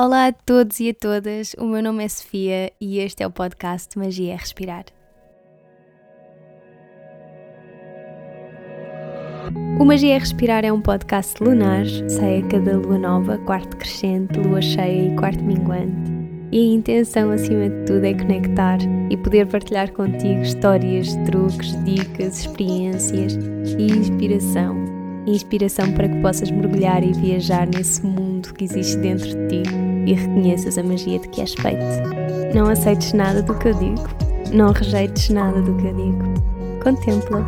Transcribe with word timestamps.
Olá 0.00 0.28
a 0.28 0.32
todos 0.32 0.78
e 0.78 0.90
a 0.90 0.94
todas, 0.94 1.56
o 1.58 1.64
meu 1.66 1.82
nome 1.82 2.04
é 2.04 2.08
Sofia 2.08 2.70
e 2.80 3.00
este 3.00 3.24
é 3.24 3.26
o 3.26 3.32
podcast 3.32 3.98
Magia 3.98 4.32
é 4.32 4.36
Respirar. 4.36 4.84
O 9.80 9.84
Magia 9.84 10.14
é 10.14 10.18
Respirar 10.18 10.64
é 10.64 10.72
um 10.72 10.80
podcast 10.80 11.42
lunar, 11.42 11.84
sai 12.08 12.38
a 12.38 12.46
cada 12.46 12.76
lua 12.76 12.96
nova, 12.96 13.38
quarto 13.38 13.76
crescente, 13.76 14.38
lua 14.38 14.62
cheia 14.62 15.12
e 15.12 15.16
quarto 15.16 15.42
minguante. 15.42 16.12
E 16.52 16.60
a 16.60 16.74
intenção, 16.76 17.32
acima 17.32 17.68
de 17.68 17.84
tudo, 17.84 18.04
é 18.04 18.14
conectar 18.14 18.78
e 19.10 19.16
poder 19.16 19.48
partilhar 19.48 19.90
contigo 19.90 20.42
histórias, 20.42 21.16
truques, 21.26 21.74
dicas, 21.84 22.38
experiências 22.38 23.34
e 23.76 23.86
inspiração. 23.90 24.76
Inspiração 25.26 25.92
para 25.92 26.08
que 26.08 26.22
possas 26.22 26.52
mergulhar 26.52 27.02
e 27.02 27.12
viajar 27.14 27.66
nesse 27.66 28.06
mundo 28.06 28.54
que 28.54 28.62
existe 28.62 28.96
dentro 28.98 29.26
de 29.26 29.48
ti 29.64 29.87
e 30.08 30.14
reconheças 30.14 30.78
a 30.78 30.82
magia 30.82 31.18
de 31.18 31.28
que 31.28 31.42
és 31.42 31.52
feito. 31.52 31.84
Não 32.54 32.68
aceites 32.68 33.12
nada 33.12 33.42
do 33.42 33.54
que 33.54 33.68
eu 33.68 33.74
digo, 33.74 34.08
não 34.52 34.72
rejeites 34.72 35.28
nada 35.28 35.60
do 35.60 35.74
que 35.74 35.86
eu 35.86 35.94
digo. 35.94 36.24
Contempla. 36.82 37.44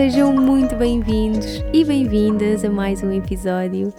Sejam 0.00 0.32
muito 0.32 0.74
bem-vindos 0.76 1.62
e 1.74 1.84
bem-vindas 1.84 2.64
a 2.64 2.70
mais 2.70 3.02
um 3.02 3.12
episódio. 3.12 3.92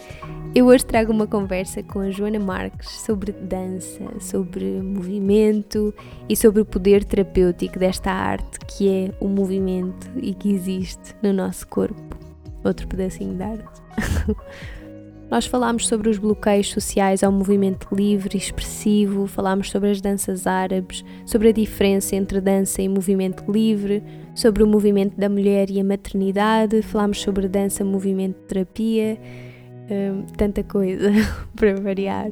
Eu 0.55 0.65
hoje 0.65 0.83
trago 0.83 1.11
uma 1.11 1.27
conversa 1.27 1.83
com 1.83 1.99
a 1.99 2.09
Joana 2.09 2.39
Marques 2.39 2.89
sobre 3.01 3.31
dança, 3.31 4.19
sobre 4.19 4.81
movimento 4.81 5.93
e 6.27 6.35
sobre 6.35 6.59
o 6.59 6.65
poder 6.65 7.03
terapêutico 7.03 7.77
desta 7.77 8.09
arte 8.11 8.57
que 8.61 8.89
é 8.89 9.13
o 9.19 9.27
movimento 9.27 10.09
e 10.15 10.33
que 10.33 10.51
existe 10.51 11.15
no 11.21 11.31
nosso 11.31 11.67
corpo. 11.67 12.17
Outro 12.63 12.87
pedacinho 12.87 13.35
de 13.35 13.43
arte. 13.43 13.81
Nós 15.31 15.45
falámos 15.45 15.87
sobre 15.87 16.09
os 16.09 16.17
bloqueios 16.17 16.69
sociais 16.71 17.23
ao 17.23 17.31
movimento 17.31 17.87
livre 17.95 18.35
e 18.35 18.37
expressivo, 18.37 19.25
falámos 19.25 19.71
sobre 19.71 19.89
as 19.89 20.01
danças 20.01 20.45
árabes, 20.45 21.05
sobre 21.25 21.47
a 21.47 21.51
diferença 21.53 22.17
entre 22.17 22.41
dança 22.41 22.81
e 22.81 22.89
movimento 22.89 23.49
livre, 23.49 24.03
sobre 24.35 24.61
o 24.61 24.67
movimento 24.67 25.17
da 25.17 25.29
mulher 25.29 25.69
e 25.69 25.79
a 25.79 25.85
maternidade, 25.85 26.81
falámos 26.81 27.21
sobre 27.21 27.47
dança, 27.47 27.81
movimento, 27.85 28.41
terapia, 28.41 29.17
hum, 29.89 30.25
tanta 30.35 30.65
coisa 30.65 31.09
para 31.55 31.75
variar. 31.75 32.31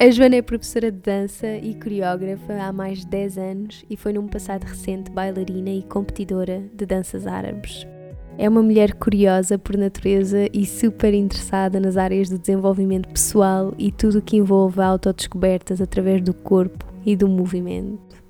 A 0.00 0.10
Joana 0.10 0.36
é 0.36 0.42
professora 0.42 0.90
de 0.90 0.98
dança 0.98 1.46
e 1.46 1.74
coreógrafa 1.74 2.54
há 2.54 2.72
mais 2.72 3.00
de 3.00 3.06
10 3.08 3.36
anos 3.36 3.84
e 3.90 3.98
foi 3.98 4.14
num 4.14 4.26
passado 4.26 4.64
recente 4.64 5.10
bailarina 5.10 5.68
e 5.68 5.82
competidora 5.82 6.62
de 6.74 6.86
danças 6.86 7.26
árabes. 7.26 7.86
É 8.38 8.48
uma 8.48 8.62
mulher 8.62 8.94
curiosa 8.94 9.58
por 9.58 9.76
natureza 9.76 10.48
e 10.52 10.64
super 10.64 11.12
interessada 11.12 11.78
nas 11.78 11.96
áreas 11.96 12.30
do 12.30 12.38
desenvolvimento 12.38 13.08
pessoal 13.08 13.74
e 13.78 13.92
tudo 13.92 14.18
o 14.18 14.22
que 14.22 14.36
envolve 14.36 14.80
autodescobertas 14.80 15.80
através 15.80 16.22
do 16.22 16.32
corpo 16.32 16.86
e 17.04 17.14
do 17.14 17.28
movimento. 17.28 18.22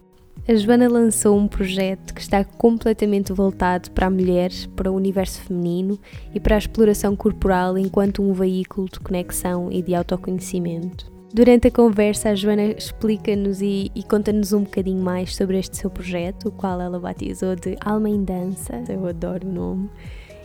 A 0.46 0.56
Joana 0.56 0.88
lançou 0.88 1.38
um 1.38 1.46
projeto 1.46 2.12
que 2.12 2.20
está 2.20 2.42
completamente 2.42 3.32
voltado 3.32 3.92
para 3.92 4.08
a 4.08 4.10
mulher, 4.10 4.50
para 4.74 4.90
o 4.90 4.96
universo 4.96 5.40
feminino 5.40 5.96
e 6.34 6.40
para 6.40 6.56
a 6.56 6.58
exploração 6.58 7.14
corporal 7.14 7.78
enquanto 7.78 8.22
um 8.22 8.32
veículo 8.32 8.88
de 8.92 8.98
conexão 8.98 9.70
e 9.70 9.80
de 9.80 9.94
autoconhecimento. 9.94 11.11
Durante 11.34 11.68
a 11.68 11.70
conversa, 11.70 12.30
a 12.30 12.34
Joana 12.34 12.72
explica-nos 12.72 13.62
e, 13.62 13.90
e 13.94 14.02
conta-nos 14.02 14.52
um 14.52 14.64
bocadinho 14.64 15.02
mais 15.02 15.34
sobre 15.34 15.58
este 15.58 15.76
seu 15.78 15.88
projeto, 15.88 16.48
o 16.48 16.52
qual 16.52 16.80
ela 16.80 17.00
batizou 17.00 17.56
de 17.56 17.76
Alma 17.80 18.10
em 18.10 18.22
Dança. 18.22 18.82
Eu 18.88 19.06
adoro 19.06 19.48
o 19.48 19.52
nome 19.52 19.90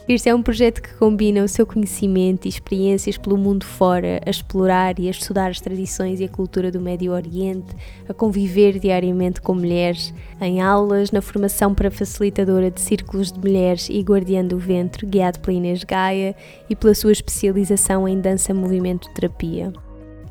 este 0.09 0.29
é 0.29 0.33
um 0.33 0.41
projeto 0.41 0.81
que 0.81 0.93
combina 0.93 1.43
o 1.43 1.49
seu 1.49 1.67
conhecimento 1.67 2.45
e 2.45 2.49
experiências 2.49 3.17
pelo 3.17 3.37
mundo 3.37 3.65
fora, 3.65 4.21
a 4.25 4.29
explorar 4.29 4.97
e 4.99 5.09
a 5.09 5.11
estudar 5.11 5.49
as 5.49 5.59
tradições 5.59 6.21
e 6.21 6.23
a 6.23 6.29
cultura 6.29 6.71
do 6.71 6.79
Médio 6.79 7.11
Oriente, 7.11 7.75
a 8.07 8.13
conviver 8.13 8.79
diariamente 8.79 9.41
com 9.41 9.53
mulheres, 9.53 10.13
em 10.39 10.61
aulas, 10.61 11.11
na 11.11 11.21
formação 11.21 11.75
para 11.75 11.91
facilitadora 11.91 12.71
de 12.71 12.79
círculos 12.79 13.33
de 13.33 13.39
mulheres 13.39 13.89
e 13.89 13.99
guardiã 13.99 14.45
do 14.45 14.57
ventre, 14.57 15.05
guiado 15.05 15.41
pela 15.41 15.57
Inês 15.57 15.83
Gaia 15.83 16.33
e 16.69 16.75
pela 16.75 16.95
sua 16.95 17.11
especialização 17.11 18.07
em 18.07 18.21
dança-movimento-terapia. 18.21 19.73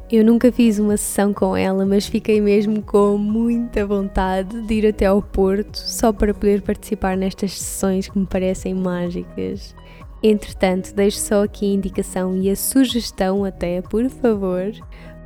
Eu 0.09 0.25
nunca 0.25 0.53
fiz 0.53 0.78
uma 0.78 0.97
sessão 0.97 1.34
com 1.34 1.56
ela, 1.56 1.84
mas 1.84 2.06
fiquei 2.06 2.41
mesmo 2.41 2.81
com 2.81 3.19
muita 3.19 3.84
vontade 3.84 4.62
de 4.62 4.75
ir 4.75 4.87
até 4.87 5.06
ao 5.06 5.21
Porto 5.21 5.77
só 5.77 6.12
para 6.12 6.33
poder 6.33 6.62
participar 6.62 7.17
nestas 7.17 7.59
sessões 7.59 8.09
que 8.09 8.16
me 8.16 8.25
parecem 8.25 8.72
mágicas. 8.72 9.75
Entretanto, 10.22 10.95
deixo 10.95 11.19
só 11.19 11.43
aqui 11.43 11.66
a 11.66 11.75
indicação 11.75 12.37
e 12.37 12.49
a 12.49 12.55
sugestão, 12.55 13.45
até, 13.45 13.83
por 13.83 14.09
favor, 14.09 14.71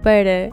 para 0.02 0.50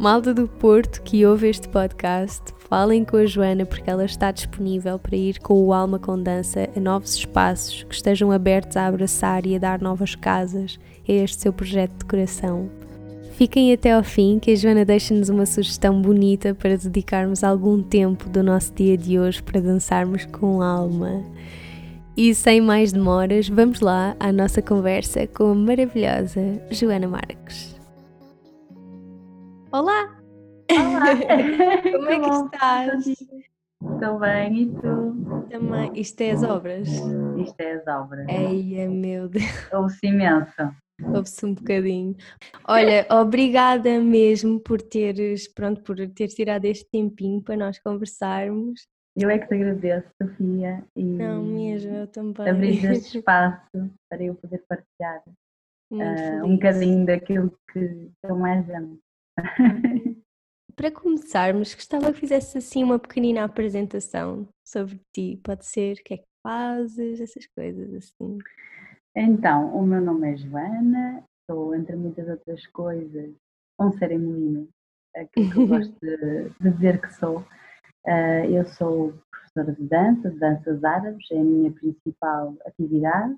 malta 0.00 0.34
do 0.34 0.48
Porto 0.48 1.00
que 1.02 1.24
ouve 1.24 1.48
este 1.48 1.68
podcast, 1.68 2.42
falem 2.68 3.04
com 3.04 3.18
a 3.18 3.26
Joana 3.26 3.64
porque 3.64 3.88
ela 3.88 4.04
está 4.04 4.32
disponível 4.32 4.98
para 4.98 5.14
ir 5.14 5.38
com 5.38 5.54
o 5.64 5.72
Alma 5.72 6.00
com 6.00 6.20
Dança 6.20 6.68
a 6.76 6.80
novos 6.80 7.14
espaços 7.14 7.84
que 7.84 7.94
estejam 7.94 8.32
abertos 8.32 8.76
a 8.76 8.88
abraçar 8.88 9.46
e 9.46 9.54
a 9.54 9.60
dar 9.60 9.80
novas 9.80 10.16
casas 10.16 10.76
a 11.08 11.12
este 11.12 11.42
seu 11.42 11.52
projeto 11.52 11.98
de 11.98 12.04
coração. 12.04 12.79
Fiquem 13.40 13.72
até 13.72 13.92
ao 13.92 14.04
fim, 14.04 14.38
que 14.38 14.50
a 14.50 14.54
Joana 14.54 14.84
deixa-nos 14.84 15.30
uma 15.30 15.46
sugestão 15.46 16.02
bonita 16.02 16.54
para 16.54 16.76
dedicarmos 16.76 17.42
algum 17.42 17.82
tempo 17.82 18.28
do 18.28 18.42
nosso 18.42 18.70
dia 18.74 18.98
de 18.98 19.18
hoje 19.18 19.42
para 19.42 19.62
dançarmos 19.62 20.26
com 20.26 20.60
alma. 20.60 21.24
E 22.14 22.34
sem 22.34 22.60
mais 22.60 22.92
demoras, 22.92 23.48
vamos 23.48 23.80
lá 23.80 24.14
à 24.20 24.30
nossa 24.30 24.60
conversa 24.60 25.26
com 25.26 25.52
a 25.52 25.54
maravilhosa 25.54 26.42
Joana 26.70 27.08
Marques. 27.08 27.80
Olá! 29.72 30.14
Olá! 30.70 31.06
Como 31.96 32.10
é 32.10 32.20
que 32.20 32.28
estás? 32.28 33.06
Estou 33.08 34.18
bem, 34.18 34.64
e 34.64 34.66
tu? 34.66 35.46
Também. 35.48 35.90
Isto 35.94 36.20
é 36.20 36.32
as 36.32 36.42
obras? 36.42 36.88
Isto 37.38 37.60
é 37.60 37.72
as 37.72 37.86
obras. 37.86 38.28
Eia, 38.28 38.86
meu 38.86 39.30
Deus! 39.30 39.72
Ouço 39.72 39.98
imenso. 40.04 40.70
Ouve-se 41.04 41.46
um 41.46 41.54
bocadinho. 41.54 42.16
Olha, 42.66 43.06
obrigada 43.10 43.98
mesmo 44.00 44.60
por 44.60 44.80
teres, 44.80 45.48
pronto, 45.48 45.82
por 45.82 45.96
teres 46.10 46.34
tirado 46.34 46.64
este 46.64 46.88
tempinho 46.90 47.42
para 47.42 47.56
nós 47.56 47.78
conversarmos. 47.78 48.86
Eu 49.16 49.28
é 49.28 49.38
que 49.38 49.48
te 49.48 49.54
agradeço, 49.54 50.08
Sofia, 50.22 50.84
e 50.94 51.04
Não, 51.04 51.42
mesmo, 51.42 51.92
eu 51.92 52.06
também. 52.06 52.48
abrir 52.48 52.84
este 52.92 53.18
espaço 53.18 53.90
para 54.08 54.22
eu 54.22 54.34
poder 54.36 54.64
partilhar 54.68 55.22
uh, 55.90 56.44
um 56.44 56.54
bocadinho 56.54 57.04
daquilo 57.04 57.52
que 57.72 58.10
eu 58.22 58.36
mais 58.36 58.68
amo. 58.70 58.98
Para 60.76 60.90
começarmos, 60.90 61.74
gostava 61.74 62.10
que 62.12 62.20
fizesse 62.20 62.56
assim 62.56 62.82
uma 62.82 62.98
pequenina 62.98 63.44
apresentação 63.44 64.48
sobre 64.64 64.98
ti. 65.12 65.38
Pode 65.42 65.66
ser 65.66 65.98
o 65.98 66.02
que 66.02 66.14
é 66.14 66.16
que 66.18 66.28
fazes, 66.42 67.20
essas 67.20 67.46
coisas 67.48 67.92
assim. 67.92 68.38
Então, 69.14 69.74
o 69.76 69.82
meu 69.82 70.00
nome 70.00 70.32
é 70.32 70.36
Joana, 70.36 71.24
sou, 71.50 71.74
entre 71.74 71.96
muitas 71.96 72.28
outras 72.28 72.64
coisas, 72.68 73.34
um 73.78 73.90
cerimônio, 73.92 74.68
aquilo 75.16 75.50
que 75.50 75.58
eu 75.58 75.66
gosto 75.68 75.94
de, 76.00 76.50
de 76.60 76.70
dizer 76.70 77.00
que 77.00 77.12
sou. 77.14 77.40
Uh, 78.06 78.44
eu 78.48 78.64
sou 78.66 79.14
professora 79.30 79.72
de 79.72 79.82
dança, 79.88 80.30
de 80.30 80.38
danças 80.38 80.84
árabes, 80.84 81.26
é 81.32 81.40
a 81.40 81.44
minha 81.44 81.72
principal 81.72 82.56
atividade, 82.64 83.36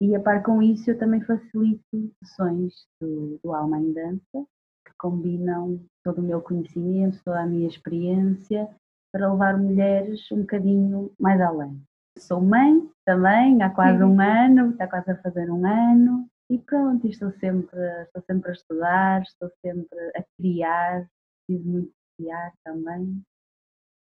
e 0.00 0.14
a 0.14 0.20
par 0.20 0.42
com 0.42 0.62
isso 0.62 0.90
eu 0.90 0.98
também 0.98 1.20
facilito 1.20 2.12
sessões 2.24 2.72
do, 3.00 3.38
do 3.42 3.52
Alma 3.52 3.78
em 3.78 3.92
Dança, 3.92 4.46
que 4.86 4.92
combinam 4.96 5.80
todo 6.04 6.20
o 6.20 6.24
meu 6.24 6.40
conhecimento, 6.40 7.20
toda 7.24 7.40
a 7.40 7.46
minha 7.46 7.68
experiência, 7.68 8.68
para 9.12 9.30
levar 9.30 9.58
mulheres 9.58 10.30
um 10.30 10.40
bocadinho 10.40 11.12
mais 11.18 11.40
além. 11.40 11.82
Sou 12.20 12.40
mãe 12.40 12.88
também, 13.04 13.62
há 13.62 13.70
quase 13.70 14.04
um 14.04 14.20
ano, 14.20 14.70
está 14.70 14.86
quase 14.86 15.10
a 15.10 15.22
fazer 15.22 15.50
um 15.50 15.66
ano, 15.66 16.28
e 16.50 16.58
pronto, 16.58 17.06
estou 17.06 17.32
sempre, 17.32 17.78
estou 18.02 18.22
sempre 18.22 18.50
a 18.50 18.52
estudar, 18.52 19.22
estou 19.22 19.50
sempre 19.64 19.98
a 20.16 20.24
criar, 20.36 21.08
preciso 21.46 21.68
muito 21.68 21.92
criar 22.18 22.52
também. 22.62 23.22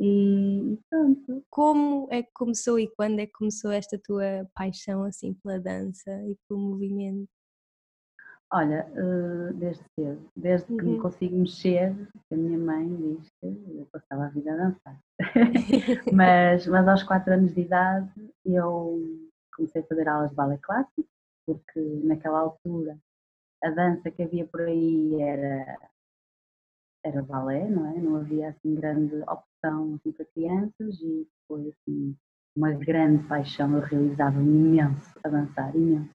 E, 0.01 0.79
pronto. 0.91 1.45
Como 1.49 2.09
é 2.11 2.23
que 2.23 2.31
começou 2.35 2.79
e 2.79 2.89
quando 2.97 3.21
é 3.21 3.27
que 3.27 3.33
começou 3.33 3.71
esta 3.71 3.97
tua 3.99 4.49
paixão 4.55 5.05
assim 5.05 5.35
pela 5.35 5.61
dança 5.61 6.11
e 6.27 6.37
pelo 6.49 6.61
movimento? 6.61 7.29
Olha, 8.55 8.87
uh, 8.91 9.55
desde 9.55 9.83
cedo, 9.95 10.31
desde 10.37 10.67
que 10.67 10.85
me 10.85 10.97
uhum. 10.97 11.01
consigo 11.01 11.35
mexer, 11.37 11.97
a 12.31 12.37
minha 12.37 12.59
mãe 12.59 12.87
diz 12.97 13.27
que 13.41 13.47
eu 13.47 13.89
passava 13.91 14.27
a 14.27 14.29
vida 14.29 14.53
a 14.53 14.57
dançar. 14.57 15.01
mas, 16.13 16.67
mas 16.67 16.87
aos 16.87 17.03
4 17.03 17.33
anos 17.33 17.55
de 17.55 17.63
idade 17.63 18.13
eu 18.45 19.31
comecei 19.57 19.81
a 19.81 19.87
fazer 19.87 20.07
aulas 20.07 20.31
de 20.31 20.37
balé 20.37 20.59
clássico, 20.59 21.09
porque 21.47 21.81
naquela 22.05 22.41
altura 22.41 22.99
a 23.65 23.71
dança 23.71 24.11
que 24.11 24.23
havia 24.23 24.47
por 24.47 24.61
aí 24.61 25.19
era, 25.23 25.79
era 27.07 27.23
balé, 27.23 27.67
não 27.71 27.87
é? 27.87 27.99
Não 27.99 28.17
havia 28.17 28.51
assim 28.51 28.75
grande 28.75 29.17
opção 29.23 29.95
assim, 29.95 30.13
para 30.13 30.27
crianças 30.27 31.01
e 31.01 31.27
foi 31.49 31.69
assim 31.71 32.15
uma 32.55 32.73
grande 32.73 33.27
paixão, 33.27 33.75
eu 33.75 33.81
realizava 33.81 34.39
imenso 34.43 35.19
a 35.25 35.29
dançar, 35.31 35.75
imenso. 35.75 36.11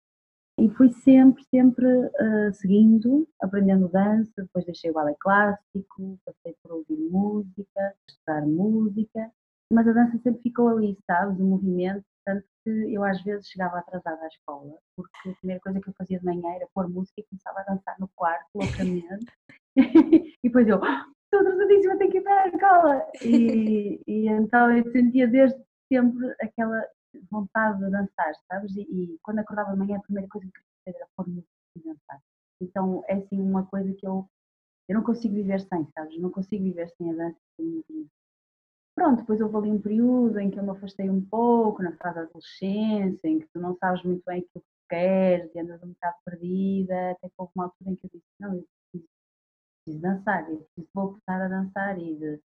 E 0.59 0.69
fui 0.71 0.89
sempre, 0.91 1.43
sempre 1.53 1.85
uh, 1.85 2.53
seguindo, 2.53 3.27
aprendendo 3.39 3.89
dança, 3.89 4.41
depois 4.41 4.65
deixei 4.65 4.89
o 4.89 4.93
balé 4.93 5.15
clássico, 5.19 6.19
passei 6.25 6.55
por 6.63 6.71
ouvir 6.71 6.97
música, 6.97 7.93
estudar 8.09 8.41
música, 8.41 9.31
mas 9.71 9.87
a 9.87 9.93
dança 9.93 10.17
sempre 10.17 10.41
ficou 10.41 10.69
ali, 10.69 10.97
sabes, 11.05 11.39
o 11.39 11.43
movimento, 11.43 12.03
tanto 12.25 12.43
que 12.63 12.71
eu 12.91 13.03
às 13.03 13.21
vezes 13.21 13.47
chegava 13.47 13.77
atrasada 13.77 14.19
à 14.23 14.27
escola, 14.27 14.73
porque 14.95 15.29
a 15.29 15.35
primeira 15.35 15.61
coisa 15.61 15.79
que 15.79 15.89
eu 15.89 15.93
fazia 15.95 16.17
de 16.17 16.25
manhã 16.25 16.55
era 16.55 16.67
pôr 16.73 16.89
música 16.89 17.21
e 17.21 17.25
começava 17.25 17.59
a 17.59 17.73
dançar 17.75 17.95
no 17.99 18.09
quarto, 18.15 18.47
loucamente, 18.55 19.25
e 19.77 20.33
depois 20.43 20.67
eu, 20.67 20.83
ah, 20.83 21.05
estou 21.25 21.39
atrasadíssima, 21.39 21.97
tenho 21.99 22.11
que 22.11 22.17
ir 22.17 22.23
para 22.23 22.41
a 22.41 22.47
escola! 22.47 23.07
E, 23.23 24.01
e 24.07 24.27
então 24.27 24.75
eu 24.75 24.91
sentia 24.91 25.27
desde 25.27 25.61
sempre 25.87 26.33
aquela 26.41 26.83
vontade 27.29 27.79
de 27.79 27.89
dançar, 27.91 28.33
sabes? 28.47 28.75
E, 28.75 28.81
e, 28.81 29.19
quando 29.21 29.39
acordava 29.39 29.71
de 29.71 29.79
manhã, 29.79 29.97
a 29.97 30.01
primeira 30.01 30.27
coisa 30.29 30.47
que 30.47 30.57
eu 30.57 30.63
queria 30.63 30.83
fazer 30.85 30.97
era 30.97 31.09
pôr 31.15 31.27
música 31.27 31.49
e 31.75 31.79
dançar. 31.81 32.21
Então 32.61 33.03
é 33.07 33.15
assim 33.15 33.39
uma 33.39 33.65
coisa 33.65 33.93
que 33.93 34.07
eu, 34.07 34.29
eu 34.87 34.95
não 34.95 35.03
consigo 35.03 35.35
viver 35.35 35.61
sem, 35.61 35.87
sabes? 35.93 36.19
Não 36.19 36.31
consigo 36.31 36.63
viver 36.63 36.89
sem 36.97 37.11
a 37.11 37.15
dança. 37.15 37.37
Pronto, 38.95 39.19
depois 39.19 39.39
houve 39.41 39.57
ali 39.57 39.71
um 39.71 39.81
período 39.81 40.39
em 40.39 40.49
que 40.49 40.59
eu 40.59 40.63
me 40.63 40.71
afastei 40.71 41.09
um 41.09 41.23
pouco, 41.23 41.83
na 41.83 41.95
fase 41.97 42.15
da 42.15 42.21
adolescência, 42.23 43.27
em 43.27 43.39
que 43.39 43.47
tu 43.53 43.59
não 43.59 43.77
sabes 43.77 44.03
muito 44.03 44.23
bem 44.25 44.39
aquilo 44.39 44.63
que 44.63 44.87
queres 44.89 45.53
e 45.53 45.59
andas 45.59 45.83
um 45.83 45.89
bocado 45.89 46.15
perdida, 46.25 47.11
até 47.11 47.29
que 47.29 47.35
houve 47.37 47.51
uma 47.55 47.65
altura 47.65 47.91
em 47.91 47.95
que 47.95 48.05
eu 48.07 48.09
disse, 48.11 48.25
não, 48.39 48.55
eu 48.55 48.65
preciso, 48.91 49.09
preciso 49.85 50.01
dançar, 50.01 50.49
eu 50.49 50.57
preciso 50.57 50.87
voltar 50.95 51.41
a 51.43 51.47
dançar 51.47 51.99
e 51.99 52.15
de, 52.15 52.41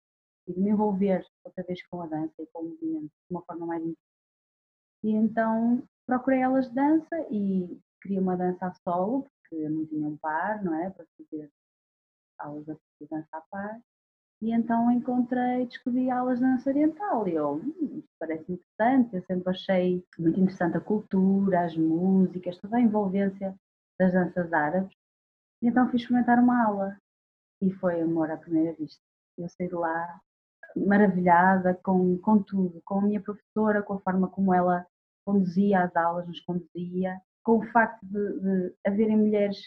e 0.47 0.53
de 0.53 0.59
me 0.59 0.71
envolver 0.71 1.25
outra 1.45 1.63
vez 1.63 1.81
com 1.87 2.01
a 2.01 2.07
dança 2.07 2.33
e 2.39 2.47
com 2.47 2.59
o 2.59 2.69
movimento 2.69 3.03
de 3.05 3.31
uma 3.31 3.41
forma 3.43 3.65
mais 3.65 3.83
e 5.03 5.11
então 5.11 5.83
procurei 6.05 6.43
aulas 6.43 6.67
de 6.69 6.75
dança 6.75 7.27
e 7.29 7.79
queria 8.01 8.21
uma 8.21 8.37
dança 8.37 8.67
a 8.67 8.73
solo, 8.73 9.27
porque 9.41 9.55
eu 9.55 9.69
não 9.69 9.85
tinha 9.85 10.07
um 10.07 10.17
par, 10.17 10.63
não 10.63 10.75
é? 10.75 10.89
Para 10.89 11.05
fazer 11.17 11.49
aulas 12.39 12.65
de 12.65 13.07
dança 13.09 13.27
a 13.33 13.41
par. 13.41 13.79
E 14.41 14.51
então 14.51 14.91
encontrei, 14.91 15.67
descobri 15.67 16.09
aulas 16.09 16.39
de 16.39 16.45
dança 16.45 16.69
oriental 16.69 17.27
e 17.27 17.35
eu, 17.35 17.55
hum, 17.57 18.03
parece 18.19 18.51
interessante, 18.51 19.15
eu 19.15 19.23
sempre 19.25 19.49
achei 19.51 20.03
muito 20.17 20.39
interessante 20.39 20.77
a 20.77 20.81
cultura, 20.81 21.63
as 21.63 21.77
músicas, 21.77 22.57
toda 22.57 22.77
a 22.77 22.81
envolvência 22.81 23.55
das 23.99 24.13
danças 24.13 24.51
árabes. 24.51 24.97
E 25.61 25.67
então 25.67 25.87
fui 25.89 25.97
experimentar 25.99 26.39
uma 26.39 26.65
aula 26.65 26.97
e 27.61 27.71
foi 27.73 28.01
amor 28.01 28.31
à 28.31 28.37
primeira 28.37 28.73
vista. 28.73 28.99
Eu 29.37 29.47
saí 29.49 29.67
de 29.67 29.75
lá 29.75 30.19
maravilhada 30.75 31.75
com, 31.83 32.17
com 32.17 32.41
tudo, 32.41 32.81
com 32.83 32.99
a 32.99 33.01
minha 33.03 33.21
professora, 33.21 33.83
com 33.83 33.93
a 33.93 33.99
forma 33.99 34.27
como 34.27 34.53
ela 34.53 34.87
conduzia 35.25 35.83
as 35.83 35.95
aulas, 35.95 36.27
nos 36.27 36.39
conduzia, 36.41 37.19
com 37.43 37.59
o 37.59 37.71
facto 37.71 38.03
de, 38.05 38.39
de 38.39 38.75
haverem 38.85 39.17
mulheres 39.17 39.57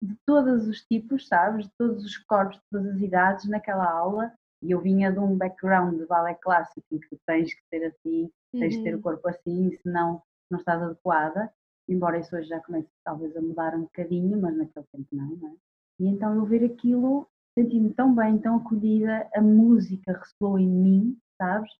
de 0.00 0.16
todos 0.24 0.68
os 0.68 0.82
tipos, 0.82 1.26
sabes, 1.26 1.66
de 1.66 1.72
todos 1.76 2.04
os 2.04 2.16
corpos, 2.18 2.56
de 2.56 2.62
todas 2.70 2.94
as 2.94 3.00
idades 3.00 3.48
naquela 3.48 3.90
aula, 3.90 4.32
e 4.62 4.70
eu 4.70 4.80
vinha 4.80 5.12
de 5.12 5.18
um 5.18 5.36
background 5.36 5.98
de 5.98 6.06
balé 6.06 6.34
clássico 6.34 6.86
em 6.92 6.98
que 6.98 7.16
tens 7.26 7.54
que 7.54 7.62
ser 7.68 7.84
assim, 7.86 8.30
tens 8.52 8.76
de 8.76 8.82
ter 8.82 8.94
o 8.94 8.96
uhum. 8.96 9.02
corpo 9.02 9.28
assim, 9.28 9.76
senão 9.82 10.22
não 10.50 10.58
estás 10.58 10.82
adequada, 10.82 11.52
embora 11.88 12.18
isso 12.18 12.34
hoje 12.34 12.48
já 12.48 12.60
comece 12.60 12.88
talvez 13.04 13.36
a 13.36 13.40
mudar 13.40 13.74
um 13.74 13.82
bocadinho, 13.82 14.40
mas 14.40 14.56
naquele 14.56 14.86
tempo 14.92 15.08
não, 15.12 15.28
não 15.36 15.48
é? 15.48 15.52
E 16.00 16.06
então 16.06 16.34
eu 16.34 16.44
ver 16.44 16.64
aquilo, 16.64 17.28
senti-me 17.58 17.92
tão 17.92 18.14
bem, 18.14 18.38
tão 18.38 18.56
acolhida, 18.56 19.28
a 19.34 19.40
música 19.40 20.12
ressoou 20.12 20.58
em 20.58 20.68
mim, 20.68 21.18
sabes? 21.36 21.70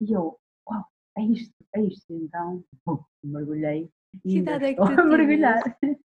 E 0.00 0.12
eu, 0.12 0.38
uau, 0.68 0.84
é 1.18 1.22
isto, 1.22 1.54
é 1.74 1.80
isto. 1.82 2.12
Então, 2.12 2.64
bom, 2.84 3.04
mergulhei. 3.24 3.90
Que 4.22 4.38
idade 4.38 4.64
é 4.64 4.74
que 4.74 4.80
tu 4.80 5.04
mergulhar. 5.04 5.62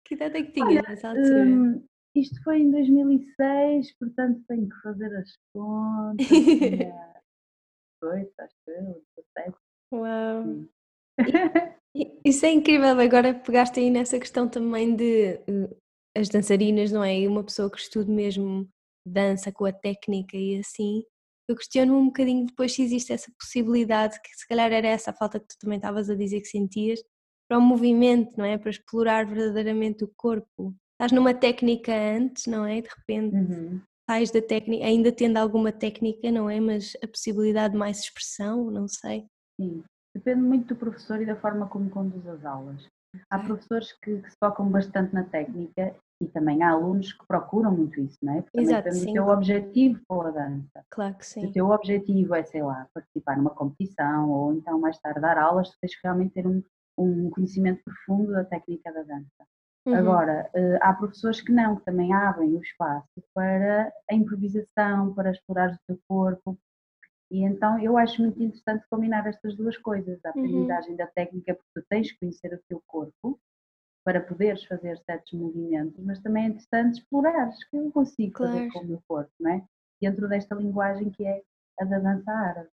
Que 0.06 0.16
idade 0.16 0.38
é 0.38 0.44
que 0.44 0.52
tinhas 0.52 0.88
nessa 0.88 1.10
altura? 1.10 1.46
Um, 1.46 1.88
isto 2.16 2.44
foi 2.44 2.60
em 2.60 2.72
2006, 2.72 3.98
portanto 3.98 4.44
tenho 4.48 4.70
que 4.70 4.82
fazer 4.82 5.16
as 5.16 5.38
contas. 5.54 6.28
Oito, 8.04 8.34
acho 8.38 8.56
eu, 8.68 9.04
17. 9.36 9.58
Uau! 9.94 10.44
Isso 12.26 12.46
é 12.46 12.52
incrível, 12.52 13.00
agora 13.00 13.34
pegaste 13.34 13.80
aí 13.80 13.90
nessa 13.90 14.20
questão 14.20 14.50
também 14.50 14.96
de 14.96 15.36
uh, 15.50 15.76
as 16.18 16.28
dançarinas, 16.28 16.92
não 16.92 17.04
é? 17.04 17.20
E 17.20 17.28
uma 17.28 17.44
pessoa 17.44 17.70
que 17.72 17.78
estuda 17.80 18.12
mesmo 18.12 18.68
dança 19.08 19.52
com 19.52 19.66
a 19.66 19.72
técnica 19.72 20.36
e 20.36 20.60
assim, 20.60 21.04
eu 21.48 21.56
questiono 21.56 21.98
um 21.98 22.06
bocadinho 22.06 22.46
depois 22.46 22.74
se 22.74 22.82
existe 22.82 23.12
essa 23.12 23.32
possibilidade, 23.40 24.20
que 24.22 24.30
se 24.36 24.48
calhar 24.48 24.72
era 24.72 24.88
essa 24.88 25.12
a 25.12 25.14
falta 25.14 25.40
que 25.40 25.48
tu 25.48 25.58
também 25.60 25.78
estavas 25.78 26.10
a 26.10 26.16
dizer 26.16 26.42
que 26.42 26.48
sentias, 26.48 27.00
para 27.50 27.58
o 27.58 27.62
movimento, 27.62 28.38
não 28.38 28.46
é? 28.46 28.58
Para 28.58 28.70
explorar 28.70 29.26
verdadeiramente 29.26 30.04
o 30.04 30.12
corpo. 30.16 30.74
Estás 30.94 31.12
numa 31.12 31.34
técnica 31.34 31.94
antes, 31.94 32.46
não 32.48 32.66
é? 32.66 32.82
De 32.82 32.90
repente 32.90 33.36
uhum. 33.36 33.82
sais 34.10 34.32
da 34.32 34.42
técnica, 34.42 34.86
ainda 34.86 35.12
tendo 35.12 35.38
alguma 35.38 35.72
técnica, 35.72 36.32
não 36.32 36.50
é? 36.50 36.60
Mas 36.60 36.94
a 37.04 37.08
possibilidade 37.08 37.74
de 37.74 37.80
mais 37.80 38.00
expressão, 38.00 38.72
não 38.72 38.88
sei. 38.88 39.26
Sim, 39.60 39.84
depende 40.16 40.42
muito 40.42 40.74
do 40.74 40.80
professor 40.80 41.22
e 41.22 41.26
da 41.26 41.36
forma 41.36 41.68
como 41.68 41.90
conduz 41.90 42.26
as 42.28 42.46
aulas. 42.46 42.88
Há 43.30 43.40
professores 43.40 43.92
que, 44.02 44.22
que, 44.22 44.30
se 44.30 44.36
focam 44.44 44.70
bastante 44.70 45.14
na 45.14 45.24
técnica 45.24 45.96
e 46.24 46.28
também 46.30 46.64
há 46.64 46.72
alunos 46.72 47.12
que 47.12 47.26
procuram 47.28 47.72
muito 47.72 48.00
isso, 48.00 48.18
não 48.24 48.38
é? 48.38 48.42
Porque 48.42 48.62
Exato, 48.62 48.90
também 48.90 49.10
o 49.10 49.14
teu 49.14 49.28
objetivo 49.28 50.00
com 50.08 50.22
a 50.22 50.32
dança. 50.32 50.86
Claro 50.90 51.16
que 51.16 51.26
sim. 51.26 51.42
Se 51.42 51.48
o 51.48 51.52
teu 51.52 51.70
objetivo 51.70 52.36
é, 52.36 52.44
sei 52.44 52.64
lá, 52.64 52.88
participar 52.94 53.38
numa 53.38 53.50
competição 53.50 54.30
ou 54.30 54.54
então 54.54 54.80
mais 54.80 54.98
tarde 55.00 55.20
dar 55.20 55.38
aulas, 55.38 55.70
tu 55.70 55.78
tens 55.82 55.96
que 55.96 56.02
realmente 56.04 56.34
ter 56.34 56.48
um, 56.48 56.64
um 56.98 57.30
conhecimento 57.30 57.84
profundo 57.84 58.32
da 58.32 58.46
técnica 58.46 58.92
da 58.92 59.04
dança. 59.04 59.46
Uhum. 59.86 59.96
Agora, 59.96 60.50
eh, 60.54 60.80
há 60.82 60.94
professores 60.94 61.42
que 61.42 61.52
não, 61.52 61.76
que 61.76 61.84
também 61.84 62.14
abrem 62.14 62.56
o 62.56 62.62
espaço 62.62 63.22
para 63.34 63.92
a 64.10 64.14
improvisação, 64.14 65.14
para 65.14 65.32
explorar 65.32 65.74
o 65.74 65.78
teu 65.86 66.00
corpo. 66.08 66.58
E 67.30 67.44
então 67.44 67.78
eu 67.80 67.98
acho 67.98 68.22
muito 68.22 68.42
interessante 68.42 68.86
combinar 68.90 69.28
estas 69.28 69.58
duas 69.58 69.78
coisas, 69.78 70.24
a 70.24 70.30
uhum. 70.30 70.46
aprendizagem 70.46 70.92
uhum. 70.92 70.98
da 70.98 71.08
técnica, 71.08 71.54
porque 71.54 71.82
tu 71.82 71.86
tens 71.90 72.12
que 72.12 72.20
conhecer 72.20 72.54
o 72.54 72.62
teu 72.70 72.82
corpo, 72.88 73.40
para 74.04 74.22
poderes 74.22 74.64
fazer 74.66 74.98
certos 75.06 75.34
movimentos, 75.34 76.04
mas 76.04 76.20
também 76.20 76.46
é 76.46 76.48
interessante 76.48 77.00
explorares 77.00 77.64
que 77.66 77.78
eu 77.78 77.92
consigo 77.92 78.34
claro. 78.34 78.54
fazer 78.54 78.72
com 78.72 78.80
o 78.80 78.88
meu 78.88 79.04
corpo, 79.08 79.32
não 79.40 79.52
é? 79.52 79.64
Dentro 80.02 80.28
desta 80.28 80.56
linguagem 80.56 81.10
que 81.10 81.26
é 81.26 81.42
a 81.80 81.86
da 81.86 82.00
dança 82.00 82.32
árabe. 82.32 82.70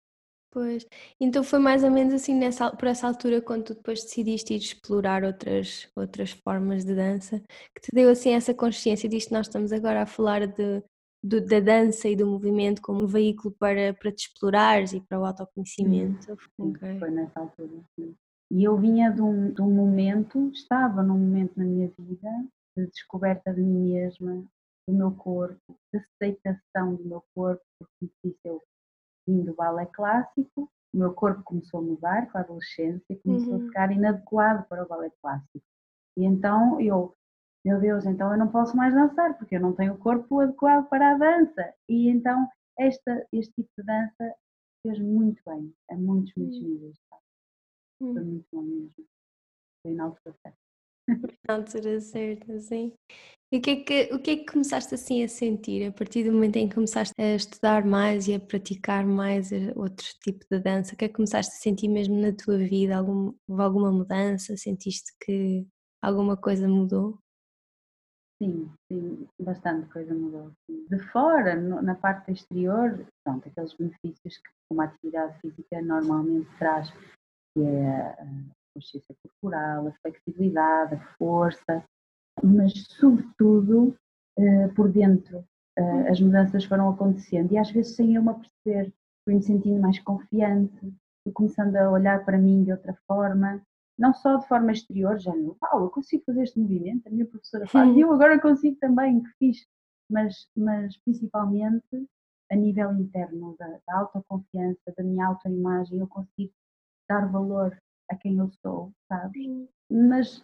Pois, 0.51 0.87
então 1.21 1.45
foi 1.45 1.59
mais 1.59 1.85
ou 1.85 1.91
menos 1.91 2.15
assim 2.15 2.35
nessa, 2.35 2.71
por 2.71 2.89
essa 2.89 3.07
altura 3.07 3.43
quando 3.43 3.65
tu 3.65 3.75
depois 3.75 4.03
decidiste 4.05 4.55
ir 4.55 4.59
explorar 4.59 5.23
outras, 5.23 5.91
outras 5.95 6.31
formas 6.31 6.85
de 6.85 6.95
dança, 6.95 7.43
que 7.75 7.83
te 7.83 7.91
deu 7.93 8.09
assim 8.09 8.31
essa 8.31 8.55
consciência 8.55 9.09
disto 9.09 9.35
nós 9.35 9.49
estamos 9.49 9.71
agora 9.71 10.03
a 10.03 10.07
falar 10.07 10.47
de, 10.47 10.83
da 11.23 11.61
dança 11.61 12.09
e 12.09 12.17
do 12.17 12.27
movimento 12.27 12.81
como 12.81 13.05
um 13.05 13.07
veículo 13.07 13.55
para, 13.59 13.93
para 13.95 14.13
te 14.13 14.29
explorares 14.29 14.93
e 14.93 15.01
para 15.01 15.21
o 15.21 15.27
autoconhecimento. 15.27 16.25
Sim, 16.25 16.71
okay. 16.71 16.99
Foi 17.01 17.11
nessa 17.11 17.41
altura, 17.41 17.83
sim. 17.95 18.17
E 18.51 18.63
eu 18.63 18.77
vinha 18.77 19.11
de 19.11 19.21
um, 19.21 19.53
de 19.53 19.61
um 19.61 19.71
momento, 19.71 20.51
estava 20.51 21.03
num 21.03 21.19
momento 21.19 21.57
na 21.57 21.65
minha 21.65 21.91
vida 21.99 22.31
de 22.77 22.87
descoberta 22.87 23.53
de 23.53 23.61
mim 23.61 23.93
mesma, 23.93 24.45
do 24.89 24.95
meu 24.95 25.11
corpo, 25.13 25.77
de 25.93 25.99
aceitação 25.99 26.95
do 26.95 27.05
meu 27.05 27.25
corpo, 27.35 27.65
porque 27.79 28.13
disse 28.23 28.39
eu 28.45 28.63
vim 29.27 29.43
do 29.45 29.55
balé 29.55 29.87
clássico, 29.87 30.71
o 30.95 30.99
meu 30.99 31.13
corpo 31.13 31.43
começou 31.43 31.81
a 31.81 31.83
mudar 31.83 32.31
com 32.31 32.39
a 32.39 32.43
adolescência, 32.43 33.19
começou 33.25 33.55
uhum. 33.55 33.65
a 33.65 33.67
ficar 33.67 33.91
inadequado 33.91 34.67
para 34.69 34.85
o 34.85 34.89
balé 34.89 35.11
clássico. 35.21 35.65
E 36.17 36.25
então 36.25 36.81
eu, 36.81 37.15
meu 37.65 37.81
Deus, 37.81 38.07
então 38.07 38.31
eu 38.31 38.39
não 38.39 38.49
posso 38.49 38.77
mais 38.77 38.95
dançar, 38.95 39.37
porque 39.37 39.57
eu 39.57 39.61
não 39.61 39.75
tenho 39.75 39.95
o 39.95 39.99
corpo 39.99 40.41
adequado 40.41 40.89
para 40.89 41.13
a 41.15 41.19
dança. 41.19 41.75
E 41.89 42.09
então 42.09 42.49
esta, 42.79 43.27
este 43.33 43.53
tipo 43.55 43.71
de 43.79 43.85
dança 43.85 44.35
fez 44.83 45.01
muito 45.01 45.43
bem, 45.45 45.75
a 45.91 45.97
muitos, 45.97 46.33
muitos 46.37 46.61
níveis. 46.63 46.97
Hum. 48.01 48.15
muito 48.15 48.47
bom 48.53 48.63
mesmo. 48.63 49.07
Foi 49.83 49.95
na 49.95 50.05
altura 50.05 50.35
certa. 50.43 50.59
Na 51.49 51.55
altura 51.55 52.01
certa, 52.01 52.59
sim. 52.59 52.93
E 53.53 53.59
o 53.59 53.63
que, 53.63 53.71
é 53.71 53.77
que, 53.77 54.15
o 54.15 54.19
que 54.19 54.31
é 54.33 54.37
que 54.39 54.53
começaste 54.53 54.93
assim 54.93 55.23
a 55.23 55.29
sentir 55.29 55.87
a 55.87 55.93
partir 55.93 56.25
do 56.25 56.33
momento 56.33 56.57
em 56.57 56.69
que 56.69 56.75
começaste 56.75 57.15
a 57.17 57.37
estudar 57.37 57.85
mais 57.85 58.27
e 58.27 58.35
a 58.35 58.41
praticar 58.41 59.07
mais 59.07 59.53
eh, 59.53 59.73
outro 59.77 60.05
tipo 60.21 60.45
de 60.51 60.59
dança? 60.59 60.95
O 60.95 60.97
que 60.97 61.05
é 61.05 61.09
que 61.09 61.15
começaste 61.15 61.55
a 61.55 61.59
sentir 61.59 61.87
mesmo 61.87 62.21
na 62.21 62.33
tua 62.33 62.59
vida? 62.59 62.97
Algum, 62.97 63.33
houve 63.47 63.63
alguma 63.63 63.93
mudança? 63.93 64.57
Sentiste 64.57 65.13
que 65.25 65.65
alguma 66.03 66.37
coisa 66.37 66.67
mudou? 66.67 67.21
Sim, 68.43 68.71
sim, 68.91 69.29
bastante 69.41 69.89
coisa 69.93 70.13
mudou. 70.13 70.53
De 70.69 70.99
fora, 71.11 71.55
na 71.57 71.95
parte 71.95 72.33
exterior, 72.33 73.07
pronto, 73.25 73.49
aqueles 73.49 73.73
benefícios 73.75 74.37
que 74.37 74.51
uma 74.71 74.85
atividade 74.85 75.41
física 75.41 75.81
normalmente 75.81 76.51
traz 76.59 76.93
que 77.57 77.65
é 77.65 78.17
consciência 78.75 79.17
corporal, 79.23 79.89
a 79.89 79.93
flexibilidade, 80.03 80.97
a 80.97 81.01
força, 81.17 81.83
mas 82.43 82.73
sobretudo 82.91 83.97
uh, 84.39 84.75
por 84.75 84.93
dentro. 84.93 85.39
Uh, 85.79 86.11
as 86.11 86.21
mudanças 86.21 86.65
foram 86.65 86.91
acontecendo 86.91 87.53
e 87.53 87.59
às 87.59 87.71
vezes 87.71 87.97
sem 87.97 88.15
eu 88.15 88.23
me 88.23 88.31
aperceber, 88.31 88.93
fui 89.25 89.35
me 89.35 89.43
sentindo 89.43 89.81
mais 89.81 89.99
confiante, 89.99 90.81
fui 91.23 91.33
começando 91.33 91.77
a 91.77 91.91
olhar 91.91 92.25
para 92.25 92.39
mim 92.39 92.65
de 92.65 92.73
outra 92.73 92.97
forma, 93.07 93.63
não 93.99 94.13
só 94.13 94.37
de 94.37 94.47
forma 94.49 94.73
exterior, 94.73 95.19
já 95.19 95.35
não, 95.35 95.55
Paulo, 95.55 95.87
eu 95.87 95.91
consigo 95.91 96.25
fazer 96.25 96.43
este 96.43 96.59
movimento, 96.59 97.07
a 97.07 97.11
minha 97.11 97.27
professora 97.27 97.67
faz, 97.67 97.95
e 97.97 98.01
eu 98.01 98.13
agora 98.13 98.41
consigo 98.41 98.77
também, 98.79 99.23
que 99.23 99.31
fiz, 99.39 99.67
mas, 100.11 100.47
mas 100.55 100.97
principalmente 100.99 102.07
a 102.51 102.57
nível 102.57 102.93
interno, 102.95 103.57
da, 103.59 103.67
da 103.87 103.99
autoconfiança, 103.99 104.95
da 104.97 105.03
minha 105.03 105.27
autoimagem, 105.27 105.99
eu 105.99 106.07
consigo 106.07 106.53
dar 107.09 107.31
valor 107.31 107.77
a 108.11 108.17
quem 108.17 108.39
eu 108.39 108.51
sou, 108.63 108.93
sabes? 109.09 109.47
Mas 109.91 110.43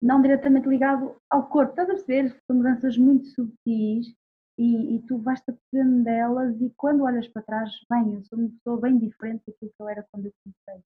não 0.00 0.22
diretamente 0.22 0.68
ligado 0.68 1.16
ao 1.30 1.48
corpo. 1.48 1.70
Estás 1.70 1.88
a 1.88 1.92
perceber? 1.92 2.36
São 2.46 2.56
mudanças 2.56 2.96
muito 2.96 3.26
subtis 3.26 4.14
e, 4.58 4.96
e 4.96 5.02
tu 5.06 5.18
vais-te 5.18 5.50
apercebendo 5.50 6.04
delas 6.04 6.60
e 6.60 6.72
quando 6.76 7.04
olhas 7.04 7.28
para 7.28 7.42
trás, 7.42 7.70
bem, 7.90 8.14
eu 8.14 8.24
sou 8.24 8.38
uma 8.38 8.48
pessoa 8.48 8.80
bem 8.80 8.98
diferente 8.98 9.42
daquilo 9.46 9.70
que 9.70 9.82
eu 9.82 9.88
era 9.88 10.06
quando 10.10 10.26
eu 10.26 10.32
comecei. 10.44 10.84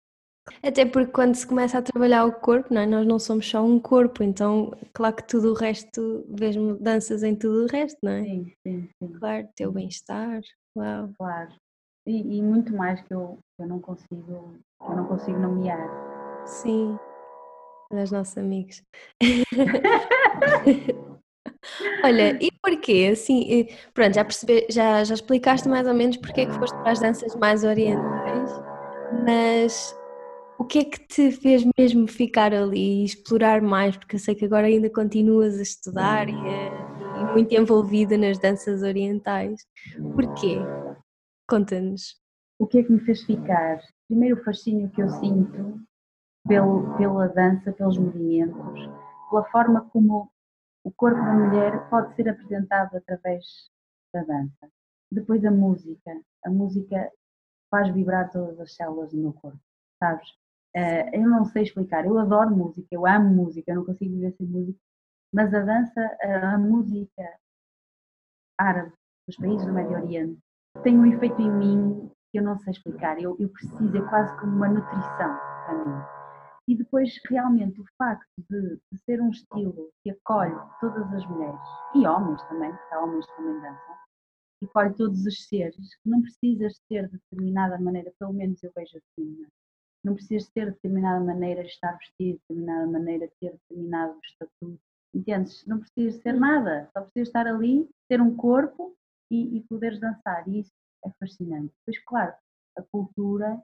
Até 0.63 0.83
porque 0.85 1.11
quando 1.11 1.35
se 1.35 1.45
começa 1.45 1.77
a 1.77 1.81
trabalhar 1.81 2.25
o 2.25 2.33
corpo, 2.33 2.73
não 2.73 2.81
é? 2.81 2.85
nós 2.85 3.05
não 3.05 3.19
somos 3.19 3.47
só 3.47 3.63
um 3.63 3.79
corpo, 3.79 4.23
então 4.23 4.71
claro 4.93 5.15
que 5.15 5.27
tudo 5.27 5.51
o 5.51 5.53
resto, 5.53 6.25
vês 6.27 6.57
mudanças 6.57 7.21
em 7.21 7.35
tudo 7.35 7.63
o 7.63 7.67
resto, 7.67 7.99
não 8.01 8.11
é? 8.11 8.23
Sim, 8.23 8.53
sim, 8.63 8.89
sim. 8.97 9.13
Claro, 9.13 9.47
teu 9.55 9.71
bem-estar, 9.71 10.41
uau. 10.75 11.13
Claro. 11.17 11.53
E, 12.10 12.38
e, 12.38 12.42
muito 12.42 12.75
mais 12.75 13.00
que 13.04 13.13
eu, 13.13 13.38
eu 13.60 13.68
não 13.68 13.80
consigo, 13.80 14.56
eu 14.82 14.96
não 14.96 15.06
consigo 15.06 15.38
nomear. 15.38 15.88
Sim, 16.44 16.98
das 17.92 18.10
nossos 18.10 18.36
amigos. 18.36 18.82
Olha, 22.04 22.36
e 22.44 22.50
porquê? 22.63 23.12
Assim, 23.13 23.68
pronto, 23.94 24.16
já, 24.16 24.25
percebi, 24.25 24.66
já, 24.72 25.04
já 25.04 25.13
explicaste 25.13 25.70
mais 25.70 25.86
ou 25.86 25.94
menos 25.94 26.18
porque 26.18 26.42
é 26.42 26.48
que 26.48 26.54
foste 26.54 26.75
para 26.78 26.94
as 26.94 27.00
danças 27.00 27.36
mais 27.36 27.63
orientais, 27.63 28.50
mas 29.28 29.96
o 30.58 30.66
que 30.66 30.80
é 30.80 30.86
que 30.86 31.08
te 31.08 31.32
fez 31.32 31.63
mesmo 31.78 32.08
ficar 32.08 32.56
ali 32.56 33.01
e 33.01 33.06
explorar 33.06 33.62
mais? 33.62 33.96
Porque 33.96 34.16
eu 34.16 34.20
sei 34.20 34.34
que 34.34 34.46
agora 34.46 34.66
ainda 34.66 34.89
continuas 34.89 35.60
a 35.60 35.62
estudar 35.62 36.28
e, 36.28 36.34
e 36.34 37.25
muito 37.34 37.54
envolvida 37.54 38.18
nas 38.18 38.39
danças 38.39 38.82
orientais. 38.82 39.63
Porquê? 40.16 40.58
Conta-nos. 41.50 42.15
O 42.60 42.68
que 42.68 42.77
é 42.77 42.84
que 42.84 42.91
me 42.91 43.00
fez 43.00 43.24
ficar? 43.24 43.82
Primeiro 44.08 44.39
o 44.39 44.44
fascínio 44.44 44.91
que 44.91 45.01
eu 45.01 45.10
sinto 45.10 45.82
pelo, 46.48 46.96
pela 46.96 47.27
dança, 47.27 47.72
pelos 47.72 47.98
movimentos, 47.98 48.88
pela 49.29 49.44
forma 49.46 49.89
como 49.89 50.32
o 50.84 50.91
corpo 50.91 51.18
da 51.18 51.34
mulher 51.34 51.89
pode 51.89 52.15
ser 52.15 52.29
apresentado 52.29 52.96
através 52.96 53.46
da 54.13 54.22
dança. 54.24 54.72
Depois 55.12 55.44
a 55.44 55.50
música. 55.50 56.22
A 56.46 56.51
música 56.51 57.12
faz 57.72 57.91
vibrar 57.94 58.32
todas 58.32 58.60
as 58.60 58.75
células 58.75 59.12
do 59.12 59.18
meu 59.18 59.34
corpo, 59.34 59.60
sabes? 59.98 60.29
Uh, 60.75 61.10
eu 61.13 61.27
não 61.27 61.46
sei 61.46 61.63
explicar. 61.63 62.06
Eu 62.06 62.20
adoro 62.20 62.56
música, 62.56 62.88
eu 62.91 63.08
amo 63.08 63.34
música, 63.34 63.72
eu 63.72 63.77
não 63.77 63.86
consigo 63.86 64.13
viver 64.13 64.36
sem 64.38 64.46
música. 64.46 64.79
Mas 65.34 65.51
a 65.53 65.62
dança, 65.62 66.18
a, 66.22 66.58
música 66.60 67.24
árabe 68.58 68.94
dos 69.27 69.36
países 69.38 69.65
do 69.65 69.74
Médio 69.74 69.98
Oriente 69.98 70.39
tem 70.83 70.98
um 70.98 71.05
efeito 71.05 71.41
em 71.41 71.51
mim 71.51 72.12
que 72.31 72.39
eu 72.39 72.43
não 72.43 72.57
sei 72.59 72.71
explicar. 72.71 73.21
Eu, 73.21 73.36
eu 73.39 73.50
preciso, 73.50 73.98
é 73.98 74.01
quase 74.09 74.38
como 74.39 74.55
uma 74.55 74.69
nutrição 74.69 75.38
para 75.65 75.86
mim. 75.86 76.03
E 76.67 76.75
depois, 76.75 77.19
realmente, 77.27 77.81
o 77.81 77.86
facto 77.98 78.27
de, 78.50 78.79
de, 78.91 79.00
ser 79.03 79.19
um 79.21 79.29
estilo 79.29 79.89
que 80.03 80.12
acolhe 80.12 80.55
todas 80.79 81.12
as 81.13 81.25
mulheres, 81.25 81.59
e 81.95 82.05
homens 82.05 82.41
também, 82.43 82.71
porque 82.71 82.93
há 82.93 83.03
homens 83.03 83.25
que 83.25 83.36
também 83.38 83.59
dançam, 83.59 83.95
que 84.59 84.65
acolhe 84.67 84.93
todos 84.93 85.25
os 85.25 85.48
seres, 85.48 85.95
que 85.95 86.09
não 86.09 86.21
precisas 86.21 86.79
ser 86.88 87.07
de 87.07 87.17
determinada 87.17 87.79
maneira, 87.79 88.13
pelo 88.19 88.33
menos 88.33 88.62
eu 88.62 88.71
vejo 88.75 88.98
assim, 88.98 89.48
não, 90.03 90.13
precisas 90.13 90.48
ter 90.50 90.65
de 90.65 90.71
determinada 90.74 91.19
maneira, 91.25 91.63
estar 91.63 91.98
vestido 91.98 92.38
de 92.38 92.41
determinada 92.48 92.88
maneira, 92.88 93.29
ter 93.41 93.51
determinado 93.51 94.19
estatuto, 94.24 94.79
entendes? 95.13 95.65
Não 95.65 95.79
precisas 95.79 96.21
ser 96.21 96.33
nada, 96.33 96.88
só 96.93 97.01
precisas 97.01 97.29
estar 97.29 97.48
ali, 97.48 97.89
ter 98.07 98.21
um 98.21 98.36
corpo 98.36 98.95
e, 99.29 99.57
e 99.57 99.63
poderes 99.63 100.00
dançar, 100.00 100.48
e 100.48 100.59
isso 100.59 100.71
é 101.05 101.12
fascinante. 101.19 101.74
Pois, 101.86 101.98
claro, 102.03 102.33
a 102.77 102.81
cultura 102.83 103.62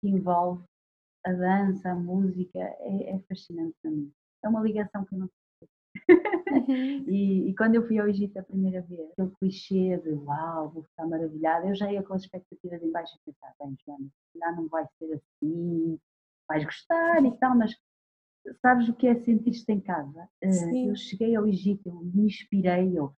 que 0.00 0.08
envolve 0.08 0.64
a 1.24 1.32
dança, 1.32 1.90
a 1.90 1.94
música, 1.94 2.58
é, 2.58 3.16
é 3.16 3.18
fascinante 3.28 3.74
para 3.82 3.90
mim. 3.90 4.12
É 4.44 4.48
uma 4.48 4.60
ligação 4.60 5.04
que 5.04 5.14
eu 5.14 5.18
não 5.18 5.30
Uhum. 6.50 7.04
e, 7.08 7.48
e, 7.48 7.54
quando 7.56 7.74
eu 7.74 7.86
fui 7.86 7.98
ao 7.98 8.08
Egito 8.08 8.38
a 8.38 8.42
primeira 8.42 8.82
vez, 8.82 9.10
aquele 9.10 9.30
clichê 9.38 9.96
de 9.98 10.10
uau, 10.10 10.70
vou 10.70 10.82
ficar 10.84 11.06
maravilhada, 11.06 11.66
eu 11.66 11.74
já 11.74 11.90
ia 11.92 12.02
com 12.02 12.14
as 12.14 12.22
expectativas 12.22 12.82
em 12.82 12.90
baixo 12.90 13.16
e 13.16 13.30
pensar, 13.30 13.54
bem, 13.60 13.76
Joana, 13.84 14.06
já 14.36 14.52
não 14.52 14.68
vai 14.68 14.86
ser 14.98 15.14
assim, 15.14 15.98
vais 16.48 16.64
gostar 16.64 17.24
e 17.24 17.36
tal, 17.38 17.56
mas 17.56 17.74
sabes 18.62 18.88
o 18.88 18.94
que 18.94 19.06
é 19.06 19.14
sentir-te 19.16 19.70
em 19.72 19.80
casa? 19.80 20.28
Eh, 20.40 20.52
Sim. 20.52 20.88
Eu 20.88 20.96
cheguei 20.96 21.34
ao 21.36 21.46
Egito, 21.46 21.88
eu 21.88 21.94
me 21.94 22.26
inspirei, 22.26 22.96
eu 22.96 23.14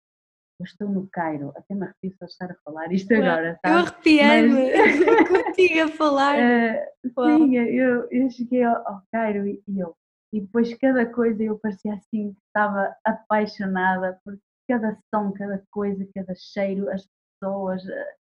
eu 0.60 0.64
estou 0.64 0.88
no 0.88 1.08
Cairo, 1.08 1.52
até 1.56 1.74
me 1.74 1.84
arrepio 1.84 2.14
só 2.18 2.26
de 2.26 2.32
estar 2.32 2.50
a 2.50 2.56
falar 2.62 2.92
isto 2.92 3.12
agora, 3.14 3.58
sabe? 3.64 3.74
Eu 3.74 3.78
arrepiei-me 3.78 4.72
Mas... 4.72 5.28
contigo 5.46 5.82
a 5.82 5.88
falar. 5.88 6.36
Uh, 7.16 7.38
sim, 7.38 7.56
eu, 7.56 8.06
eu 8.10 8.30
cheguei 8.30 8.62
ao, 8.62 8.76
ao 8.86 9.02
Cairo 9.10 9.46
e, 9.46 9.62
e, 9.66 9.80
eu, 9.80 9.96
e 10.32 10.40
depois 10.40 10.72
cada 10.74 11.04
coisa 11.06 11.42
eu 11.42 11.58
parecia 11.58 11.94
assim, 11.94 12.36
estava 12.46 12.94
apaixonada 13.04 14.20
por 14.22 14.38
cada 14.68 14.96
som, 15.12 15.32
cada 15.32 15.64
coisa, 15.70 16.06
cada 16.14 16.34
cheiro, 16.34 16.90
as 16.90 17.08
pessoas. 17.40 17.82
Eh, 17.88 18.16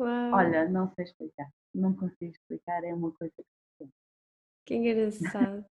Uau. 0.00 0.32
Olha, 0.32 0.68
não 0.68 0.88
sei 0.94 1.04
explicar, 1.04 1.48
não 1.74 1.94
consigo 1.94 2.32
explicar, 2.32 2.84
é 2.84 2.94
uma 2.94 3.12
coisa 3.12 3.34
que. 3.36 3.88
Que 4.64 4.74
engraçado. 4.76 5.66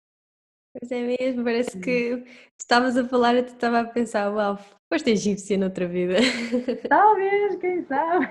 Pois 0.73 0.91
é 0.93 1.03
mesmo, 1.03 1.43
parece 1.43 1.81
que 1.81 2.17
tu 2.17 2.61
estavas 2.61 2.97
a 2.97 3.07
falar 3.09 3.35
e 3.35 3.43
tu 3.43 3.55
estava 3.55 3.81
a 3.81 3.85
pensar, 3.85 4.33
uau, 4.33 4.57
foste 4.93 5.11
egípcia 5.11 5.59
noutra 5.59 5.89
vida. 5.89 6.15
Talvez, 6.89 7.57
quem 7.57 7.85
sabe. 7.87 8.27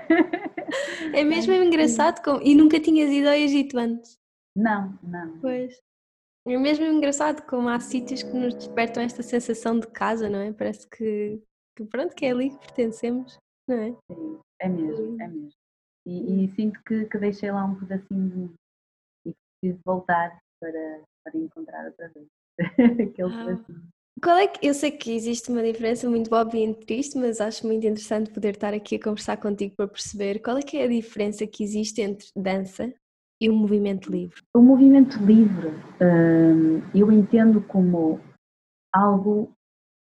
É 1.12 1.22
mesmo 1.22 1.52
engraçado 1.52 2.22
com... 2.22 2.40
e 2.40 2.54
nunca 2.54 2.80
tinhas 2.80 3.10
ido 3.10 3.28
ao 3.28 3.34
Egito 3.34 3.78
antes. 3.78 4.18
Não, 4.56 4.98
não. 5.02 5.38
Pois. 5.40 5.78
É 6.46 6.56
mesmo 6.56 6.86
engraçado 6.86 7.42
como 7.46 7.68
há 7.68 7.78
sítios 7.78 8.22
que 8.22 8.32
nos 8.32 8.54
despertam 8.54 9.02
esta 9.02 9.22
sensação 9.22 9.78
de 9.78 9.86
casa, 9.88 10.28
não 10.28 10.38
é? 10.38 10.52
Parece 10.52 10.88
que, 10.88 11.42
que 11.76 11.84
pronto, 11.84 12.14
que 12.14 12.24
é 12.24 12.30
ali 12.30 12.50
que 12.50 12.58
pertencemos, 12.58 13.38
não 13.68 13.76
é? 13.76 13.90
Sim, 14.10 14.40
é 14.60 14.68
mesmo, 14.68 15.20
é 15.20 15.28
mesmo. 15.28 15.50
E, 16.06 16.44
e 16.44 16.48
sinto 16.48 16.82
que, 16.84 17.04
que 17.04 17.18
deixei 17.18 17.52
lá 17.52 17.64
um 17.66 17.78
pedacinho 17.78 18.54
e 19.26 19.34
preciso 19.60 19.80
voltar 19.84 20.38
para, 20.58 21.02
para 21.24 21.38
encontrar 21.38 21.86
outra 21.86 22.08
vez 22.08 22.26
aquele 23.08 23.34
ah. 23.34 23.64
Qual 24.22 24.36
é 24.36 24.46
que, 24.46 24.66
eu 24.66 24.74
sei 24.74 24.90
que 24.90 25.14
existe 25.14 25.50
uma 25.50 25.62
diferença 25.62 26.08
muito 26.08 26.34
óbvia 26.34 26.62
entre 26.62 26.96
isto, 26.96 27.18
mas 27.18 27.40
acho 27.40 27.66
muito 27.66 27.86
interessante 27.86 28.30
poder 28.30 28.54
estar 28.54 28.74
aqui 28.74 28.96
a 28.96 29.02
conversar 29.02 29.38
contigo 29.38 29.74
para 29.76 29.88
perceber 29.88 30.40
qual 30.40 30.58
é 30.58 30.62
que 30.62 30.76
é 30.76 30.84
a 30.84 30.88
diferença 30.88 31.46
que 31.46 31.64
existe 31.64 32.02
entre 32.02 32.26
dança 32.36 32.92
e 33.40 33.48
o 33.48 33.54
movimento 33.54 34.10
livre. 34.10 34.42
O 34.54 34.60
movimento 34.60 35.16
livre 35.24 35.68
hum, 36.02 36.82
eu 36.94 37.10
entendo 37.10 37.62
como 37.62 38.20
algo 38.92 39.56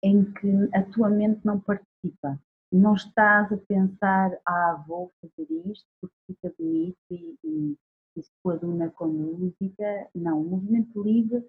em 0.03 0.25
que 0.33 0.69
a 0.73 0.83
tua 0.83 1.09
mente 1.09 1.39
não 1.45 1.59
participa. 1.59 2.37
Não 2.71 2.95
estás 2.95 3.53
a 3.53 3.57
pensar, 3.57 4.37
ah, 4.45 4.83
vou 4.85 5.13
fazer 5.21 5.47
isto 5.65 5.85
porque 6.01 6.15
fica 6.27 6.53
bonito 6.59 6.97
e, 7.11 7.37
e 7.43 7.77
isso 8.19 8.31
coaduna 8.41 8.89
com 8.91 9.07
música. 9.07 10.09
Não, 10.13 10.41
o 10.41 10.49
movimento 10.49 11.01
livre, 11.01 11.45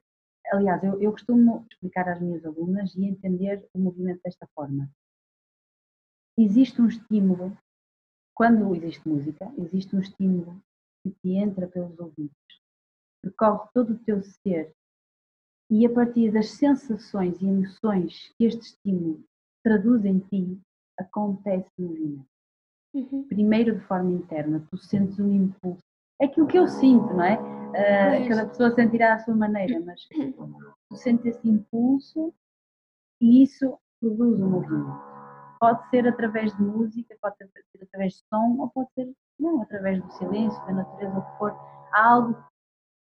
aliás, 0.53 0.83
eu, 0.83 1.01
eu 1.01 1.13
costumo 1.13 1.67
explicar 1.71 2.09
às 2.09 2.21
minhas 2.21 2.45
alunas 2.45 2.95
e 2.95 3.05
entender 3.05 3.67
o 3.73 3.79
movimento 3.79 4.21
desta 4.23 4.47
forma. 4.55 4.91
Existe 6.37 6.81
um 6.83 6.89
estímulo, 6.89 7.57
quando 8.35 8.75
existe 8.75 9.09
música, 9.09 9.53
existe 9.57 9.95
um 9.95 10.01
estímulo 10.01 10.61
que 11.03 11.11
te 11.11 11.35
entra 11.35 11.69
pelos 11.69 11.99
ouvidos, 11.99 12.35
percorre 13.23 13.69
todo 13.73 13.93
o 13.93 13.99
teu 13.99 14.23
ser 14.23 14.75
e 15.71 15.87
a 15.87 15.93
partir 15.93 16.33
das 16.33 16.51
sensações 16.51 17.41
e 17.41 17.47
emoções 17.47 18.33
que 18.37 18.45
este 18.45 18.63
estímulo 18.63 19.25
traduz 19.63 20.05
em 20.05 20.19
ti, 20.19 20.61
acontece 20.99 21.71
movimento. 21.79 22.27
Uhum. 22.93 23.25
Primeiro 23.25 23.79
de 23.79 23.85
forma 23.87 24.13
interna, 24.13 24.65
tu 24.71 24.77
sentes 24.77 25.19
um 25.19 25.33
impulso 25.33 25.83
é 26.21 26.27
aquilo 26.27 26.47
que 26.47 26.59
eu 26.59 26.67
sinto, 26.67 27.13
não 27.15 27.25
é? 27.25 27.39
Uh, 27.39 28.29
cada 28.29 28.47
pessoa 28.47 28.71
sentirá 28.75 29.15
à 29.15 29.19
sua 29.19 29.35
maneira, 29.35 29.81
mas 29.85 30.01
tu 30.89 30.97
sentes 30.97 31.27
esse 31.27 31.49
impulso 31.49 32.33
e 33.21 33.43
isso 33.43 33.79
produz 34.01 34.41
um 34.41 34.51
movimento. 34.51 35.15
Pode 35.59 35.89
ser 35.89 36.07
através 36.07 36.55
de 36.57 36.63
música, 36.63 37.17
pode 37.21 37.37
ser 37.37 37.51
através 37.83 38.13
de 38.15 38.23
som, 38.29 38.57
ou 38.59 38.69
pode 38.71 38.93
ser 38.93 39.13
não, 39.39 39.63
através 39.63 40.01
do 40.01 40.11
silêncio, 40.13 40.65
da 40.67 40.73
natureza, 40.73 41.19
o 41.19 41.23
que 41.23 41.39
for. 41.39 41.53
Há 41.93 42.07
algo 42.07 42.35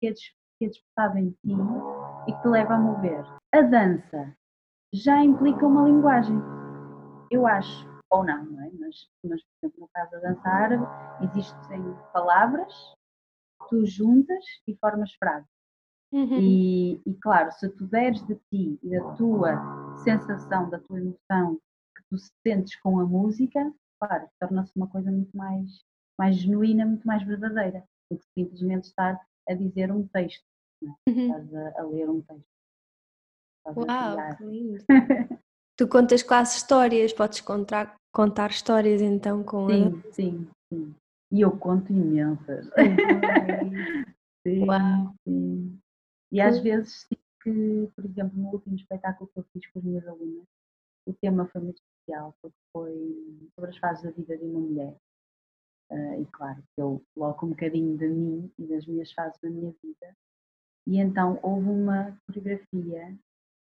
que 0.01 0.09
é, 0.09 0.13
que 0.13 0.65
é 0.65 0.69
despertado 0.69 1.19
em 1.19 1.31
ti 1.31 1.53
e 2.27 2.33
que 2.33 2.43
te 2.43 2.49
leva 2.49 2.75
a 2.75 2.79
mover. 2.79 3.25
A 3.53 3.63
dança 3.63 4.35
já 4.93 5.23
implica 5.23 5.67
uma 5.67 5.83
linguagem, 5.83 6.37
eu 7.31 7.47
acho, 7.47 7.89
ou 8.11 8.25
não, 8.25 8.45
não 8.45 8.63
é? 8.63 8.71
Mas, 8.79 9.09
mas 9.25 9.43
por 9.43 9.67
exemplo, 9.67 9.81
no 9.81 9.89
caso 9.89 10.11
da 10.13 10.19
dança 10.19 10.49
árabe, 10.49 10.87
existem 11.23 11.97
palavras, 12.13 12.73
tu 13.69 13.85
juntas 13.87 14.45
e 14.67 14.75
formas 14.77 15.13
frases. 15.15 15.49
Uhum. 16.13 16.39
E, 16.39 17.01
e, 17.07 17.15
claro, 17.15 17.51
se 17.53 17.69
tu 17.71 17.87
deres 17.87 18.21
de 18.27 18.35
ti 18.51 18.79
e 18.83 18.91
da 18.91 19.15
tua 19.15 19.97
sensação, 20.05 20.69
da 20.69 20.79
tua 20.79 20.99
emoção 20.99 21.59
que 21.97 22.03
tu 22.11 22.17
sentes 22.47 22.79
com 22.81 23.01
a 23.01 23.07
música, 23.07 23.73
claro, 23.99 24.29
torna-se 24.39 24.73
uma 24.77 24.87
coisa 24.89 25.11
muito 25.11 25.35
mais, 25.35 25.71
mais 26.19 26.37
genuína, 26.37 26.85
muito 26.85 27.07
mais 27.07 27.23
verdadeira 27.23 27.83
do 28.11 28.19
que 28.19 28.27
simplesmente 28.39 28.85
estar 28.85 29.19
a 29.49 29.55
dizer 29.55 29.91
um 29.91 30.07
texto, 30.09 30.45
é? 30.83 31.11
uhum. 31.11 31.27
estás 31.27 31.55
a, 31.55 31.81
a, 31.81 31.83
ler 31.85 32.11
um 32.11 32.21
texto. 32.21 32.47
Uau, 33.67 34.37
que 34.37 34.45
lindo! 34.45 34.85
tu 35.79 35.89
contas 35.89 36.23
quase 36.23 36.57
histórias, 36.57 37.13
podes 37.13 37.41
contar, 37.41 37.95
contar 38.13 38.51
histórias 38.51 39.01
então 39.01 39.43
com 39.43 39.69
Sim, 39.69 40.03
sim, 40.11 40.51
sim. 40.69 40.95
E 41.33 41.41
eu 41.41 41.51
conto 41.59 41.91
imensas. 41.91 42.69
sim, 44.47 44.67
Uau. 44.67 45.15
sim. 45.27 45.81
E 46.31 46.41
às 46.41 46.59
vezes 46.59 47.09
que, 47.43 47.91
por 47.97 48.05
exemplo, 48.05 48.39
no 48.39 48.51
último 48.51 48.77
espetáculo 48.77 49.31
que 49.33 49.41
eu 49.41 49.45
fiz 49.53 49.67
com 49.69 49.79
as 49.79 49.85
minhas 49.85 50.07
alunas, 50.07 50.47
o 51.07 51.13
tema 51.15 51.47
foi 51.47 51.63
muito 51.63 51.81
especial, 51.83 52.35
porque 52.41 52.57
foi 52.73 53.49
sobre 53.55 53.71
as 53.71 53.77
fases 53.79 54.05
da 54.05 54.11
vida 54.11 54.37
de 54.37 54.45
uma 54.45 54.61
mulher. 54.61 54.97
Uh, 55.91 56.23
e 56.23 56.27
claro, 56.27 56.63
eu 56.77 57.03
coloco 57.15 57.47
um 57.47 57.51
bocadinho 57.51 57.97
de 57.97 58.09
mim 58.09 58.53
e 58.59 58.67
das 58.67 58.87
minhas 58.87 59.13
fases 59.13 59.39
da 59.41 59.51
minha 59.51 59.75
vida. 59.83 60.17
E 60.87 60.99
então 60.99 61.39
houve 61.43 61.69
uma 61.69 62.17
coreografia 62.27 63.17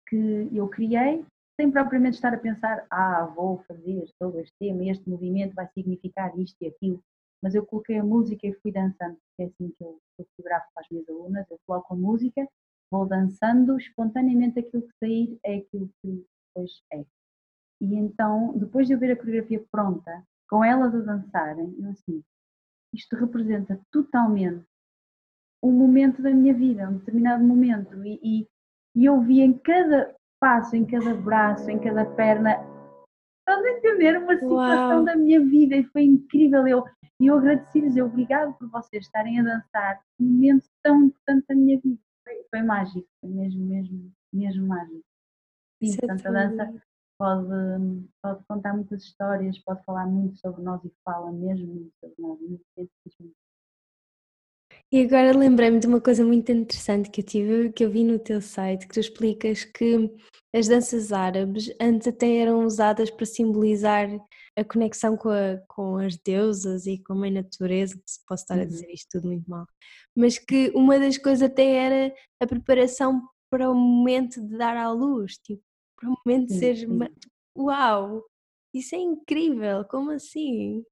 que 0.07 0.49
eu 0.51 0.67
criei 0.67 1.25
sem 1.59 1.71
propriamente 1.71 2.15
estar 2.15 2.33
a 2.33 2.37
pensar, 2.37 2.85
ah, 2.89 3.25
vou 3.25 3.59
fazer 3.63 4.09
todo 4.19 4.39
este 4.39 4.53
tema, 4.59 4.83
este 4.85 5.09
movimento 5.09 5.55
vai 5.55 5.67
significar 5.73 6.37
isto 6.37 6.61
e 6.61 6.67
aquilo. 6.67 7.01
Mas 7.41 7.53
eu 7.53 7.65
coloquei 7.65 7.97
a 7.97 8.03
música 8.03 8.47
e 8.47 8.53
fui 8.55 8.71
dançando, 8.71 9.17
porque 9.17 9.43
é 9.43 9.45
assim 9.45 9.73
que 9.77 9.83
eu, 9.83 9.99
eu 10.17 10.25
fotografo 10.35 10.67
para 10.73 10.83
as 10.83 10.89
minhas 10.89 11.07
alunas, 11.09 11.45
eu 11.49 11.59
coloco 11.65 11.93
a 11.93 11.97
música, 11.97 12.47
vou 12.91 13.05
dançando, 13.05 13.77
espontaneamente 13.77 14.59
aquilo 14.59 14.83
que 14.83 14.97
sair 14.99 15.39
é 15.43 15.55
aquilo 15.57 15.89
que 16.01 16.25
depois 16.47 16.81
é. 16.93 17.05
E 17.81 17.95
então, 17.95 18.57
depois 18.57 18.87
de 18.87 18.93
eu 18.93 18.99
ver 18.99 19.11
a 19.11 19.15
coreografia 19.15 19.63
pronta, 19.71 20.23
com 20.49 20.63
elas 20.63 20.95
a 20.95 20.99
dançarem, 20.99 21.75
eu 21.77 21.89
assim, 21.89 22.23
isto 22.93 23.15
representa 23.15 23.79
totalmente 23.91 24.65
um 25.61 25.71
momento 25.71 26.21
da 26.21 26.31
minha 26.31 26.53
vida, 26.53 26.87
um 26.87 26.97
determinado 26.97 27.43
momento, 27.43 28.03
e, 28.05 28.19
e, 28.23 28.47
e 28.95 29.05
eu 29.05 29.19
vi 29.21 29.41
em 29.41 29.53
cada 29.57 30.15
passo, 30.39 30.75
em 30.75 30.85
cada 30.85 31.13
braço, 31.13 31.69
em 31.69 31.79
cada 31.79 32.05
perna, 32.05 32.57
a 33.47 33.71
entender 33.71 34.17
uma 34.17 34.33
situação 34.33 34.97
Uau. 34.97 35.03
da 35.03 35.15
minha 35.15 35.39
vida 35.39 35.75
e 35.75 35.83
foi 35.85 36.03
incrível. 36.03 36.67
Eu, 36.67 36.83
eu 37.19 37.37
agradeci-lhes, 37.37 37.95
eu 37.95 38.07
obrigado 38.07 38.53
por 38.57 38.69
vocês 38.69 39.05
estarem 39.05 39.39
a 39.39 39.43
dançar 39.43 40.01
um 40.19 40.25
momento 40.25 40.65
tão 40.83 41.05
importante 41.05 41.45
da 41.47 41.55
minha 41.55 41.79
vida. 41.79 41.99
Foi, 42.23 42.45
foi 42.49 42.61
mágico, 42.61 43.07
foi 43.21 43.29
mesmo, 43.29 43.65
mesmo, 43.65 44.11
mesmo 44.33 44.67
mágico. 44.67 45.03
Sim, 45.81 45.89
Isso 45.89 45.97
portanto, 45.97 46.25
é 46.25 46.29
a 46.29 46.47
dança 46.47 46.81
pode, 47.17 48.09
pode 48.21 48.43
contar 48.47 48.73
muitas 48.73 49.03
histórias, 49.03 49.59
pode 49.59 49.83
falar 49.83 50.05
muito 50.05 50.37
sobre 50.39 50.61
nós 50.61 50.83
e 50.83 50.91
fala 51.03 51.31
mesmo 51.31 51.67
muito 51.67 51.93
sobre 51.99 52.15
nós. 52.19 52.39
Muito 52.39 52.65
e 54.91 55.01
agora 55.01 55.37
lembrei-me 55.37 55.79
de 55.79 55.87
uma 55.87 55.99
coisa 55.99 56.23
muito 56.23 56.51
interessante 56.51 57.09
que 57.09 57.21
eu 57.21 57.25
tive, 57.25 57.71
que 57.71 57.83
eu 57.83 57.89
vi 57.89 58.03
no 58.03 58.19
teu 58.19 58.41
site, 58.41 58.87
que 58.87 58.93
tu 58.93 58.99
explicas 58.99 59.63
que 59.63 60.09
as 60.55 60.67
danças 60.67 61.11
árabes 61.11 61.73
antes 61.81 62.07
até 62.07 62.37
eram 62.37 62.65
usadas 62.65 63.09
para 63.09 63.25
simbolizar 63.25 64.07
a 64.57 64.63
conexão 64.63 65.17
com, 65.17 65.29
a, 65.29 65.57
com 65.67 65.97
as 65.97 66.15
deusas 66.17 66.85
e 66.85 66.97
com 66.97 67.13
a 67.13 67.15
mãe 67.17 67.31
natureza, 67.31 67.95
que 67.95 68.01
posso 68.25 68.43
estar 68.43 68.55
a 68.55 68.61
uhum. 68.61 68.67
dizer 68.67 68.89
isto 68.89 69.09
tudo 69.11 69.27
muito 69.27 69.49
mal, 69.49 69.67
mas 70.15 70.39
que 70.39 70.71
uma 70.73 70.97
das 70.97 71.17
coisas 71.17 71.41
até 71.41 71.65
era 71.65 72.15
a 72.39 72.47
preparação 72.47 73.21
para 73.49 73.69
o 73.69 73.75
momento 73.75 74.41
de 74.41 74.57
dar 74.57 74.77
à 74.77 74.91
luz, 74.91 75.37
tipo, 75.37 75.63
para 75.99 76.09
o 76.09 76.15
momento 76.25 76.47
de 76.49 76.59
ser. 76.59 76.87
Uau! 77.57 78.23
Isso 78.73 78.95
é 78.95 78.97
incrível! 78.97 79.85
Como 79.85 80.11
assim? 80.11 80.83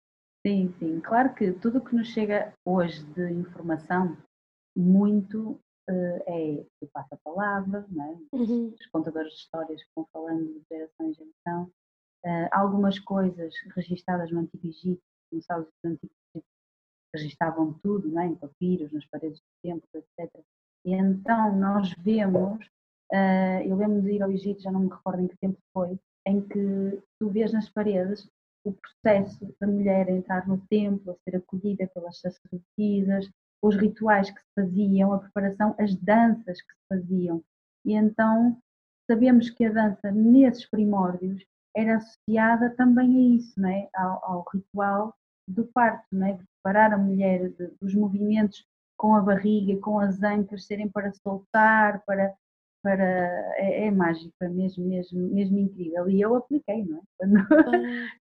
Sim, 0.45 0.73
sim. 0.77 0.99
Claro 0.99 1.33
que 1.33 1.53
tudo 1.53 1.77
o 1.77 1.81
que 1.83 1.95
nos 1.95 2.09
chega 2.09 2.53
hoje 2.65 3.01
de 3.13 3.31
informação, 3.31 4.17
muito 4.75 5.51
uh, 5.89 6.23
é 6.27 6.65
o 6.81 6.87
passa-palavra, 6.87 7.87
é? 7.89 8.35
uhum. 8.35 8.73
os 8.77 8.85
contadores 8.87 9.31
de 9.31 9.39
histórias 9.39 9.81
que 9.81 9.89
vão 9.95 10.05
falando 10.11 10.45
de 10.45 10.65
geração 10.69 11.09
em 11.09 11.13
geração. 11.13 11.71
Uh, 12.25 12.49
algumas 12.51 12.99
coisas 12.99 13.53
registadas 13.75 14.31
no 14.31 14.41
Antigo 14.41 14.67
Egito, 14.67 15.01
no 15.31 15.41
sabes, 15.41 15.67
os 15.67 15.91
Antigos 15.91 16.15
Egito 16.35 16.47
registavam 17.15 17.73
tudo, 17.81 18.09
não 18.09 18.21
é? 18.21 18.27
em 18.27 18.35
papiros, 18.35 18.91
nas 18.91 19.05
paredes 19.05 19.39
do 19.39 19.69
templo, 19.69 19.87
etc. 19.93 20.43
E 20.85 20.93
então 20.93 21.55
nós 21.55 21.93
vemos, 21.99 22.65
uh, 23.13 23.61
eu 23.65 23.77
lembro 23.77 24.01
de 24.01 24.11
ir 24.11 24.21
ao 24.21 24.31
Egito, 24.31 24.61
já 24.61 24.71
não 24.71 24.81
me 24.81 24.89
recordo 24.89 25.21
em 25.21 25.27
que 25.27 25.37
tempo 25.37 25.57
foi, 25.71 25.97
em 26.25 26.41
que 26.41 27.01
tu 27.17 27.29
vês 27.29 27.53
nas 27.53 27.69
paredes 27.69 28.29
o 28.63 28.73
processo 28.73 29.53
da 29.59 29.67
mulher 29.67 30.09
entrar 30.09 30.47
no 30.47 30.57
templo, 30.69 31.11
a 31.11 31.15
ser 31.23 31.37
acolhida 31.37 31.87
pelas 31.87 32.19
sacerdotisas, 32.19 33.29
os 33.61 33.75
rituais 33.75 34.29
que 34.29 34.39
se 34.39 34.47
faziam, 34.55 35.13
a 35.13 35.19
preparação, 35.19 35.75
as 35.79 35.95
danças 35.95 36.61
que 36.61 36.73
se 36.73 36.87
faziam. 36.89 37.43
E 37.85 37.93
então 37.93 38.57
sabemos 39.09 39.49
que 39.49 39.65
a 39.65 39.71
dança 39.71 40.11
nesses 40.11 40.65
primórdios 40.69 41.43
era 41.75 41.97
associada 41.97 42.69
também 42.71 43.15
a 43.15 43.37
isso, 43.37 43.59
não 43.59 43.69
é? 43.69 43.89
ao, 43.95 44.25
ao 44.25 44.45
ritual 44.53 45.13
do 45.47 45.65
parto, 45.65 46.05
não 46.11 46.27
é? 46.27 46.33
de 46.33 46.43
preparar 46.43 46.93
a 46.93 46.97
mulher 46.97 47.49
de, 47.49 47.67
dos 47.81 47.93
movimentos 47.93 48.65
com 48.97 49.15
a 49.15 49.21
barriga, 49.21 49.79
com 49.81 49.99
as 49.99 50.21
ancas 50.21 50.65
serem 50.65 50.87
para 50.87 51.11
soltar, 51.13 52.03
para 52.05 52.33
para 52.83 53.05
é, 53.55 53.87
é 53.87 53.91
mágico, 53.91 54.35
é 54.41 54.49
mesmo, 54.49 54.85
mesmo, 54.85 55.29
mesmo 55.29 55.57
incrível. 55.57 56.09
E 56.09 56.19
eu 56.19 56.35
apliquei, 56.35 56.83
não 56.83 56.97
é? 56.97 57.01
Quando, 57.17 57.47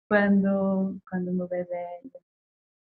quando, 0.09 0.97
quando 1.09 1.29
o 1.29 1.33
meu 1.33 1.47
bebê. 1.47 2.01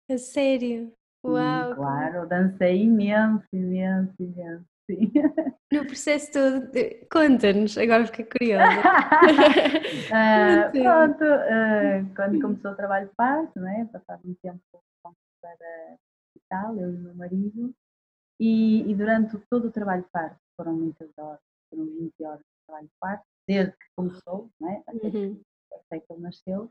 É 0.09 0.16
sério? 0.16 0.92
Uau! 1.25 1.75
claro, 1.75 2.29
dancei 2.29 2.85
imenso, 2.85 3.47
imenso, 3.53 4.14
imenso. 4.21 4.64
Sim. 4.90 5.12
No 5.71 5.85
processo 5.85 6.33
todo, 6.33 6.71
conta-nos, 7.12 7.77
agora 7.77 8.07
fiquei 8.07 8.25
curiosa. 8.25 8.64
uh, 10.09 10.73
pronto, 10.73 11.25
uh, 11.25 12.14
quando 12.16 12.40
começou 12.40 12.71
o 12.71 12.75
trabalho 12.75 13.07
de 13.07 13.14
parto, 13.14 13.61
né, 13.61 13.87
passado 13.92 14.23
um 14.25 14.35
tempo 14.42 14.62
para 15.42 15.55
hospital, 16.35 16.75
eu 16.79 16.90
e 16.90 16.97
o 16.97 16.99
meu 16.99 17.14
marido, 17.14 17.75
e, 18.40 18.90
e, 18.90 18.94
durante 18.94 19.37
todo 19.51 19.68
o 19.68 19.71
trabalho 19.71 20.05
de 20.05 20.09
parto, 20.09 20.38
foram 20.57 20.73
muitas 20.73 21.11
horas, 21.18 21.40
foram 21.68 21.85
20 21.85 22.25
horas 22.25 22.38
de 22.38 22.66
trabalho 22.66 22.87
de 22.87 22.94
parto, 22.99 23.25
desde 23.47 23.73
que 23.73 23.87
começou, 23.94 24.51
né, 24.59 24.83
até, 24.87 25.07
uhum. 25.07 25.40
até 25.71 26.01
que 26.01 26.12
ele 26.14 26.23
nasceu, 26.23 26.71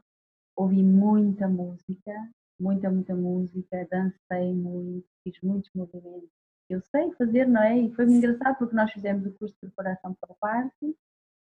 ouvi 0.58 0.82
muita 0.82 1.48
música, 1.48 2.12
muita, 2.60 2.90
muita 2.90 3.16
música, 3.16 3.88
dancei 3.90 4.54
muito, 4.54 5.06
fiz 5.24 5.40
muitos 5.42 5.70
movimentos. 5.74 6.30
Eu 6.70 6.82
sei 6.82 7.12
fazer, 7.14 7.48
não 7.48 7.62
é? 7.62 7.78
E 7.78 7.96
foi 7.96 8.06
engraçado 8.06 8.58
porque 8.58 8.76
nós 8.76 8.92
fizemos 8.92 9.26
o 9.26 9.32
curso 9.34 9.54
de 9.54 9.60
preparação 9.62 10.14
para 10.20 10.34
o 10.34 10.36
parto 10.36 10.96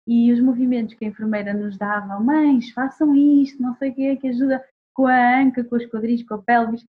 e 0.07 0.33
os 0.33 0.41
movimentos 0.41 0.95
que 0.95 1.05
a 1.05 1.09
enfermeira 1.09 1.53
nos 1.53 1.77
dava, 1.77 2.21
mães, 2.21 2.71
façam 2.71 3.15
isto, 3.15 3.61
não 3.61 3.75
sei 3.77 3.91
o 3.91 3.95
que 3.95 4.07
é 4.07 4.17
que 4.17 4.29
ajuda 4.29 4.65
com 4.95 5.07
a 5.07 5.41
anca, 5.41 5.65
com 5.65 5.77
os 5.77 5.87
quadris, 5.87 6.23
com 6.23 6.35
a 6.35 6.43
pelvis. 6.43 6.85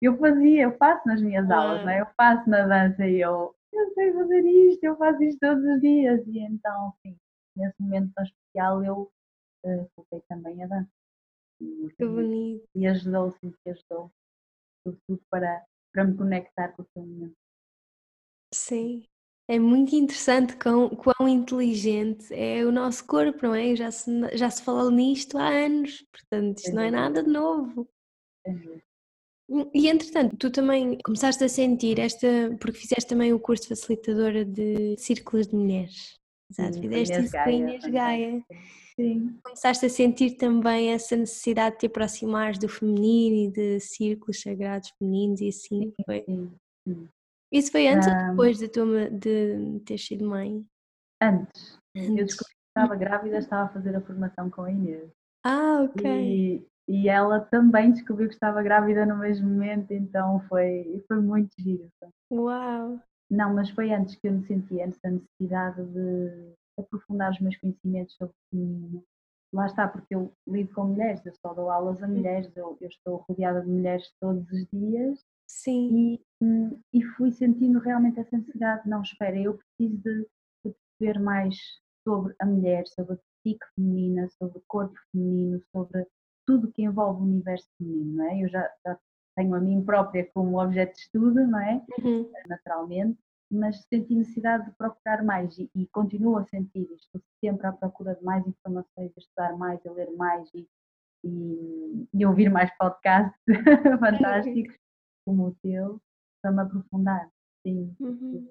Eu 0.00 0.16
fazia, 0.16 0.62
eu 0.62 0.76
faço 0.78 1.06
nas 1.06 1.20
minhas 1.20 1.48
aulas, 1.50 1.82
não 1.82 1.90
é? 1.90 2.00
Eu 2.00 2.06
faço 2.16 2.48
na 2.48 2.66
dança 2.66 3.06
e 3.06 3.20
eu, 3.20 3.54
eu 3.72 3.94
sei 3.94 4.12
fazer 4.12 4.40
isto, 4.46 4.82
eu 4.82 4.96
faço 4.96 5.22
isto 5.22 5.38
todos 5.38 5.62
os 5.62 5.80
dias. 5.80 6.26
E 6.26 6.38
então, 6.38 6.94
sim, 7.02 7.16
nesse 7.54 7.74
momento 7.80 8.10
tão 8.14 8.24
especial 8.24 8.82
eu 8.82 9.10
uh, 9.64 9.90
coloquei 9.94 10.22
também 10.28 10.62
a 10.64 10.66
dança. 10.66 10.99
Que 11.60 12.06
bonito. 12.06 12.66
E 12.74 12.86
ajudou, 12.86 13.30
sim, 13.32 13.52
que 13.62 13.70
ajudou. 13.70 14.10
Tudo 14.84 15.20
para, 15.30 15.64
para 15.92 16.04
me 16.04 16.16
conectar 16.16 16.68
com 16.72 16.82
o 16.82 16.86
seu 16.92 17.02
momento. 17.02 17.36
Sim. 18.52 19.04
É 19.46 19.58
muito 19.58 19.94
interessante 19.94 20.56
quão, 20.56 20.88
quão 20.90 21.28
inteligente 21.28 22.32
é 22.32 22.64
o 22.64 22.70
nosso 22.70 23.04
corpo, 23.06 23.46
não 23.46 23.54
é? 23.54 23.74
Já 23.74 23.90
se, 23.90 24.10
já 24.36 24.48
se 24.48 24.62
falou 24.62 24.90
nisto 24.90 25.36
há 25.36 25.48
anos, 25.48 26.04
portanto, 26.12 26.58
isto 26.58 26.70
é 26.70 26.72
não 26.72 26.82
é 26.82 26.90
nada 26.90 27.22
de 27.22 27.28
novo. 27.28 27.88
É 28.46 28.52
e 29.74 29.88
entretanto, 29.88 30.36
tu 30.36 30.50
também 30.50 30.96
começaste 31.04 31.42
a 31.42 31.48
sentir 31.48 31.98
esta, 31.98 32.56
porque 32.60 32.78
fizeste 32.78 33.08
também 33.08 33.32
o 33.32 33.40
curso 33.40 33.64
de 33.64 33.70
facilitadora 33.70 34.44
de 34.44 34.96
círculos 34.96 35.48
de 35.48 35.56
mulheres. 35.56 36.19
Exato, 36.50 36.80
fizeste 36.80 37.22
isso 37.22 37.32
com 37.32 37.38
a 37.38 37.52
Inês 37.52 37.84
Gaia. 37.84 38.44
Sim. 38.96 39.38
Começaste 39.42 39.86
a 39.86 39.88
sentir 39.88 40.32
também 40.32 40.92
essa 40.92 41.16
necessidade 41.16 41.76
de 41.76 41.80
te 41.80 41.86
aproximares 41.86 42.58
do 42.58 42.68
feminino 42.68 43.36
e 43.36 43.50
de 43.50 43.80
círculos 43.80 44.40
sagrados 44.40 44.90
femininos 44.98 45.40
e 45.40 45.48
assim 45.48 45.82
sim, 45.82 45.94
foi? 46.04 46.24
Sim, 46.24 46.52
sim. 46.86 47.08
Isso 47.52 47.72
foi 47.72 47.88
antes 47.88 48.06
um, 48.06 48.10
ou 48.10 48.16
depois 48.30 48.58
de, 48.58 48.68
tua, 48.68 49.10
de 49.10 49.80
ter 49.84 49.98
sido 49.98 50.28
mãe? 50.28 50.64
Antes. 51.22 51.78
antes. 51.96 52.08
Eu 52.10 52.24
descobri 52.26 52.52
que 52.52 52.68
estava 52.68 52.96
grávida, 52.96 53.38
estava 53.38 53.64
a 53.64 53.72
fazer 53.72 53.96
a 53.96 54.00
formação 54.00 54.50
com 54.50 54.62
a 54.62 54.70
Inês. 54.70 55.10
Ah, 55.44 55.82
ok. 55.82 56.10
E, 56.10 56.66
e 56.88 57.08
ela 57.08 57.40
também 57.40 57.92
descobriu 57.92 58.28
que 58.28 58.34
estava 58.34 58.62
grávida 58.62 59.06
no 59.06 59.16
mesmo 59.16 59.48
momento, 59.48 59.92
então 59.92 60.40
foi, 60.48 61.02
foi 61.08 61.20
muito 61.20 61.50
giro. 61.58 61.88
Uau! 62.30 63.00
Não, 63.30 63.54
mas 63.54 63.70
foi 63.70 63.92
antes 63.92 64.16
que 64.16 64.26
eu 64.26 64.32
me 64.32 64.44
sentia 64.46 64.84
essa 64.84 65.08
necessidade 65.08 65.84
de 65.84 66.54
aprofundar 66.78 67.30
os 67.30 67.40
meus 67.40 67.56
conhecimentos 67.58 68.14
sobre 68.16 68.34
o 68.34 68.50
feminino. 68.50 69.04
Lá 69.52 69.66
está, 69.66 69.86
porque 69.88 70.14
eu 70.14 70.32
lido 70.46 70.72
com 70.74 70.86
mulheres, 70.86 71.24
eu 71.24 71.34
só 71.34 71.52
dou 71.54 71.70
aulas 71.70 72.02
a 72.02 72.08
mulheres, 72.08 72.50
eu, 72.56 72.76
eu 72.80 72.88
estou 72.88 73.24
rodeada 73.28 73.60
de 73.60 73.68
mulheres 73.68 74.12
todos 74.20 74.48
os 74.50 74.66
dias. 74.72 75.24
Sim. 75.48 76.14
E, 76.14 76.24
hum, 76.40 76.80
e 76.92 77.02
fui 77.02 77.32
sentindo 77.32 77.80
realmente 77.80 78.20
essa 78.20 78.36
necessidade, 78.36 78.88
não, 78.88 79.02
espera, 79.02 79.36
eu 79.36 79.58
preciso 79.58 80.00
de, 80.02 80.26
de 80.64 80.74
perceber 80.98 81.20
mais 81.20 81.56
sobre 82.04 82.34
a 82.40 82.46
mulher, 82.46 82.86
sobre 82.86 83.14
a 83.14 83.18
psique 83.42 83.66
feminina, 83.74 84.28
sobre 84.38 84.58
o 84.58 84.62
corpo 84.68 84.94
feminino, 85.10 85.60
sobre 85.72 86.06
tudo 86.46 86.70
que 86.72 86.82
envolve 86.82 87.20
o 87.20 87.24
universo 87.24 87.68
feminino, 87.76 88.16
não 88.16 88.30
é? 88.30 88.44
Eu 88.44 88.48
já, 88.48 88.70
já 88.84 88.98
tenho 89.36 89.54
a 89.54 89.60
mim 89.60 89.84
própria 89.84 90.28
como 90.32 90.60
objeto 90.60 90.94
de 90.94 91.00
estudo, 91.00 91.46
não 91.46 91.60
é? 91.60 91.84
Uhum. 92.02 92.30
Naturalmente, 92.48 93.18
mas 93.50 93.84
senti 93.88 94.14
necessidade 94.14 94.66
de 94.66 94.76
procurar 94.76 95.24
mais 95.24 95.58
e, 95.58 95.68
e, 95.74 95.86
continuo 95.88 96.36
a 96.36 96.46
sentir, 96.46 96.88
estou 96.92 97.20
sempre 97.44 97.66
à 97.66 97.72
procura 97.72 98.14
de 98.14 98.22
mais 98.22 98.46
informações, 98.46 99.12
a 99.16 99.20
estudar 99.20 99.56
mais, 99.56 99.84
a 99.84 99.92
ler 99.92 100.10
mais 100.12 100.48
e, 100.54 100.68
e, 101.24 102.08
e 102.14 102.26
ouvir 102.26 102.48
mais 102.48 102.70
podcasts 102.78 103.40
fantásticos 103.98 104.76
como 105.26 105.48
o 105.48 105.54
teu, 105.62 106.00
para 106.42 106.52
me 106.52 106.62
aprofundar. 106.62 107.30
Sim, 107.66 107.94
uhum. 108.00 108.48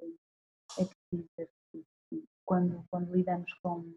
é 0.78 0.86
preciso, 0.86 1.30
é 1.40 1.46
preciso. 1.46 2.28
Quando, 2.46 2.84
quando 2.92 3.16
lidamos 3.16 3.54
com, 3.64 3.94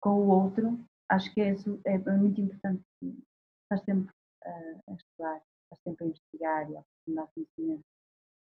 com 0.00 0.10
o 0.10 0.28
outro, 0.28 0.78
acho 1.10 1.32
que 1.34 1.40
é, 1.40 1.52
é, 1.86 1.94
é 1.94 2.16
muito 2.16 2.40
importante 2.40 2.82
estar 3.02 3.84
sempre 3.84 4.12
a, 4.44 4.50
a 4.90 4.94
estudar, 4.94 5.42
estar 5.72 5.76
sempre 5.82 6.04
a 6.04 6.08
investigar 6.08 6.70
e 6.70 6.76
a 6.76 6.80
aprofundar 6.80 7.28
conhecimento. 7.34 7.84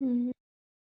Uhum. 0.01 0.31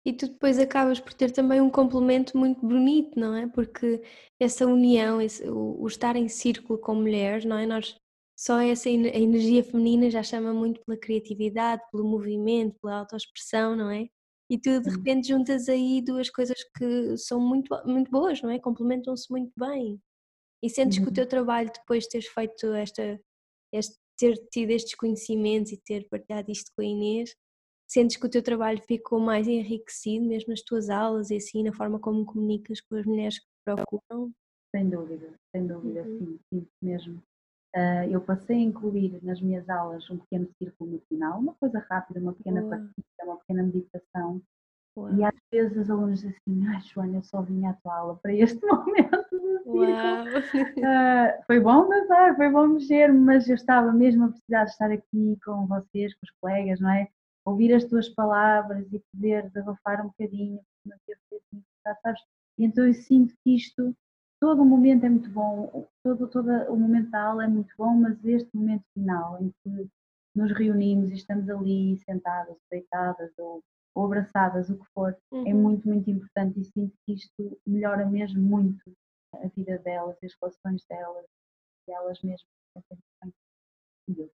E 0.04 0.12
tu 0.12 0.26
depois 0.26 0.58
acabas 0.58 0.98
por 0.98 1.12
ter 1.12 1.30
também 1.30 1.60
um 1.60 1.70
complemento 1.70 2.36
muito 2.36 2.66
bonito, 2.66 3.18
não 3.18 3.36
é? 3.36 3.46
Porque 3.46 4.02
essa 4.40 4.66
união, 4.66 5.20
esse, 5.20 5.48
o, 5.48 5.80
o, 5.80 5.86
estar 5.86 6.16
em 6.16 6.28
círculo 6.28 6.78
com 6.78 6.94
mulheres, 6.94 7.44
não 7.44 7.56
é? 7.56 7.66
Nós, 7.66 7.96
só 8.36 8.60
essa 8.60 8.88
a 8.88 8.92
energia 8.92 9.62
feminina 9.62 10.10
já 10.10 10.22
chama 10.22 10.52
muito 10.52 10.80
pela 10.84 10.98
criatividade, 10.98 11.82
pelo 11.92 12.04
movimento, 12.04 12.76
pela 12.80 12.98
autoexpressão, 12.98 13.76
não 13.76 13.90
é? 13.90 14.08
E 14.50 14.58
tu 14.58 14.80
de 14.80 14.90
repente 14.90 15.28
juntas 15.28 15.68
aí 15.68 16.02
duas 16.02 16.28
coisas 16.28 16.58
que 16.76 17.16
são 17.16 17.40
muito, 17.40 17.68
muito 17.86 18.10
boas, 18.10 18.42
não 18.42 18.50
é? 18.50 18.58
Complementam-se 18.58 19.30
muito 19.30 19.52
bem. 19.56 20.00
E 20.62 20.68
sentes 20.68 20.98
uhum. 20.98 21.04
que 21.04 21.08
o 21.08 21.10
uhum. 21.10 21.14
teu 21.14 21.28
trabalho, 21.28 21.70
depois 21.72 22.04
de 22.04 22.10
teres 22.10 22.26
feito 22.26 22.72
esta, 22.74 23.20
este, 23.72 23.96
ter 24.16 24.34
tido 24.50 24.70
estes 24.70 24.94
conhecimentos 24.94 25.72
e 25.72 25.76
ter 25.76 26.08
partilhado 26.08 26.50
isto 26.50 26.70
com 26.76 26.82
a 26.82 26.84
Inês, 26.84 27.34
sentes 27.86 28.16
que 28.16 28.26
o 28.26 28.30
teu 28.30 28.42
trabalho 28.42 28.80
ficou 28.86 29.20
mais 29.20 29.46
enriquecido, 29.46 30.24
mesmo 30.24 30.50
nas 30.50 30.62
tuas 30.62 30.88
aulas 30.88 31.30
e 31.30 31.36
assim, 31.36 31.62
na 31.62 31.72
forma 31.72 31.98
como 31.98 32.24
comunicas 32.24 32.80
com 32.80 32.96
as 32.96 33.04
mulheres 33.04 33.38
que 33.38 33.46
procuram? 33.64 34.32
Sem 34.74 34.88
dúvida, 34.88 35.34
sem 35.54 35.66
dúvida, 35.66 36.02
uhum. 36.02 36.18
sim, 36.18 36.40
sim, 36.48 36.66
mesmo. 36.80 37.22
Uh, 37.74 38.04
eu 38.10 38.20
passei 38.20 38.56
a 38.56 38.60
incluir 38.60 39.18
nas 39.22 39.40
minhas 39.40 39.68
aulas 39.68 40.08
um 40.10 40.18
pequeno 40.18 40.48
círculo 40.58 40.92
no 40.92 41.00
final, 41.08 41.38
uma 41.38 41.54
coisa 41.54 41.78
rápida, 41.90 42.20
uma 42.20 42.34
pequena 42.34 42.62
partida, 42.62 43.24
uma 43.24 43.36
pequena 43.38 43.62
meditação. 43.62 44.42
Uau. 44.96 45.14
E 45.14 45.24
às 45.24 45.34
vezes 45.50 45.76
os 45.76 45.90
alunos 45.90 46.20
dizem 46.20 46.36
assim, 46.36 46.66
ah, 46.68 46.80
Joana, 46.80 47.16
eu 47.16 47.22
só 47.22 47.42
vim 47.42 47.66
à 47.66 47.72
tua 47.74 47.94
aula 47.94 48.18
para 48.22 48.34
este 48.34 48.60
momento 48.66 49.22
Uh, 49.64 51.42
foi 51.46 51.60
bom 51.60 51.88
dançar, 51.88 52.36
foi 52.36 52.50
bom 52.50 52.66
mexer, 52.66 53.12
mas 53.12 53.48
eu 53.48 53.54
estava 53.54 53.92
mesmo 53.92 54.24
a 54.24 54.28
precisar 54.28 54.64
de 54.64 54.70
estar 54.70 54.90
aqui 54.90 55.38
com 55.44 55.66
vocês, 55.66 56.14
com 56.14 56.20
os 56.24 56.30
colegas, 56.40 56.80
não 56.80 56.90
é? 56.90 57.08
Ouvir 57.44 57.72
as 57.74 57.84
tuas 57.84 58.08
palavras 58.08 58.86
e 58.92 59.02
poder 59.12 59.48
desabafar 59.50 60.00
um 60.04 60.08
bocadinho, 60.08 60.60
assim, 60.86 61.62
sabes? 62.02 62.20
E 62.58 62.64
então 62.64 62.86
eu 62.86 62.94
sinto 62.94 63.34
que 63.42 63.54
isto, 63.56 63.94
todo 64.40 64.62
o 64.62 64.64
momento 64.64 65.04
é 65.04 65.08
muito 65.08 65.30
bom, 65.30 65.86
todo, 66.02 66.28
todo 66.28 66.48
o 66.68 66.76
momento 66.76 67.10
da 67.10 67.22
aula 67.22 67.44
é 67.44 67.48
muito 67.48 67.74
bom, 67.78 67.94
mas 67.94 68.22
este 68.24 68.50
momento 68.54 68.84
final, 68.94 69.40
em 69.40 69.52
que 69.62 69.88
nos 70.34 70.52
reunimos 70.52 71.10
e 71.10 71.14
estamos 71.14 71.48
ali 71.48 71.98
sentadas, 71.98 72.56
deitadas 72.70 73.30
ou, 73.38 73.62
ou 73.94 74.06
abraçadas, 74.06 74.70
o 74.70 74.78
que 74.78 74.86
for, 74.94 75.10
é 75.10 75.34
uhum. 75.34 75.48
é 75.48 75.54
muito, 75.54 75.88
muito 75.88 76.10
importante 76.10 76.60
e 76.60 76.64
sinto 76.64 76.96
que 77.04 77.12
isto 77.14 77.60
melhora 77.66 78.06
mesmo 78.06 78.40
muito 78.40 78.92
a 79.34 79.48
vida 79.48 79.78
delas 79.78 80.16
e 80.22 80.26
as 80.26 80.34
relações 80.40 80.84
delas 80.86 81.26
e 81.88 81.92
elas 81.92 82.20
mesmas. 82.22 82.46
E 84.08 84.20
eu, 84.20 84.30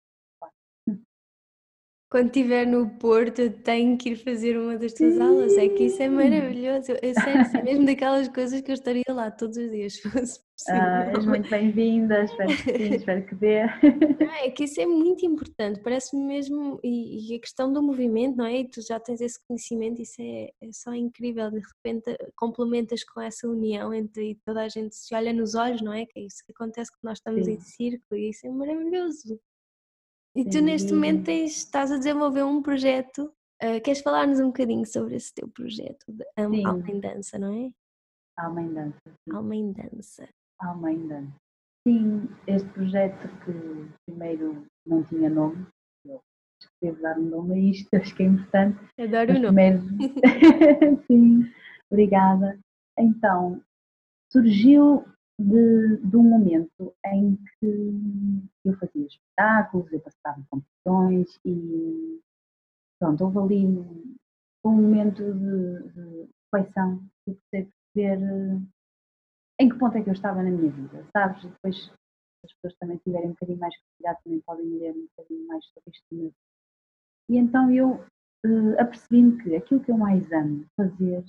quando 2.08 2.26
estiver 2.26 2.66
no 2.66 2.88
Porto, 2.88 3.40
eu 3.40 3.52
tenho 3.52 3.98
que 3.98 4.10
ir 4.10 4.16
fazer 4.16 4.56
uma 4.56 4.76
das 4.78 4.92
tuas 4.92 5.20
aulas. 5.20 5.56
É 5.58 5.68
que 5.68 5.84
isso 5.84 6.00
é 6.00 6.08
maravilhoso. 6.08 6.92
Eu, 6.92 6.98
eu 7.02 7.14
sei, 7.14 7.60
é 7.60 7.62
mesmo 7.62 7.84
daquelas 7.86 8.28
coisas 8.28 8.60
que 8.60 8.70
eu 8.70 8.74
estaria 8.74 9.02
lá 9.08 9.30
todos 9.30 9.56
os 9.56 9.70
dias. 9.70 10.00
Ah, 10.70 11.10
és 11.14 11.26
muito 11.26 11.50
bem-vinda, 11.50 12.24
espero 12.24 12.48
que 12.48 12.78
sim, 12.78 12.94
espero 12.94 13.26
que 13.26 13.34
dê. 13.34 13.56
é 14.42 14.50
que 14.50 14.64
isso 14.64 14.80
é 14.80 14.86
muito 14.86 15.26
importante, 15.26 15.80
parece-me 15.80 16.24
mesmo. 16.24 16.80
E, 16.82 17.30
e, 17.30 17.36
a 17.36 17.40
questão 17.40 17.70
do 17.70 17.82
movimento, 17.82 18.38
não 18.38 18.46
é? 18.46 18.60
E 18.60 18.66
tu 18.66 18.80
já 18.80 18.98
tens 18.98 19.20
esse 19.20 19.38
conhecimento, 19.46 20.00
isso 20.00 20.14
é, 20.18 20.48
é 20.62 20.72
só 20.72 20.94
incrível. 20.94 21.50
De 21.50 21.60
repente 21.60 22.16
complementas 22.34 23.04
com 23.04 23.20
essa 23.20 23.46
união 23.46 23.92
entre 23.92 24.40
toda 24.46 24.62
a 24.62 24.68
gente 24.70 24.96
se 24.96 25.14
olha 25.14 25.30
nos 25.30 25.54
olhos, 25.54 25.82
não 25.82 25.92
é? 25.92 26.06
Que 26.06 26.20
é 26.20 26.22
isso 26.22 26.42
que 26.46 26.52
acontece 26.52 26.90
quando 26.90 27.10
nós 27.10 27.18
estamos 27.18 27.44
sim. 27.44 27.52
em 27.52 27.60
círculo 27.60 28.18
e 28.18 28.30
isso 28.30 28.46
é 28.46 28.50
maravilhoso. 28.50 29.38
E 30.36 30.44
tu 30.44 30.60
neste 30.60 30.92
momento 30.92 31.24
tens, 31.24 31.56
estás 31.56 31.90
a 31.90 31.96
desenvolver 31.96 32.44
um 32.44 32.60
projeto. 32.60 33.32
Uh, 33.62 33.80
queres 33.82 34.02
falar-nos 34.02 34.38
um 34.38 34.48
bocadinho 34.48 34.84
sobre 34.84 35.16
esse 35.16 35.34
teu 35.34 35.48
projeto 35.48 36.04
de 36.06 36.24
um, 36.38 36.66
Alma 36.66 36.90
em 36.90 37.00
Dança, 37.00 37.38
não 37.38 37.54
é? 37.54 37.70
Alma 38.38 38.60
em 38.60 38.74
Dança. 38.74 39.00
Sim. 39.06 39.34
Alma 39.34 39.56
em 39.56 39.72
Dança. 39.72 40.28
Alma 40.60 40.92
em 40.92 41.08
Dança. 41.08 41.32
Sim, 41.88 42.28
este 42.46 42.68
projeto 42.68 43.28
que 43.44 43.88
primeiro 44.04 44.66
não 44.86 45.02
tinha 45.04 45.30
nome, 45.30 45.66
eu 46.04 46.20
escrevo 46.60 47.00
dar 47.00 47.18
um 47.18 47.30
nome 47.30 47.54
a 47.54 47.58
isto, 47.58 47.88
acho 47.96 48.14
que 48.14 48.22
é 48.22 48.26
importante. 48.26 48.78
Adoro 49.00 49.36
o 49.36 49.40
nome. 49.40 49.80
Primeiro... 49.80 51.02
Sim, 51.10 51.50
obrigada. 51.90 52.58
Então, 52.98 53.62
surgiu 54.30 55.02
de, 55.38 55.96
de 55.98 56.16
um 56.16 56.22
momento 56.22 56.94
em 57.04 57.36
que 57.58 58.50
eu 58.64 58.76
fazia 58.78 59.06
espetáculos, 59.06 59.92
eu 59.92 60.00
passava 60.00 60.42
competições 60.50 61.38
e 61.44 62.20
pronto, 62.98 63.24
houve 63.24 63.38
ali 63.38 63.66
um, 63.66 64.16
um 64.64 64.72
momento 64.72 65.22
de, 65.22 65.88
de 65.92 66.28
reflexão, 66.44 67.04
de 67.26 67.38
perceber 67.50 68.22
eh, 68.22 68.60
em 69.60 69.68
que 69.68 69.78
ponto 69.78 69.96
é 69.96 70.02
que 70.02 70.08
eu 70.08 70.14
estava 70.14 70.42
na 70.42 70.50
minha 70.50 70.70
vida, 70.70 71.06
sabes? 71.12 71.42
Depois, 71.42 71.84
se 71.84 71.90
as 72.44 72.52
pessoas 72.54 72.76
também 72.78 72.96
tiverem 72.98 73.28
um 73.28 73.32
bocadinho 73.32 73.58
mais 73.58 73.74
curiosidade, 73.76 74.24
também 74.24 74.40
podem 74.40 74.66
ler 74.78 74.92
um 74.92 75.06
bocadinho 75.16 75.46
mais 75.46 75.64
sobre 75.66 75.90
isto. 75.90 76.34
E 77.28 77.36
então 77.36 77.70
eu 77.70 78.04
uh, 78.46 78.80
apercebi-me 78.80 79.42
que 79.42 79.56
aquilo 79.56 79.82
que 79.82 79.90
eu 79.90 79.98
mais 79.98 80.30
amo 80.32 80.64
fazer 80.76 81.24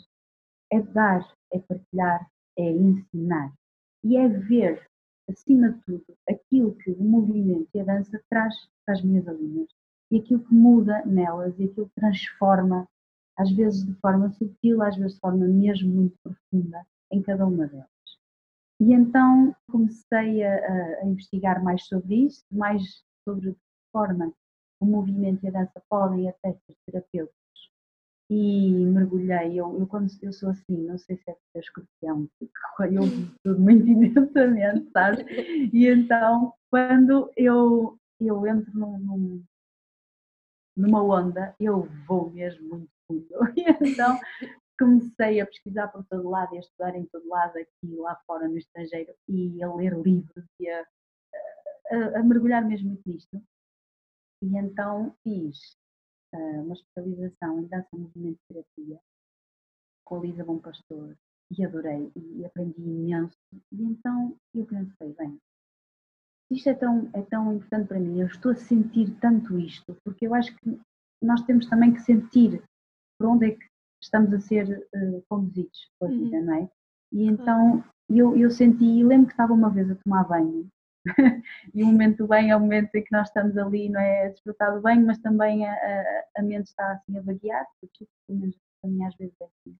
é 0.71 0.81
dar, 0.81 1.27
é 1.51 1.59
partilhar, 1.59 2.29
é 2.57 2.71
ensinar 2.71 3.53
e 4.07 4.15
é 4.15 4.25
ver, 4.29 4.87
acima 5.29 5.73
de 5.73 5.81
tudo, 5.81 6.17
aquilo 6.29 6.73
que 6.75 6.91
o 6.91 7.03
movimento 7.03 7.67
e 7.73 7.79
a 7.81 7.83
dança 7.83 8.21
traz 8.29 8.55
para 8.85 8.95
as 8.95 9.03
minhas 9.03 9.27
alunas 9.27 9.67
e 10.09 10.19
aquilo 10.19 10.39
que 10.45 10.53
muda 10.53 11.05
nelas 11.05 11.59
e 11.59 11.65
aquilo 11.65 11.89
que 11.89 11.95
transforma, 11.95 12.87
às 13.37 13.51
vezes 13.51 13.85
de 13.85 13.93
forma 13.95 14.31
sutil, 14.31 14.81
às 14.81 14.95
vezes 14.95 15.15
de 15.15 15.19
forma 15.19 15.45
mesmo 15.45 15.93
muito 15.93 16.15
profunda, 16.23 16.87
em 17.11 17.21
cada 17.21 17.45
uma 17.45 17.67
delas. 17.67 17.89
E 18.79 18.93
então 18.93 19.53
comecei 19.69 20.41
a, 20.41 21.01
a 21.01 21.05
investigar 21.05 21.61
mais 21.61 21.85
sobre 21.85 22.15
isso, 22.27 22.45
mais 22.49 23.03
sobre 23.25 23.49
de 23.49 23.55
que 23.55 23.91
forma 23.91 24.31
o 24.79 24.85
movimento 24.85 25.43
e 25.43 25.49
a 25.49 25.51
dança 25.51 25.83
podem 25.89 26.29
até 26.29 26.53
ser 26.53 26.75
terapêuticos 26.85 27.46
e 28.29 28.85
mergulhei. 28.85 29.59
Eu, 29.59 29.79
eu, 29.79 29.87
quando 29.87 30.09
eu 30.21 30.33
sou 30.33 30.49
assim, 30.49 30.77
não 30.85 30.97
sei 30.97 31.17
se 31.17 31.29
é 31.29 31.33
porque 31.33 31.57
é 31.57 31.59
escorpião, 31.59 32.29
porque 32.39 32.53
eu 32.95 33.03
vi 33.03 33.35
tudo 33.43 33.59
muito 33.59 33.87
intensamente, 33.89 34.89
sabes? 34.91 35.25
E 35.73 35.87
então, 35.87 36.53
quando 36.69 37.31
eu, 37.35 37.97
eu 38.19 38.45
entro 38.45 38.71
num, 38.77 38.97
num, 38.99 39.43
numa 40.75 41.03
onda, 41.03 41.55
eu 41.59 41.87
vou 42.07 42.29
mesmo 42.31 42.69
muito 42.69 42.91
fundo. 43.07 43.27
E 43.55 43.89
então 43.89 44.19
comecei 44.77 45.41
a 45.41 45.45
pesquisar 45.45 45.87
por 45.87 46.05
todo 46.05 46.29
lado 46.29 46.53
e 46.53 46.57
a 46.57 46.59
estudar 46.59 46.95
em 46.95 47.05
todo 47.05 47.27
lado, 47.27 47.57
aqui 47.57 47.71
e 47.83 47.95
lá 47.95 48.15
fora 48.27 48.47
no 48.47 48.57
estrangeiro, 48.57 49.11
e 49.27 49.63
a 49.63 49.73
ler 49.73 49.97
livros 49.97 50.45
e 50.59 50.69
a, 50.69 50.85
a, 51.91 52.19
a 52.19 52.23
mergulhar 52.23 52.63
mesmo 52.63 52.89
muito 52.89 53.01
nisto. 53.09 53.41
E 54.43 54.55
então 54.55 55.15
fiz 55.23 55.57
uh, 56.33 56.61
uma 56.63 56.73
especialização 56.73 57.59
em 57.59 57.67
dança 57.67 57.87
movimento 57.93 58.39
terapia 58.47 58.99
com 60.05 60.17
a 60.17 60.19
Lisa 60.21 60.43
Bom 60.43 60.59
Pastor 60.59 61.15
e 61.51 61.65
adorei 61.65 62.11
e 62.15 62.45
aprendi 62.45 62.81
imenso. 62.81 63.37
E 63.71 63.83
então 63.83 64.35
eu 64.53 64.65
pensei, 64.65 65.13
bem, 65.13 65.37
isto 66.51 66.69
é 66.69 66.73
tão, 66.73 67.09
é 67.13 67.21
tão 67.23 67.53
importante 67.53 67.87
para 67.87 67.99
mim, 67.99 68.19
eu 68.19 68.27
estou 68.27 68.51
a 68.51 68.55
sentir 68.55 69.13
tanto 69.19 69.59
isto, 69.59 69.97
porque 70.03 70.27
eu 70.27 70.33
acho 70.33 70.55
que 70.57 70.79
nós 71.21 71.41
temos 71.43 71.67
também 71.67 71.93
que 71.93 72.01
sentir 72.01 72.63
por 73.19 73.27
onde 73.27 73.47
é 73.47 73.51
que 73.51 73.65
estamos 74.01 74.33
a 74.33 74.39
ser 74.39 74.87
uh, 74.95 75.23
conduzidos 75.29 75.91
pela 75.99 76.11
vida, 76.11 76.37
uhum. 76.37 76.45
não 76.45 76.53
é? 76.53 76.69
E 77.11 77.25
então 77.25 77.83
eu, 78.09 78.37
eu 78.37 78.49
senti, 78.51 78.85
e 78.85 79.03
lembro 79.03 79.27
que 79.27 79.33
estava 79.33 79.53
uma 79.53 79.69
vez 79.69 79.89
a 79.89 79.95
tomar 79.95 80.27
banho, 80.27 80.69
e 81.73 81.83
o 81.83 81.87
momento 81.87 82.17
do 82.17 82.27
banho 82.27 82.51
é 82.51 82.55
o 82.55 82.59
momento 82.59 82.93
em 82.95 83.03
que 83.03 83.11
nós 83.11 83.27
estamos 83.27 83.57
ali, 83.57 83.89
não 83.89 83.99
é? 83.99 84.27
A 84.27 84.29
desfrutar 84.29 84.73
do 84.73 84.81
banho, 84.81 85.05
mas 85.05 85.17
também 85.19 85.65
a, 85.65 85.73
a, 85.73 86.23
a 86.37 86.41
mente 86.41 86.67
está 86.67 86.91
assim 86.91 87.17
a 87.17 87.21
vaguear, 87.21 87.65
porque 87.79 88.07
pelo 88.27 88.39
menos 88.39 88.57
para 88.81 88.89
mim 88.89 89.03
às 89.03 89.15
vezes 89.15 89.35
é 89.41 89.45
assim. 89.45 89.77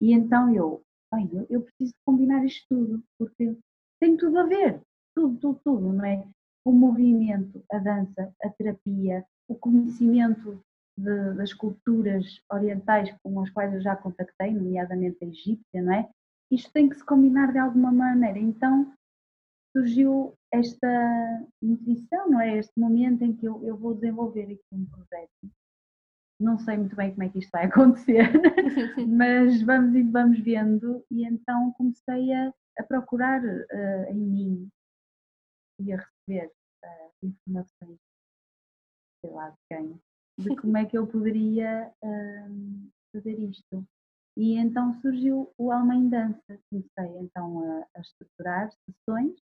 E 0.00 0.12
então 0.12 0.54
eu, 0.54 0.82
bem, 1.12 1.28
eu, 1.32 1.46
eu 1.50 1.62
preciso 1.62 1.94
combinar 2.04 2.44
isto 2.44 2.66
tudo, 2.68 3.02
porque 3.18 3.56
tem 4.00 4.16
tudo 4.16 4.38
a 4.38 4.46
ver, 4.46 4.80
tudo, 5.14 5.38
tudo, 5.38 5.60
tudo, 5.64 5.92
não 5.92 6.04
é? 6.04 6.24
O 6.64 6.72
movimento, 6.72 7.62
a 7.70 7.78
dança, 7.78 8.32
a 8.42 8.48
terapia, 8.50 9.24
o 9.48 9.54
conhecimento 9.54 10.62
de, 10.96 11.34
das 11.34 11.52
culturas 11.52 12.40
orientais 12.50 13.14
com 13.22 13.40
as 13.40 13.50
quais 13.50 13.72
eu 13.74 13.80
já 13.80 13.96
contactei, 13.96 14.52
nomeadamente 14.52 15.24
a 15.24 15.26
egípcia, 15.26 15.82
não 15.82 15.92
é? 15.92 16.08
Isto 16.50 16.72
tem 16.72 16.88
que 16.88 16.96
se 16.96 17.04
combinar 17.04 17.52
de 17.52 17.58
alguma 17.58 17.92
maneira. 17.92 18.38
Então 18.38 18.92
surgiu 19.72 20.34
esta 20.52 21.46
intuição, 21.62 22.30
não 22.30 22.40
é? 22.40 22.58
Este 22.58 22.78
momento 22.78 23.22
em 23.22 23.34
que 23.34 23.46
eu, 23.46 23.64
eu 23.64 23.76
vou 23.76 23.94
desenvolver 23.94 24.44
aqui 24.44 24.66
um 24.72 24.84
projeto. 24.86 25.50
Não 26.40 26.58
sei 26.58 26.78
muito 26.78 26.96
bem 26.96 27.10
como 27.10 27.22
é 27.24 27.28
que 27.28 27.38
isto 27.38 27.50
vai 27.50 27.66
acontecer, 27.66 28.24
mas 29.08 29.62
vamos 29.62 29.94
indo, 29.94 30.10
vamos 30.10 30.40
vendo. 30.40 31.04
E 31.10 31.24
então 31.24 31.72
comecei 31.72 32.32
a, 32.32 32.52
a 32.78 32.82
procurar 32.82 33.42
uh, 33.44 34.10
em 34.10 34.18
mim 34.18 34.68
e 35.80 35.92
a 35.92 35.96
receber 35.96 36.52
uh, 36.84 37.26
informações, 37.26 37.98
sei 39.24 39.30
lá 39.30 39.50
de 39.50 39.56
quem, 39.68 40.00
de 40.38 40.56
como 40.56 40.76
é 40.76 40.86
que 40.86 40.96
eu 40.96 41.06
poderia 41.06 41.92
uh, 42.02 42.90
fazer 43.12 43.38
isto. 43.38 43.86
E 44.36 44.56
então 44.56 44.94
surgiu 45.00 45.52
o 45.58 45.70
Alma 45.70 45.94
em 45.94 46.08
Dança. 46.08 46.58
Comecei 46.70 47.18
então 47.18 47.60
a, 47.62 47.86
a 47.94 48.00
estruturar 48.00 48.70
sessões. 48.72 49.38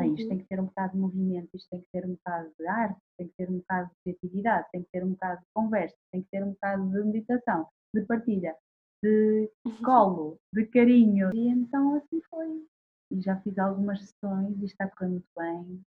Bem, 0.00 0.14
isto 0.14 0.22
uhum. 0.22 0.28
tem 0.28 0.38
que 0.38 0.48
ter 0.48 0.60
um 0.60 0.64
bocado 0.64 0.92
de 0.92 0.98
movimento, 0.98 1.48
isto 1.54 1.68
tem 1.68 1.80
que 1.80 1.86
ter 1.92 2.06
um 2.06 2.14
bocado 2.14 2.52
de 2.58 2.66
arte, 2.66 3.00
tem 3.18 3.28
que 3.28 3.34
ter 3.36 3.50
um 3.50 3.58
bocado 3.58 3.88
de 3.88 3.94
criatividade, 4.02 4.68
tem 4.72 4.82
que 4.82 4.90
ter 4.90 5.04
um 5.04 5.10
bocado 5.10 5.40
de 5.40 5.46
conversa, 5.54 5.96
tem 6.12 6.22
que 6.22 6.28
ter 6.30 6.44
um 6.44 6.50
bocado 6.52 6.90
de 6.90 7.04
meditação, 7.04 7.68
de 7.94 8.02
partilha, 8.06 8.56
de 9.02 9.50
colo, 9.84 10.38
de 10.54 10.66
carinho. 10.66 11.30
E 11.34 11.48
então 11.48 11.94
assim 11.96 12.20
foi. 12.30 12.66
E 13.12 13.20
já 13.20 13.36
fiz 13.40 13.58
algumas 13.58 14.00
sessões 14.00 14.56
e 14.60 14.64
está 14.64 14.84
a 14.84 14.88
correr 14.90 15.10
muito 15.10 15.28
bem. 15.36 15.82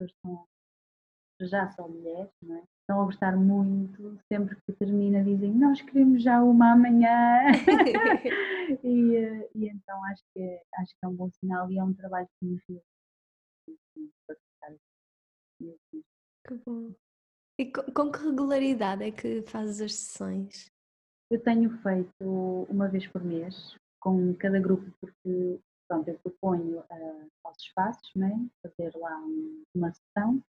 As 0.00 0.10
pessoas 0.10 0.10
estão, 0.10 0.46
já 1.48 1.70
são 1.72 1.88
mulheres, 1.88 2.30
não 2.42 2.56
é? 2.56 2.62
estão 2.86 3.02
a 3.02 3.04
gostar 3.04 3.36
muito. 3.36 4.18
Sempre 4.32 4.56
que 4.64 4.72
termina 4.72 5.22
dizem, 5.22 5.52
nós 5.52 5.82
queremos 5.82 6.22
já 6.22 6.42
uma 6.42 6.72
amanhã. 6.72 7.46
e, 8.84 9.16
eh, 9.16 9.50
e, 9.54 9.68
então 9.68 10.02
acho 10.04 10.22
que, 10.32 10.40
é, 10.40 10.62
acho 10.78 10.92
que 10.92 11.04
é 11.04 11.08
um 11.08 11.14
bom 11.14 11.30
sinal 11.32 11.70
e 11.70 11.78
é 11.78 11.84
um 11.84 11.92
trabalho 11.92 12.28
que 12.38 12.46
me 12.46 12.58
fez. 12.60 12.80
Que 16.46 16.54
bom. 16.64 16.94
E 17.58 17.72
com, 17.72 18.12
que 18.12 18.18
regularidade 18.18 19.02
é 19.02 19.10
que 19.10 19.42
fazes 19.42 19.80
as 19.80 19.94
sessões? 19.94 20.70
Eu 21.30 21.42
tenho 21.42 21.70
feito 21.82 22.66
uma 22.68 22.88
vez 22.88 23.06
por 23.08 23.24
mês 23.24 23.76
com 23.98 24.34
cada 24.34 24.60
grupo, 24.60 24.92
porque 25.00 25.58
pronto, 25.88 26.08
eu 26.08 26.18
proponho 26.20 26.78
uh, 26.78 27.30
aos 27.44 27.58
espaços, 27.58 28.14
né, 28.14 28.46
fazer 28.62 28.96
lá 28.96 29.18
um, 29.18 29.62
uma 29.74 29.92
sessão 29.92 30.42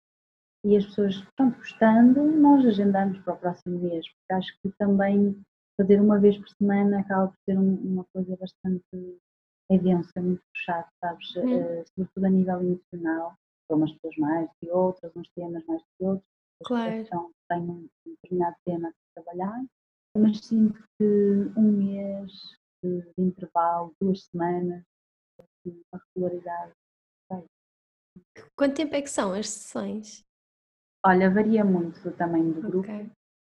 e 0.65 0.77
as 0.77 0.87
pessoas, 0.87 1.21
pronto, 1.37 1.59
gostando, 1.59 2.23
nós 2.25 2.65
agendamos 2.65 3.19
para 3.21 3.35
o 3.35 3.39
próximo 3.39 3.79
mês, 3.79 4.09
porque 4.09 4.33
acho 4.33 4.59
que 4.61 4.73
também 4.79 5.39
fazer 5.77 6.01
uma 6.01 6.19
vez 6.19 6.39
por 6.39 6.49
semana 6.49 7.01
acaba 7.01 7.29
por 7.29 7.37
ser 7.45 7.59
um, 7.59 7.75
uma 7.75 8.05
coisa 8.15 8.35
bastante 8.37 9.21
é 9.71 9.79
denso, 9.79 10.11
é 10.17 10.21
muito 10.21 10.43
puxado, 10.53 10.89
sabes? 11.01 11.31
Uh, 11.37 11.85
sobretudo 11.95 12.25
a 12.25 12.31
nível 12.31 12.61
emocional, 12.61 13.35
para 13.67 13.77
umas 13.77 13.93
pessoas 13.93 14.17
mais 14.19 14.51
que 14.61 14.71
outras, 14.71 15.13
uns 15.17 15.29
temas 15.31 15.65
mais 15.67 15.83
que 15.83 16.05
outros. 16.05 16.29
Claro. 16.65 16.95
Então, 16.95 17.31
tenho 17.49 17.73
um 17.73 17.89
determinado 18.07 18.57
tema 18.65 18.89
a 18.89 19.23
trabalhar, 19.23 19.65
mas 20.17 20.45
sinto 20.45 20.83
que 20.99 21.53
um 21.57 21.73
mês 21.73 22.33
de, 22.83 23.01
de 23.01 23.25
intervalo, 23.25 23.95
duas 24.01 24.25
semanas, 24.25 24.83
assim, 25.41 25.83
uma 25.93 26.03
regularidade. 26.15 26.73
Sei. 27.31 27.45
Quanto 28.57 28.77
tempo 28.77 28.95
é 28.95 29.03
que 29.03 29.11
são 29.11 29.33
as 29.33 29.49
sessões? 29.49 30.25
Olha, 31.05 31.31
varia 31.31 31.65
muito 31.65 32.01
do 32.01 32.13
tamanho 32.13 32.55
do 32.55 32.63
grupo, 32.63 32.91
okay. 32.91 33.11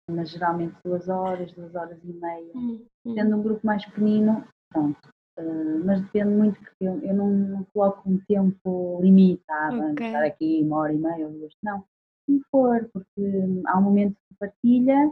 mas 0.09 0.29
geralmente 0.29 0.75
duas 0.83 1.07
horas, 1.07 1.51
duas 1.53 1.73
horas 1.75 1.97
e 2.03 2.13
meia. 2.13 2.51
Hum, 2.53 2.85
hum. 3.05 3.15
Tendo 3.15 3.37
um 3.37 3.43
grupo 3.43 3.65
mais 3.65 3.85
pequenino, 3.85 4.45
pronto. 4.69 5.16
Uh, 5.37 5.85
mas 5.85 6.01
depende 6.01 6.29
muito, 6.29 6.59
porque 6.59 6.83
eu, 6.83 6.99
eu 7.03 7.13
não, 7.13 7.29
não, 7.29 7.63
coloco 7.73 8.09
um 8.09 8.19
tempo 8.27 8.99
limitado, 9.01 9.91
okay. 9.91 10.07
estar 10.07 10.23
aqui 10.23 10.61
uma 10.63 10.77
hora 10.77 10.93
e 10.93 10.97
meia 10.97 11.27
ou 11.27 11.31
duas, 11.31 11.53
não. 11.63 11.83
Se 12.25 12.41
for, 12.51 12.89
porque 12.91 13.21
há 13.67 13.77
um 13.77 13.81
momento 13.81 14.17
de 14.31 14.37
partilha, 14.39 15.11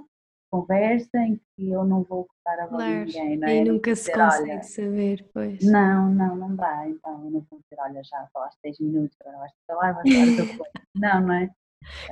conversa, 0.52 1.18
em 1.20 1.36
que 1.36 1.70
eu 1.70 1.84
não 1.84 2.04
vou 2.04 2.26
cortar 2.26 2.64
a 2.64 2.68
voz 2.68 2.84
claro. 2.84 3.06
de 3.06 3.20
ninguém, 3.20 3.38
não 3.38 3.48
é? 3.48 3.58
E 3.58 3.64
nunca 3.66 3.96
se 3.96 4.02
dizer, 4.02 4.14
consegue 4.14 4.52
olha, 4.52 4.64
saber, 4.64 5.30
pois. 5.34 5.64
Não, 5.64 6.10
não, 6.10 6.36
não 6.36 6.56
dá. 6.56 6.90
Então 6.90 7.14
eu 7.26 7.32
não 7.32 7.46
vou 7.50 7.60
dizer, 7.60 7.82
olha, 7.82 8.04
já 8.04 8.28
falaste 8.34 8.58
10 8.64 8.80
minutos, 8.80 9.18
agora 9.22 9.38
vais 9.38 9.52
falar, 9.68 9.92
vais 9.94 10.14
falar 10.14 10.28
o 10.28 10.36
teu 10.36 10.66
Não, 10.96 11.22
não 11.22 11.34
é? 11.34 11.50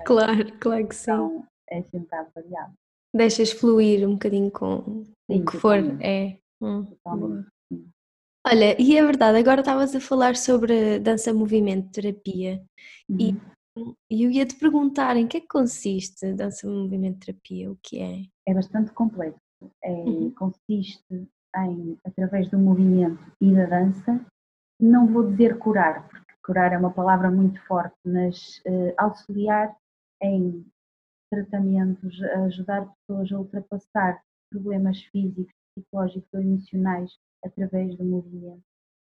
Claro, 0.05 0.59
claro 0.59 0.87
que 0.87 0.95
sim. 0.95 1.11
Então 1.11 1.47
é 1.69 1.79
assim 1.79 1.97
um 1.97 2.01
bocado 2.01 2.29
variável. 2.35 2.73
Deixas 3.15 3.51
fluir 3.51 4.07
um 4.07 4.13
bocadinho 4.13 4.51
com 4.51 5.03
sim, 5.29 5.41
o 5.41 5.45
que 5.45 5.57
for. 5.57 5.77
É. 6.01 6.37
Hum, 6.61 6.85
Olha, 8.45 8.75
e 8.77 8.97
é 8.97 9.05
verdade, 9.05 9.37
agora 9.37 9.61
estavas 9.61 9.95
a 9.95 10.01
falar 10.01 10.35
sobre 10.35 10.99
dança 10.99 11.33
movimento 11.33 11.91
terapia 11.91 12.61
uhum. 13.09 13.17
e, 13.17 13.41
e 14.11 14.23
eu 14.23 14.29
ia 14.29 14.45
te 14.45 14.55
perguntar 14.55 15.15
em 15.15 15.25
que 15.25 15.37
é 15.37 15.39
que 15.39 15.47
consiste 15.47 16.33
dança 16.33 16.67
movimento 16.67 17.25
terapia, 17.25 17.71
o 17.71 17.77
que 17.81 18.01
é? 18.01 18.25
É 18.45 18.53
bastante 18.53 18.91
complexo. 18.91 19.39
É, 19.81 19.91
uhum. 19.91 20.29
Consiste 20.31 21.25
em, 21.55 21.97
através 22.05 22.49
do 22.49 22.57
movimento 22.57 23.23
e 23.39 23.55
da 23.55 23.65
dança, 23.65 24.19
não 24.77 25.07
vou 25.07 25.31
dizer 25.31 25.57
curar, 25.57 26.09
porque 26.09 26.33
curar 26.43 26.73
é 26.73 26.77
uma 26.77 26.91
palavra 26.91 27.31
muito 27.31 27.61
forte, 27.65 27.95
mas 28.05 28.61
uh, 28.67 28.93
auxiliar 28.97 29.73
em 30.21 30.65
tratamentos, 31.31 32.21
ajudar 32.45 32.91
pessoas 33.07 33.31
a 33.31 33.39
ultrapassar 33.39 34.21
problemas 34.51 35.01
físicos, 35.03 35.53
psicológicos 35.73 36.29
ou 36.33 36.41
emocionais 36.41 37.11
através 37.43 37.95
do 37.95 38.03
movimento 38.03 38.63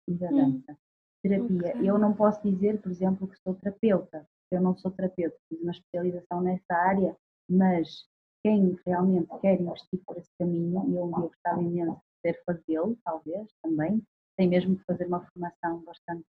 e 0.08 0.14
da 0.14 0.30
hum, 0.30 0.52
dança. 0.52 0.72
Hum, 0.72 0.78
Terapia. 1.24 1.70
Okay. 1.72 1.90
Eu 1.90 1.98
não 1.98 2.14
posso 2.14 2.42
dizer, 2.44 2.82
por 2.82 2.92
exemplo, 2.92 3.28
que 3.28 3.40
sou 3.40 3.56
terapeuta. 3.56 4.28
Eu 4.52 4.62
não 4.62 4.76
sou 4.78 4.92
terapeuta, 4.92 5.38
fiz 5.50 5.62
uma 5.62 5.72
especialização 5.72 6.42
nessa 6.42 6.74
área, 6.74 7.16
mas 7.50 8.06
quem 8.44 8.78
realmente 8.86 9.30
quer 9.40 9.60
investir 9.60 10.00
por 10.06 10.18
esse 10.18 10.30
caminho, 10.38 10.84
e 10.90 10.96
eu, 10.96 11.06
eu 11.06 11.08
gostava 11.08 11.62
imenso 11.62 11.96
de 11.96 12.22
poder 12.22 12.44
fazê-lo, 12.46 12.98
talvez, 13.04 13.48
também, 13.64 14.04
tem 14.38 14.50
mesmo 14.50 14.76
que 14.76 14.84
fazer 14.84 15.06
uma 15.06 15.22
formação 15.22 15.84
bastante 15.84 16.26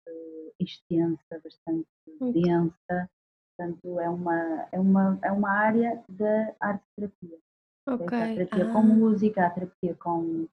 extensa, 0.59 1.41
bastante 1.43 1.89
okay. 2.21 2.43
densa. 2.43 3.11
Portanto, 3.57 4.01
é 4.01 4.09
uma, 4.09 4.69
é, 4.73 4.81
uma, 4.81 5.19
é 5.23 5.33
uma 5.33 5.51
área 5.51 6.03
da 6.09 6.55
arte 6.61 6.85
terapia. 6.97 7.39
Okay. 7.87 8.19
A 8.19 8.35
terapia 8.35 8.71
ah. 8.71 8.73
com 8.73 8.83
música, 8.83 9.47
a 9.47 9.51
terapia 9.51 9.95
com, 9.97 10.49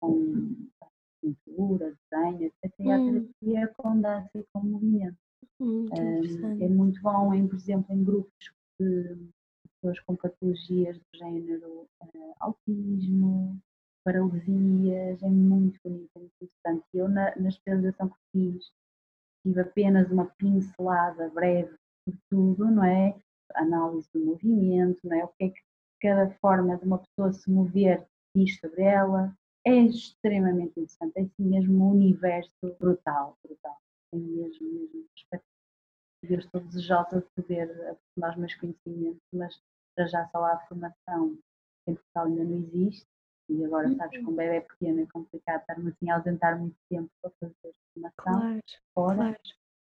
com 0.00 0.56
pintura, 1.20 1.94
desenho, 2.10 2.44
etc. 2.44 2.74
E 2.78 2.90
a 2.90 2.98
hum. 2.98 3.28
terapia 3.40 3.74
com 3.76 4.00
dança 4.00 4.30
e 4.34 4.44
com 4.52 4.60
movimento. 4.60 5.16
Hum, 5.60 5.86
é 6.60 6.68
muito 6.68 7.00
bom, 7.02 7.34
em, 7.34 7.46
por 7.46 7.56
exemplo, 7.56 7.94
em 7.94 8.02
grupos 8.02 8.32
de 8.78 9.16
pessoas 9.80 10.00
com 10.00 10.16
patologias 10.16 10.98
do 10.98 11.18
género 11.18 11.86
uh, 12.02 12.34
autismo, 12.40 13.58
paralisias, 14.04 15.22
é 15.22 15.28
muito 15.28 15.78
bonito, 15.84 16.10
é 16.16 16.18
muito 16.18 16.32
interessante. 16.40 16.86
Eu, 16.94 17.08
na, 17.08 17.34
na 17.36 17.48
especialização 17.48 18.08
que 18.08 18.16
fiz, 18.32 18.72
tive 19.42 19.60
apenas 19.60 20.10
uma 20.10 20.26
pincelada 20.38 21.28
breve 21.30 21.74
por 22.04 22.14
tudo, 22.30 22.70
não 22.70 22.84
é? 22.84 23.14
Análise 23.54 24.08
do 24.14 24.24
movimento, 24.24 24.98
não 25.04 25.16
é? 25.16 25.24
O 25.24 25.28
que 25.28 25.44
é 25.44 25.48
que 25.50 25.60
cada 26.00 26.30
forma 26.40 26.76
de 26.78 26.84
uma 26.84 26.98
pessoa 26.98 27.32
se 27.32 27.50
mover 27.50 28.06
diz 28.34 28.58
sobre 28.58 28.82
ela. 28.82 29.34
É 29.66 29.72
extremamente 29.72 30.70
interessante, 30.70 31.12
é 31.16 31.22
assim 31.22 31.42
mesmo 31.44 31.84
um 31.84 31.90
universo 31.90 32.50
brutal, 32.78 33.36
brutal. 33.44 33.76
É 34.12 34.16
mesmo, 34.16 34.66
mesmo 34.72 35.06
Eu 36.22 36.38
estou 36.38 36.60
desejosa 36.62 37.20
de 37.20 37.26
poder 37.42 37.70
aprofundar 37.88 38.30
os 38.32 38.36
meus 38.36 38.54
conhecimentos, 38.54 39.20
mas 39.32 39.60
para 39.94 40.06
já 40.06 40.26
só 40.28 40.44
há 40.44 40.58
formação 40.66 41.38
em 41.86 41.94
Portugal 41.94 42.26
ainda 42.26 42.44
não 42.44 42.58
existe 42.58 43.06
E 43.48 43.64
agora, 43.64 43.94
sabes, 43.96 44.24
com 44.24 44.30
um 44.30 44.36
bebê 44.36 44.60
pequeno 44.62 45.02
é 45.02 45.06
complicado 45.06 45.60
estar-me 45.60 45.90
assim 45.90 46.10
a 46.10 46.16
ausentar 46.16 46.58
muito 46.58 46.76
tempo 46.88 47.10
para 47.20 47.30
fazer 47.40 47.74
formação 47.94 48.12
Claro, 48.40 48.60
fora. 48.94 49.16
claro. 49.16 49.36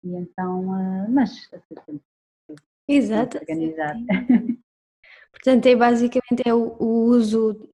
E 0.04 0.14
então, 0.16 0.72
ah, 0.72 1.06
mas 1.08 1.48
a 1.52 1.60
ser 1.60 1.80
sempre 1.86 2.02
Exato. 2.88 3.38
Portanto, 5.30 5.66
é 5.66 5.76
basicamente 5.76 6.42
é 6.46 6.54
o, 6.54 6.76
o 6.78 7.04
uso 7.04 7.68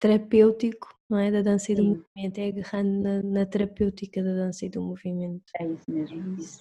terapêutico, 0.00 0.93
não 1.10 1.18
é? 1.18 1.30
Da 1.30 1.42
dança 1.42 1.72
e 1.72 1.74
do 1.74 1.82
Sim. 1.82 1.88
movimento, 2.16 2.38
é 2.38 2.48
agarrando 2.48 3.02
na, 3.02 3.22
na 3.22 3.46
terapêutica 3.46 4.22
da 4.22 4.32
dança 4.34 4.66
e 4.66 4.68
do 4.68 4.82
movimento. 4.82 5.44
É 5.58 5.66
isso 5.66 5.90
mesmo. 5.90 6.34
Isso. 6.40 6.60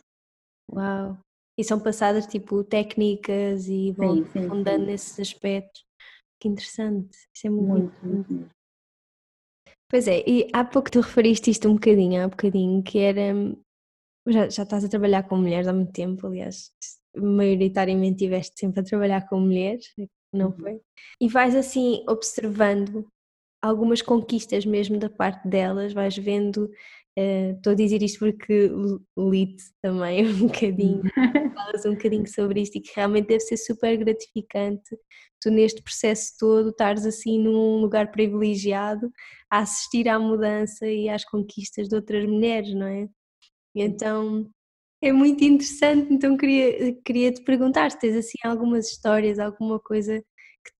Uau! 0.71 1.17
E 1.57 1.63
são 1.63 1.79
passadas 1.79 2.25
tipo 2.25 2.63
técnicas 2.63 3.67
e 3.67 3.91
vão 3.91 4.25
sim. 4.25 4.79
nesses 4.85 5.19
aspectos. 5.19 5.83
Que 6.41 6.47
interessante. 6.47 7.15
Isso 7.33 7.47
é 7.47 7.49
muito, 7.49 8.05
Muito, 8.05 8.29
muito. 8.29 8.49
Pois 9.89 10.07
é, 10.07 10.23
e 10.27 10.49
há 10.51 10.65
pouco 10.65 10.89
tu 10.89 10.99
referiste 11.01 11.51
isto 11.51 11.69
um 11.69 11.75
bocadinho, 11.75 12.23
há 12.23 12.27
bocadinho, 12.27 12.81
que 12.81 12.97
era. 12.99 13.33
Já, 14.27 14.49
já 14.49 14.63
estás 14.63 14.83
a 14.83 14.89
trabalhar 14.89 15.27
com 15.27 15.37
mulheres 15.37 15.67
há 15.67 15.73
muito 15.73 15.91
tempo, 15.91 16.25
aliás, 16.25 16.71
maioritariamente 17.15 18.15
estiveste 18.23 18.59
sempre 18.59 18.79
a 18.79 18.83
trabalhar 18.83 19.27
com 19.27 19.39
mulheres, 19.39 19.85
não 20.33 20.47
Uhum. 20.47 20.57
foi? 20.57 20.81
E 21.21 21.27
vais 21.27 21.55
assim 21.55 22.03
observando 22.09 23.05
algumas 23.63 24.01
conquistas 24.01 24.65
mesmo 24.65 24.99
da 24.99 25.09
parte 25.09 25.47
delas, 25.47 25.93
vais 25.93 26.17
vendo. 26.17 26.69
eh, 27.17 27.51
Estou 27.57 27.73
a 27.73 27.75
dizer 27.75 28.01
isto 28.03 28.19
porque 28.19 28.69
li-te 29.17 29.63
também 29.81 30.25
um 30.27 30.47
bocadinho 30.47 31.01
falas 31.55 31.85
um 31.85 31.91
bocadinho 31.93 32.27
sobre 32.27 32.61
isto 32.61 32.77
e 32.77 32.81
que 32.81 32.91
realmente 32.95 33.27
deve 33.27 33.41
ser 33.41 33.57
super 33.57 33.97
gratificante 33.97 34.97
tu 35.41 35.51
neste 35.51 35.81
processo 35.83 36.33
todo 36.39 36.69
estares 36.69 37.05
assim 37.05 37.39
num 37.39 37.81
lugar 37.81 38.11
privilegiado 38.11 39.11
a 39.51 39.59
assistir 39.59 40.07
à 40.09 40.17
mudança 40.19 40.87
e 40.87 41.09
às 41.09 41.23
conquistas 41.25 41.89
de 41.89 41.95
outras 41.95 42.25
mulheres, 42.25 42.73
não 42.73 42.87
é? 42.87 43.07
Então 43.75 44.49
é 45.01 45.11
muito 45.13 45.43
interessante, 45.43 46.13
então 46.13 46.37
queria, 46.37 46.95
queria 47.03 47.31
te 47.33 47.43
perguntar 47.43 47.91
se 47.91 47.99
tens 47.99 48.15
assim 48.17 48.37
algumas 48.45 48.87
histórias, 48.89 49.39
alguma 49.39 49.79
coisa 49.79 50.23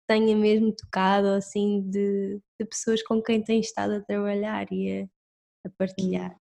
tenha 0.08 0.36
mesmo 0.36 0.74
tocado, 0.76 1.28
assim, 1.30 1.82
de, 1.90 2.40
de 2.60 2.66
pessoas 2.66 3.02
com 3.04 3.22
quem 3.22 3.44
tens 3.44 3.68
estado 3.68 3.94
a 3.96 4.02
trabalhar 4.02 4.68
e 4.72 5.02
a, 5.04 5.68
a 5.68 5.72
partilhar. 5.78 6.36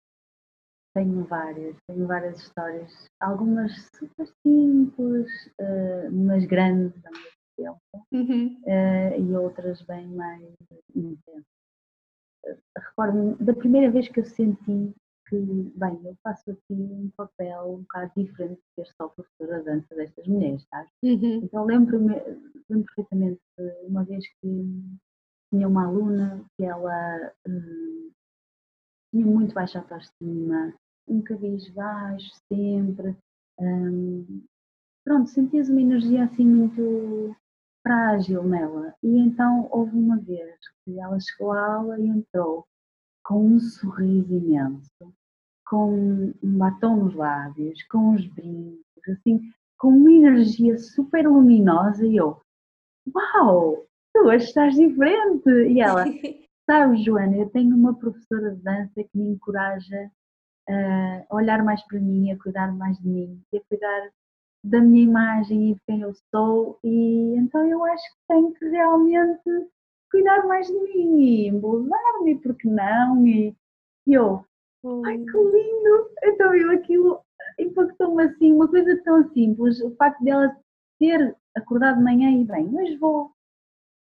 Tenho 0.95 1.25
várias, 1.25 1.77
tenho 1.87 2.07
várias 2.07 2.41
histórias. 2.41 2.93
Algumas 3.21 3.71
super 3.97 4.27
simples, 4.45 5.29
mas 6.11 6.45
grandes 6.47 7.01
ao 7.07 7.13
mesmo 7.13 7.31
tempo, 7.57 8.07
Uhum. 8.13 8.61
eh, 8.67 9.21
e 9.21 9.37
outras 9.37 9.81
bem 9.83 10.07
mais 10.09 10.43
intensas. 10.97 11.45
Eh, 12.47 12.57
Recordo-me 12.77 13.35
da 13.37 13.55
primeira 13.55 13.91
vez 13.91 14.09
que 14.09 14.19
eu 14.21 14.25
senti 14.25 14.93
que, 15.31 15.73
bem, 15.77 16.01
eu 16.05 16.17
faço 16.23 16.51
aqui 16.51 16.75
um 16.75 17.09
papel 17.17 17.75
um 17.75 17.83
bocado 17.83 18.13
diferente 18.17 18.61
de 18.61 18.85
ser 18.85 18.93
só 18.97 19.09
professora 19.09 19.61
de 19.61 19.65
dança 19.65 19.95
destas 19.95 20.27
mulheres, 20.27 20.67
sabes? 20.69 20.91
Uhum. 21.03 21.41
Então 21.45 21.65
lembro-me 21.65 22.15
lembro 22.69 22.87
perfeitamente 22.95 23.41
uma 23.85 24.05
vez 24.05 24.27
que 24.41 24.83
tinha 25.51 25.69
uma 25.69 25.87
aluna 25.87 26.45
que 26.57 26.65
ela 26.65 27.33
hum, 27.47 28.11
tinha 29.11 29.27
muito 29.27 29.55
baixa 29.55 29.79
autoestima, 29.79 30.75
um 31.09 31.23
cabelo 31.23 31.59
baixo 31.75 32.31
sempre. 32.53 33.17
hum, 33.59 34.43
pronto, 35.05 35.31
sentias 35.31 35.69
uma 35.69 35.81
energia 35.81 36.25
assim 36.25 36.45
muito 36.45 37.35
frágil 37.83 38.43
nela. 38.45 38.95
E 39.03 39.19
então 39.19 39.69
houve 39.71 39.97
uma 39.97 40.19
vez 40.19 40.59
que 40.85 40.99
ela 40.99 41.19
chegou 41.21 41.53
à 41.53 41.75
aula 41.75 41.99
e 41.99 42.07
entrou 42.07 42.67
com 43.25 43.47
um 43.47 43.61
sorriso 43.61 44.35
imenso, 44.35 45.15
com 45.71 46.35
um 46.43 46.59
batom 46.59 46.97
nos 46.97 47.15
lábios, 47.15 47.81
com 47.85 48.11
uns 48.11 48.27
brincos, 48.27 49.09
assim, 49.09 49.41
com 49.79 49.89
uma 49.89 50.11
energia 50.11 50.77
super 50.77 51.29
luminosa 51.29 52.05
e 52.05 52.17
eu, 52.17 52.41
uau, 53.15 53.87
tu 54.13 54.27
hoje 54.27 54.47
estás 54.47 54.75
diferente! 54.75 55.49
E 55.69 55.81
ela, 55.81 56.05
sabes 56.69 57.05
Joana, 57.05 57.37
eu 57.37 57.49
tenho 57.51 57.77
uma 57.77 57.95
professora 57.95 58.51
de 58.51 58.61
dança 58.63 58.93
que 58.97 59.17
me 59.17 59.31
encoraja 59.31 60.11
a 60.69 61.35
olhar 61.35 61.63
mais 61.65 61.83
para 61.87 62.01
mim, 62.01 62.33
a 62.33 62.39
cuidar 62.39 62.73
mais 62.73 62.99
de 62.99 63.09
mim, 63.09 63.41
e 63.53 63.57
a 63.57 63.63
cuidar 63.69 64.11
da 64.65 64.81
minha 64.81 65.05
imagem 65.05 65.71
e 65.71 65.75
de 65.75 65.81
quem 65.87 66.01
eu 66.03 66.13
sou 66.35 66.79
e 66.85 67.35
então 67.37 67.67
eu 67.67 67.83
acho 67.87 68.03
que 68.03 68.19
tenho 68.29 68.53
que 68.53 68.69
realmente 68.69 69.41
cuidar 70.11 70.47
mais 70.47 70.67
de 70.67 70.75
mim 70.75 71.19
e 71.19 71.49
embelezar-me, 71.49 72.39
porque 72.41 72.69
não? 72.69 73.27
E 73.27 73.57
e 74.07 74.15
eu, 74.15 74.45
Ai, 75.05 75.19
que 75.19 75.39
lindo! 75.39 76.11
Então 76.25 76.55
eu 76.55 76.71
aquilo 76.71 77.21
impactou-me 77.59 78.25
assim, 78.25 78.53
uma 78.53 78.69
coisa 78.69 79.01
tão 79.03 79.29
simples, 79.33 79.81
o 79.81 79.95
facto 79.97 80.23
dela 80.25 80.57
ter 80.99 81.37
acordado 81.57 81.99
de 81.99 82.05
manhã 82.05 82.31
e 82.31 82.45
bem, 82.45 82.69
hoje 82.75 82.97
vou, 82.97 83.33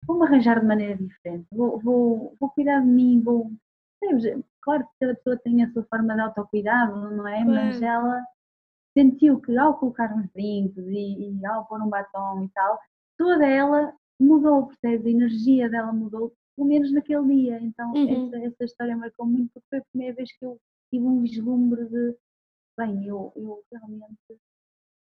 vou-me 0.06 0.26
arranjar 0.26 0.60
de 0.60 0.66
maneira 0.66 0.96
diferente, 0.96 1.48
vou, 1.52 1.80
vou, 1.80 2.36
vou 2.40 2.50
cuidar 2.52 2.82
de 2.82 2.88
mim, 2.88 3.22
vou. 3.22 3.52
sabes, 4.04 4.24
Claro 4.68 4.84
que 4.84 4.90
cada 5.00 5.16
pessoa 5.16 5.38
tem 5.38 5.64
a 5.64 5.72
sua 5.72 5.84
forma 5.86 6.14
de 6.14 6.20
autocuidado, 6.20 7.10
não 7.12 7.26
é? 7.26 7.46
Mas 7.46 7.82
ela 7.82 8.22
sentiu 8.94 9.40
que 9.40 9.58
ao 9.58 9.80
colocar 9.80 10.14
uns 10.14 10.28
brincos 10.34 10.84
e, 10.88 11.40
e 11.40 11.46
ao 11.46 11.66
pôr 11.66 11.82
um 11.82 11.90
batom 11.90 12.44
e 12.44 12.50
tal, 12.50 12.78
toda 13.18 13.48
ela 13.48 13.94
mudou, 14.20 14.68
percebes? 14.68 15.06
A 15.06 15.10
energia 15.10 15.70
dela 15.70 15.94
mudou, 15.94 16.34
pelo 16.58 16.68
menos 16.70 16.92
naquele 16.94 17.26
dia. 17.28 17.62
Então 17.62 17.94
Uhum. 17.96 18.28
essa, 18.28 18.46
essa 18.48 18.66
história 18.66 18.98
marcou 18.98 19.28
muito 19.28 19.52
porque 19.54 19.68
foi 19.70 19.80
a 19.80 19.86
primeira 19.94 20.16
vez 20.18 20.32
que 20.38 20.46
eu 20.46 20.60
tive 20.92 21.06
um 21.06 21.22
vislumbre 21.22 21.86
de 21.88 22.18
bem, 22.78 23.08
eu, 23.08 23.34
eu 23.38 23.64
realmente 23.72 24.18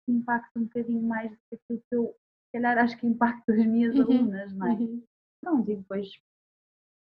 impacto 0.07 0.59
um 0.59 0.63
bocadinho 0.63 1.03
mais 1.03 1.31
do 1.31 1.37
que 1.49 1.55
aquilo 1.55 1.83
que 1.89 1.95
eu, 1.95 2.07
se 2.07 2.51
calhar, 2.53 2.77
acho 2.79 2.97
que 2.99 3.07
impacto 3.07 3.51
as 3.51 3.65
minhas 3.65 3.95
Uhum, 3.95 4.03
alunas, 4.03 4.53
não 4.53 4.67
é? 4.67 4.73
Uhum. 4.75 5.03
Pronto, 5.41 5.71
e 5.71 5.75
depois 5.77 6.09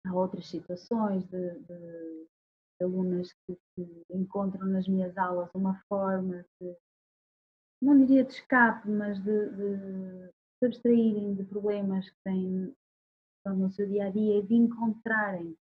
há 0.05 0.13
outras 0.13 0.47
situações 0.47 1.25
de, 1.27 1.51
de- 1.61 2.27
de 2.79 2.83
alunas 2.85 3.33
que, 3.45 3.57
que 3.75 4.03
encontram 4.11 4.67
nas 4.67 4.87
minhas 4.87 5.17
aulas 5.17 5.49
uma 5.55 5.81
forma 5.89 6.45
de, 6.61 6.75
não 7.81 7.97
diria 7.97 8.23
de 8.23 8.33
escape, 8.33 8.89
mas 8.89 9.19
de, 9.23 9.49
de 9.49 10.31
se 10.59 10.65
abstraírem 10.65 11.35
de 11.35 11.43
problemas 11.45 12.09
que 12.09 12.17
têm 12.23 12.73
estão 13.47 13.55
no 13.55 13.71
seu 13.71 13.87
dia 13.87 14.07
a 14.07 14.09
dia 14.09 14.39
e 14.39 14.45
de 14.45 14.55
encontrarem 14.55 15.55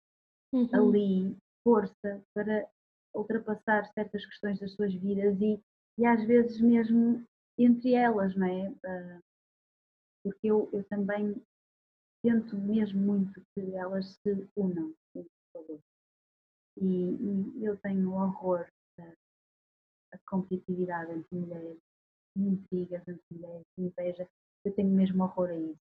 Uhum. 0.53 0.69
ali 0.71 1.37
força 1.63 2.23
para 2.33 2.69
ultrapassar 3.15 3.91
certas 3.93 4.23
questões 4.25 4.59
das 4.59 4.71
suas 4.73 4.93
vidas 4.93 5.39
e, 5.41 5.59
e 5.97 6.05
às 6.05 6.23
vezes 6.25 6.61
mesmo 6.61 7.23
entre 7.57 7.93
elas, 7.93 8.35
não 8.35 8.45
é? 8.47 8.71
Ah, 8.85 9.19
Porque 10.23 10.47
eu, 10.47 10.69
eu 10.71 10.83
também 10.85 11.35
tento 12.23 12.55
mesmo 12.55 13.01
muito 13.01 13.41
que 13.53 13.75
elas 13.75 14.15
se 14.21 14.47
unam. 14.55 14.93
E, 16.77 16.85
e 16.85 17.65
eu 17.65 17.77
tenho 17.77 18.13
horror 18.13 18.67
a 20.11 20.17
competitividade 20.29 21.11
entre 21.11 21.35
mulheres, 21.35 21.79
intrigas 22.37 23.07
entre 23.07 23.23
mulheres, 23.31 23.65
inveja, 23.77 24.27
eu 24.65 24.73
tenho 24.73 24.89
mesmo 24.89 25.23
horror 25.23 25.49
a 25.49 25.55
isso. 25.55 25.79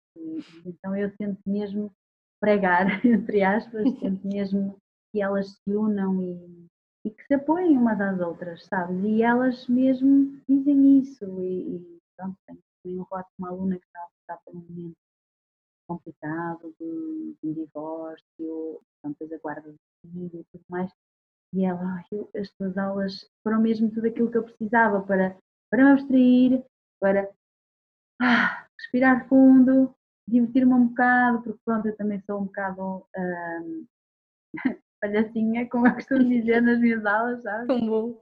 Então 0.66 0.96
eu 0.96 1.14
tento 1.16 1.40
mesmo 1.46 1.92
pregar, 2.40 2.86
entre 3.04 3.42
aspas, 3.42 3.84
tento 4.00 4.26
mesmo 4.26 4.76
que 5.12 5.20
elas 5.22 5.48
se 5.50 5.76
unam 5.76 6.22
e, 6.22 6.66
e 7.06 7.10
que 7.10 7.24
se 7.26 7.34
apoiem 7.34 7.76
umas 7.76 8.00
às 8.00 8.20
outras, 8.20 8.64
sabes? 8.66 9.02
E 9.04 9.22
elas 9.22 9.66
mesmo 9.68 10.40
dizem 10.48 10.98
isso. 11.00 11.24
E, 11.42 11.76
e 11.76 11.98
pronto, 12.16 12.36
tenho 12.46 12.58
também 12.82 13.00
um 13.00 13.04
relato 13.10 13.28
de 13.30 13.42
uma 13.42 13.48
aluna 13.50 13.78
que 13.78 13.86
está 13.86 14.34
a 14.34 14.36
por 14.38 14.54
um 14.54 14.60
momento 14.60 14.96
complicado 15.88 16.74
de, 16.78 17.34
de 17.42 17.48
um 17.48 17.52
divórcio, 17.52 18.80
depois 19.04 19.32
a 19.32 19.38
guarda 19.38 19.72
de 19.72 19.78
filho 20.10 20.40
e 20.40 20.44
tudo 20.52 20.64
mais. 20.68 20.90
E 21.54 21.64
ela, 21.64 21.82
"Ai, 21.96 22.04
eu- 22.12 22.30
as 22.36 22.50
tuas 22.52 22.76
aulas 22.78 23.28
foram 23.42 23.60
mesmo 23.60 23.90
tudo 23.90 24.06
aquilo 24.06 24.30
que 24.30 24.38
eu 24.38 24.44
precisava 24.44 25.00
para, 25.02 25.36
para 25.70 25.84
me 25.84 25.90
abstrair, 25.92 26.64
para 27.00 27.30
ah, 28.20 28.66
respirar 28.80 29.28
fundo, 29.28 29.94
divertir-me 30.26 30.72
um 30.72 30.88
bocado, 30.88 31.42
porque 31.42 31.60
pronto, 31.64 31.86
eu 31.86 31.96
também 31.96 32.20
sou 32.20 32.40
um 32.40 32.44
bocado 32.46 33.06
ahm, 33.16 33.84
palhacinha, 35.00 35.68
como 35.68 35.86
eu 35.86 35.94
costumo 35.94 36.24
dizer 36.28 36.60
nas 36.60 36.78
minhas 36.78 37.04
aulas, 37.04 37.42
sabe? 37.42 37.66
Tão 37.66 37.86
bom. 37.86 38.20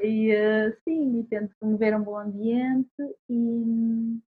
E 0.00 0.30
eh, 0.30 0.72
sim, 0.84 1.20
e 1.20 1.24
tento 1.24 1.54
promover 1.60 1.94
um 1.96 2.02
bom 2.02 2.18
ambiente 2.18 2.88
e, 3.28 4.18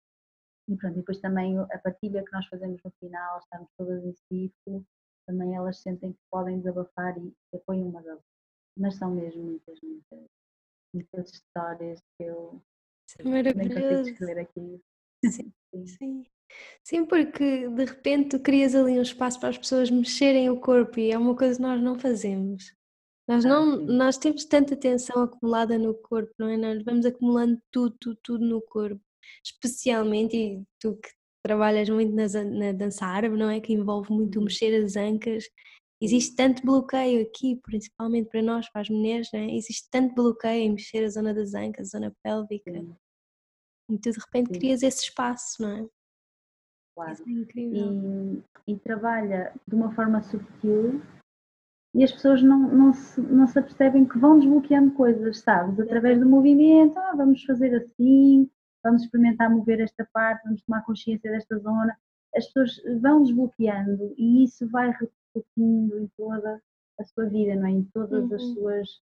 e 0.70 0.76
pronto, 0.78 0.94
e 0.94 1.00
depois 1.00 1.20
também 1.20 1.58
a 1.60 1.80
partilha 1.80 2.24
que 2.24 2.32
nós 2.32 2.46
fazemos 2.48 2.80
no 2.84 2.92
final, 3.00 3.40
estamos 3.40 3.70
todas 3.78 4.04
em 4.04 4.14
círculo, 4.32 4.86
também 5.26 5.56
elas 5.56 5.80
sentem 5.80 6.14
que 6.14 6.20
podem 6.32 6.60
desabafar 6.60 7.18
e 7.18 7.34
apoiam 7.54 7.90
umas 7.90 8.06
às 8.06 8.16
outras. 8.16 8.38
Mas 8.78 8.96
são 8.96 9.12
mesmo 9.12 9.44
muitas, 9.44 9.80
muitas, 9.82 10.26
muitas 10.94 11.32
histórias 11.32 12.00
que 12.18 12.24
eu 12.26 12.62
é 13.20 13.24
nem 13.24 13.34
consigo 13.40 13.66
maravilhoso. 13.66 14.04
descrever 14.04 14.40
aqui. 14.40 14.82
Sim, 15.26 15.52
Sim. 15.86 16.24
sim. 16.84 17.06
Porque 17.06 17.68
de 17.70 17.86
repente 17.86 18.30
tu 18.38 18.40
crias 18.44 18.76
ali 18.76 18.94
um 19.00 19.02
espaço 19.02 19.40
para 19.40 19.50
as 19.50 19.58
pessoas 19.58 19.90
mexerem 19.92 20.50
o 20.50 20.60
corpo 20.60 21.00
e 21.00 21.12
é 21.12 21.18
uma 21.18 21.36
coisa 21.36 21.56
que 21.56 21.62
nós 21.62 21.82
não 21.82 22.00
fazemos. 22.00 22.74
Nós, 23.28 23.44
não, 23.46 23.78
nós 23.86 24.18
temos 24.18 24.46
tanta 24.46 24.76
tensão 24.76 25.24
acumulada 25.24 25.78
no 25.78 25.94
corpo, 25.96 26.32
não 26.40 26.48
é? 26.50 26.58
Nós 26.58 26.84
vamos 26.84 27.06
acumulando 27.06 27.60
tudo, 27.72 27.96
tudo, 28.00 28.20
tudo 28.24 28.46
no 28.48 28.62
corpo. 28.62 29.02
Especialmente, 29.46 30.36
e 30.38 30.64
tu 30.80 30.96
que 30.98 31.10
trabalhas 31.44 31.90
muito 31.90 32.14
na, 32.16 32.26
na 32.46 32.72
dança 32.72 33.06
árabe, 33.06 33.38
não 33.38 33.50
é? 33.50 33.60
Que 33.62 33.74
envolve 33.74 34.12
muito 34.12 34.40
Uhum. 34.40 34.46
mexer 34.46 34.74
as 34.84 34.96
ancas. 34.96 35.46
Existe 36.02 36.36
tanto 36.36 36.64
bloqueio 36.66 37.22
aqui, 37.24 37.58
principalmente 37.64 38.30
para 38.30 38.42
nós, 38.42 38.70
para 38.72 38.82
as 38.82 38.90
mulheres, 38.90 39.30
não 39.34 39.40
é? 39.42 39.56
Existe 39.56 39.90
tanto 39.92 40.16
bloqueio 40.16 40.64
em 40.64 40.72
mexer 40.72 41.04
a 41.04 41.10
zona 41.10 41.34
das 41.34 41.54
ancas, 41.54 41.94
a 41.94 41.98
zona 42.00 42.16
pélvica. 42.24 42.72
E 43.90 43.98
tu 43.98 44.12
de 44.12 44.20
repente 44.20 44.54
Sim. 44.54 44.60
crias 44.60 44.84
esse 44.84 45.04
espaço, 45.04 45.62
não 45.62 45.70
é? 45.70 45.90
claro. 46.94 47.14
Isso 47.14 47.24
é 47.28 47.32
incrível. 47.32 48.44
E, 48.68 48.74
e 48.74 48.80
trabalha 48.80 49.54
de 49.68 49.76
uma 49.76 49.94
forma 49.94 50.22
subtil 50.24 51.02
e 51.94 52.04
as 52.04 52.12
pessoas 52.12 52.44
não, 52.44 52.60
não, 52.60 52.94
se, 52.94 53.22
não 53.22 53.48
se 53.48 53.58
apercebem 53.58 54.06
que 54.06 54.18
vão 54.18 54.38
desbloqueando 54.40 54.92
coisas, 54.92 55.40
sabes? 55.40 55.80
Através 55.80 56.20
do 56.20 56.28
movimento, 56.28 56.98
ah, 57.00 57.14
vamos 57.16 57.44
fazer 57.44 57.76
assim, 57.76 58.50
vamos 58.84 59.04
experimentar 59.04 59.50
mover 59.50 59.80
esta 59.80 60.08
parte, 60.14 60.44
vamos 60.44 60.62
tomar 60.64 60.84
consciência 60.84 61.32
desta 61.32 61.58
zona. 61.60 61.98
As 62.36 62.46
pessoas 62.48 63.02
vão 63.02 63.24
desbloqueando 63.24 64.14
e 64.18 64.44
isso 64.44 64.68
vai 64.70 64.92
repercutindo 64.92 66.00
em 66.00 66.08
toda 66.18 66.62
a 67.00 67.04
sua 67.04 67.26
vida, 67.26 67.56
não 67.56 67.68
é? 67.68 67.72
Em 67.72 67.84
todas 67.94 68.32
as 68.32 68.44
Uhum. 68.44 68.54
suas 68.56 69.02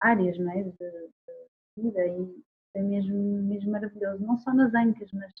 áreas, 0.00 0.38
não 0.38 0.50
é? 0.52 0.62
De, 0.62 0.72
de 0.72 1.82
vida 1.82 2.06
e 2.06 2.44
é 2.76 2.82
mesmo, 2.82 3.16
mesmo 3.42 3.72
maravilhoso. 3.72 4.24
Não 4.24 4.36
só 4.38 4.52
nas 4.52 4.74
ancas, 4.74 5.10
mas 5.12 5.32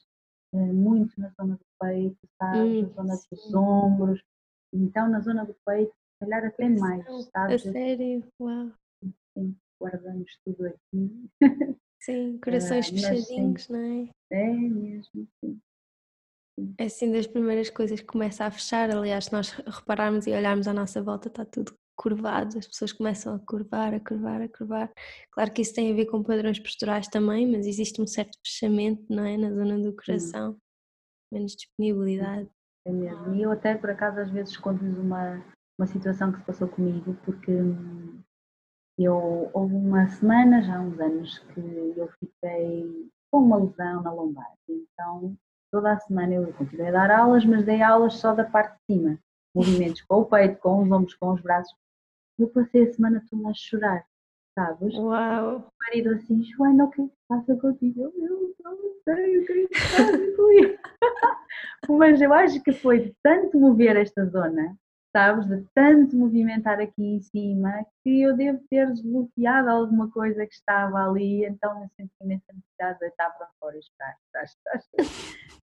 eh, 0.54 0.72
muito 0.72 1.18
na 1.20 1.30
zona 1.30 1.56
do 1.56 1.66
peito, 1.80 2.18
sabes? 2.38 2.82
na 2.82 2.88
zona 2.88 3.14
dos 3.30 3.42
sim. 3.42 3.56
ombros. 3.56 4.22
Então, 4.72 5.08
na 5.08 5.20
zona 5.20 5.44
do 5.44 5.54
peito, 5.64 5.92
se 5.92 6.18
calhar 6.20 6.44
até 6.44 6.68
mais, 6.68 7.04
Coração. 7.04 7.18
A 7.18 7.30
sabes? 7.30 7.62
sério? 7.62 8.24
Uau. 8.40 8.72
Assim, 9.04 9.56
guardamos 9.80 10.30
tudo 10.44 10.66
aqui. 10.66 11.30
Sim, 12.00 12.38
corações 12.42 12.86
sim. 12.86 12.96
fechadinhos, 12.96 13.68
não 13.68 13.78
é? 13.78 14.08
É 14.30 14.52
mesmo, 14.52 15.28
sim. 15.40 15.60
É 16.78 16.84
assim 16.84 17.12
das 17.12 17.26
primeiras 17.26 17.68
coisas 17.68 18.00
que 18.00 18.06
começa 18.06 18.46
a 18.46 18.50
fechar. 18.50 18.90
Aliás, 18.90 19.26
se 19.26 19.32
nós 19.32 19.50
repararmos 19.50 20.26
e 20.26 20.30
olharmos 20.30 20.66
à 20.66 20.72
nossa 20.72 21.02
volta, 21.02 21.28
está 21.28 21.44
tudo 21.44 21.76
curvado, 21.96 22.58
as 22.58 22.66
pessoas 22.66 22.92
começam 22.92 23.34
a 23.34 23.38
curvar, 23.38 23.94
a 23.94 24.00
curvar, 24.00 24.42
a 24.42 24.48
curvar. 24.48 24.92
Claro 25.30 25.52
que 25.52 25.62
isso 25.62 25.74
tem 25.74 25.90
a 25.90 25.94
ver 25.94 26.06
com 26.06 26.22
padrões 26.22 26.58
posturais 26.58 27.08
também, 27.08 27.50
mas 27.50 27.66
existe 27.66 28.00
um 28.00 28.06
certo 28.06 28.38
fechamento, 28.44 29.04
não 29.08 29.24
é? 29.24 29.36
Na 29.36 29.50
zona 29.50 29.78
do 29.78 29.94
coração, 29.96 30.56
menos 31.32 31.56
disponibilidade. 31.56 32.48
É 32.86 32.92
mesmo. 32.92 33.34
E 33.34 33.42
eu 33.42 33.50
até, 33.50 33.74
por 33.74 33.90
acaso, 33.90 34.20
às 34.20 34.30
vezes 34.30 34.56
conto-lhes 34.56 34.96
uma, 34.96 35.44
uma 35.78 35.86
situação 35.86 36.30
que 36.30 36.38
se 36.38 36.44
passou 36.44 36.68
comigo, 36.68 37.16
porque 37.24 37.50
hum, 37.50 38.20
eu, 38.98 39.50
houve 39.52 39.74
uma 39.74 40.06
semana, 40.08 40.62
já 40.62 40.76
há 40.76 40.80
uns 40.80 40.98
anos, 41.00 41.38
que 41.38 41.60
eu 41.96 42.08
fiquei 42.20 43.10
com 43.30 43.40
uma 43.40 43.58
lesão 43.58 44.02
na 44.02 44.12
lombar. 44.12 44.52
Então, 44.68 45.36
toda 45.70 45.92
a 45.92 46.00
semana 46.00 46.34
eu 46.34 46.52
continuei 46.54 46.88
a 46.88 46.92
dar 46.92 47.10
aulas, 47.10 47.44
mas 47.44 47.64
dei 47.64 47.82
aulas 47.82 48.14
só 48.14 48.34
da 48.34 48.44
parte 48.44 48.76
de 48.76 48.94
cima. 48.94 49.18
Movimentos 49.54 50.02
com 50.02 50.20
o 50.20 50.24
peito, 50.24 50.58
com 50.60 50.82
os 50.82 50.90
ombros, 50.90 51.14
com 51.14 51.32
os 51.32 51.40
braços. 51.40 51.74
Eu 52.38 52.48
passei 52.48 52.82
a 52.82 52.92
semana 52.92 53.24
toda 53.30 53.48
a 53.48 53.54
chorar, 53.54 54.04
sabes? 54.54 54.94
Uau! 54.94 55.58
O 55.58 55.72
marido 55.86 56.10
assim, 56.10 56.42
Joana, 56.44 56.84
o 56.84 56.90
que 56.90 57.02
é 57.02 57.04
que 57.06 57.12
passa 57.28 57.56
contigo? 57.56 58.02
Eu, 58.02 58.12
eu 58.18 58.54
não 58.64 58.76
sei 59.04 59.38
o 59.38 59.46
que 59.46 59.52
é 59.52 59.66
que 59.66 59.74
passa 59.74 60.36
comigo. 60.36 60.78
Mas 61.88 62.20
eu 62.20 62.32
acho 62.32 62.62
que 62.62 62.72
foi 62.72 63.00
de 63.00 63.16
tanto 63.22 63.58
mover 63.58 63.96
esta 63.96 64.26
zona, 64.26 64.76
sabes, 65.16 65.46
de 65.46 65.64
tanto 65.74 66.14
movimentar 66.14 66.78
aqui 66.78 67.02
em 67.02 67.20
cima, 67.20 67.72
que 68.04 68.20
eu 68.20 68.36
devo 68.36 68.60
ter 68.68 68.86
desbloqueado 68.92 69.70
alguma 69.70 70.10
coisa 70.10 70.46
que 70.46 70.52
estava 70.54 71.08
ali, 71.08 71.42
então 71.46 71.82
eu 71.82 71.88
senti 71.96 72.12
imensa 72.20 72.44
necessidade 72.52 72.94
de 72.94 73.00
deitar 73.00 73.30
para 73.38 73.48
fora 73.58 73.78
e 73.78 73.82
chorar. 73.82 74.14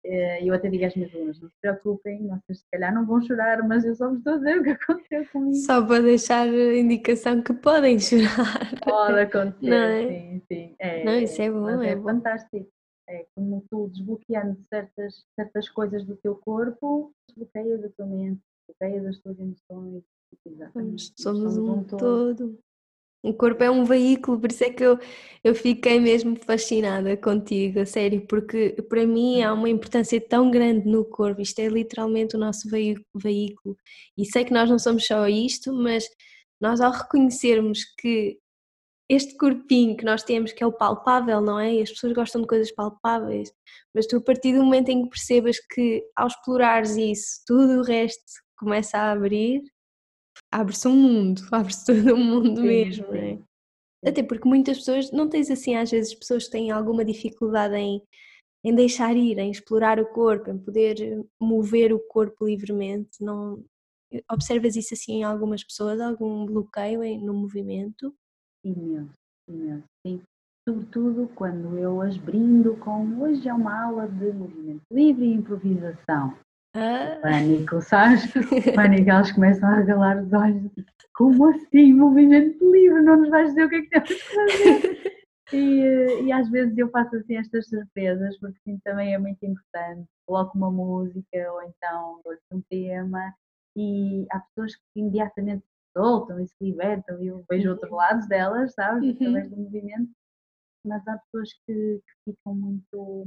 chorar, 0.06 0.46
eu 0.46 0.54
até 0.54 0.70
digo 0.70 0.86
às 0.86 0.96
minhas 0.96 1.14
alunas, 1.14 1.42
não 1.42 1.50
se 1.50 1.56
preocupem, 1.60 2.28
vocês 2.30 2.60
se 2.60 2.66
calhar 2.72 2.94
não 2.94 3.06
vão 3.06 3.22
chorar, 3.22 3.62
mas 3.68 3.84
eu 3.84 3.94
só 3.94 4.08
vos 4.08 4.20
estou 4.20 4.36
a 4.36 4.38
dizer 4.38 4.60
o 4.60 4.64
que 4.64 4.70
aconteceu 4.72 5.26
comigo. 5.34 5.56
Só 5.58 5.86
para 5.86 6.02
deixar 6.02 6.48
a 6.48 6.78
indicação 6.78 7.42
que 7.42 7.54
podem 7.54 8.00
chorar. 8.00 8.80
Pode 8.86 9.20
acontecer, 9.20 9.70
Não 9.70 9.76
é? 9.76 10.08
sim, 10.08 10.42
sim. 10.48 10.76
É, 10.80 11.04
Não, 11.04 11.20
isso 11.20 11.42
é 11.42 11.52
bom, 11.52 11.82
é 11.82 11.90
é, 11.90 11.96
bom. 11.96 12.04
fantástico. 12.04 12.72
É 13.10 13.26
como 13.36 13.66
tu 13.70 13.90
desbloqueando 13.90 14.58
certas, 14.70 15.26
certas 15.36 15.68
coisas 15.68 16.06
do 16.06 16.16
teu 16.16 16.36
corpo, 16.36 17.12
desbloqueias 17.28 17.84
a 17.84 17.90
tua 17.90 18.06
mente, 18.06 18.40
desbloqueias 18.80 19.06
as 19.06 19.20
tuas 19.20 19.40
emoções. 19.40 20.04
Exatamente. 20.46 21.14
Somos, 21.18 21.54
somos 21.54 21.58
um 21.58 21.84
todo. 21.84 21.98
todo. 21.98 22.60
O 23.24 23.36
corpo 23.36 23.64
é 23.64 23.70
um 23.70 23.84
veículo, 23.84 24.40
por 24.40 24.50
isso 24.50 24.64
é 24.64 24.72
que 24.72 24.84
eu, 24.84 24.98
eu 25.44 25.54
fiquei 25.54 26.00
mesmo 26.00 26.36
fascinada 26.36 27.16
contigo, 27.16 27.80
a 27.80 27.86
sério, 27.86 28.26
porque 28.26 28.72
para 28.90 29.06
mim 29.06 29.44
há 29.44 29.54
uma 29.54 29.70
importância 29.70 30.20
tão 30.20 30.50
grande 30.50 30.88
no 30.88 31.06
corpo, 31.06 31.40
isto 31.40 31.60
é 31.60 31.68
literalmente 31.68 32.36
o 32.36 32.40
nosso 32.40 32.68
veí- 32.68 32.96
veículo. 33.14 33.78
E 34.18 34.26
sei 34.26 34.44
que 34.44 34.52
nós 34.52 34.68
não 34.68 34.80
somos 34.80 35.06
só 35.06 35.28
isto, 35.28 35.72
mas 35.72 36.10
nós 36.60 36.82
ao 36.82 36.92
reconhecermos 36.92 37.84
que 38.00 38.40
este 39.08 39.38
corpinho 39.38 39.96
que 39.96 40.06
nós 40.06 40.24
temos, 40.24 40.52
que 40.52 40.64
é 40.64 40.66
o 40.66 40.72
palpável, 40.72 41.42
não 41.42 41.60
é? 41.60 41.76
E 41.76 41.82
as 41.82 41.92
pessoas 41.92 42.14
gostam 42.14 42.42
de 42.42 42.48
coisas 42.48 42.72
palpáveis, 42.72 43.52
mas 43.94 44.08
tu 44.08 44.18
a 44.18 44.22
partir 44.22 44.54
do 44.54 44.64
momento 44.64 44.90
em 44.90 45.04
que 45.04 45.10
percebas 45.10 45.60
que 45.60 46.04
ao 46.16 46.28
explorares 46.28 46.96
isso, 46.96 47.42
tudo 47.46 47.82
o 47.82 47.84
resto 47.84 48.24
começa 48.62 48.98
a 48.98 49.12
abrir, 49.12 49.64
abre-se 50.52 50.88
um 50.88 50.96
mundo, 50.96 51.42
abre-se 51.52 51.86
todo 51.86 52.14
um 52.16 52.24
mundo 52.24 52.62
Sim, 52.62 52.68
mesmo, 52.68 53.08
não 53.08 53.16
é? 53.16 53.40
Até 54.06 54.24
porque 54.24 54.48
muitas 54.48 54.78
pessoas, 54.80 55.12
não 55.12 55.30
tens 55.30 55.52
assim 55.52 55.76
às 55.76 55.92
vezes 55.92 56.14
pessoas 56.14 56.46
que 56.46 56.52
têm 56.52 56.72
alguma 56.72 57.04
dificuldade 57.04 57.76
em, 57.76 58.02
em 58.64 58.74
deixar 58.74 59.16
ir, 59.16 59.38
em 59.38 59.52
explorar 59.52 60.00
o 60.00 60.12
corpo, 60.12 60.50
em 60.50 60.58
poder 60.58 61.24
mover 61.40 61.94
o 61.94 62.00
corpo 62.00 62.46
livremente, 62.46 63.24
não 63.24 63.64
observas 64.32 64.76
isso 64.76 64.94
assim 64.94 65.20
em 65.20 65.24
algumas 65.24 65.64
pessoas, 65.64 66.00
algum 66.00 66.46
bloqueio 66.46 67.00
no 67.20 67.34
movimento? 67.34 68.14
Imenso, 68.64 69.14
imenso, 69.48 69.86
sim. 70.06 70.22
Sobretudo 70.68 71.28
quando 71.34 71.78
eu 71.78 72.02
as 72.02 72.18
brindo 72.18 72.78
com 72.78 73.22
hoje 73.22 73.48
é 73.48 73.54
uma 73.54 73.86
aula 73.86 74.08
de 74.08 74.32
movimento 74.32 74.82
livre 74.92 75.26
e 75.26 75.34
improvisação. 75.34 76.38
Ah, 76.74 77.20
Pânico, 77.22 77.82
sabes? 77.82 78.26
Pânico, 78.76 79.10
elas 79.10 79.32
começam 79.32 79.70
a 79.70 79.76
regalar 79.76 80.22
os 80.24 80.32
olhos. 80.34 80.72
Como 81.14 81.50
assim? 81.50 81.94
Movimento 81.94 82.72
livre, 82.72 83.02
não 83.02 83.18
nos 83.18 83.30
vais 83.30 83.50
dizer 83.50 83.66
o 83.66 83.70
que 83.70 83.76
é 83.76 83.82
que 83.82 83.90
temos 83.90 84.10
que 84.10 84.36
fazer. 84.36 85.12
E, 85.54 85.82
eh, 85.82 86.24
e 86.24 86.32
às 86.32 86.50
vezes 86.50 86.78
eu 86.78 86.90
faço 86.92 87.14
assim 87.18 87.36
estas 87.36 87.68
surpresas, 87.68 88.40
porque 88.40 88.58
sim, 88.64 88.80
também 88.86 89.14
é 89.14 89.18
muito 89.18 89.44
importante. 89.46 90.08
Coloco 90.26 90.58
uma 90.58 90.72
música 90.72 91.52
ou 91.52 91.62
então 91.64 92.22
dou-lhes 92.24 92.40
um 92.54 92.62
tema 92.70 93.36
e 93.76 94.26
há 94.32 94.40
pessoas 94.40 94.78
que 94.78 94.82
imediatamente 94.96 95.60
se 95.66 95.92
soltam 95.94 96.40
e 96.40 96.48
se 96.48 96.56
libertam 96.62 97.22
e 97.22 97.28
eu 97.28 97.44
vejo 97.50 97.66
Uhum. 97.68 97.74
outros 97.74 97.92
lados 97.92 98.28
delas, 98.30 98.74
sabes? 98.74 99.04
Uhum. 99.04 99.12
Através 99.12 99.50
do 99.50 99.58
movimento. 99.58 100.10
Mas 100.88 101.06
há 101.06 101.18
pessoas 101.18 101.50
que, 101.68 102.00
que 102.00 102.32
ficam 102.32 102.56
muito, 102.56 103.26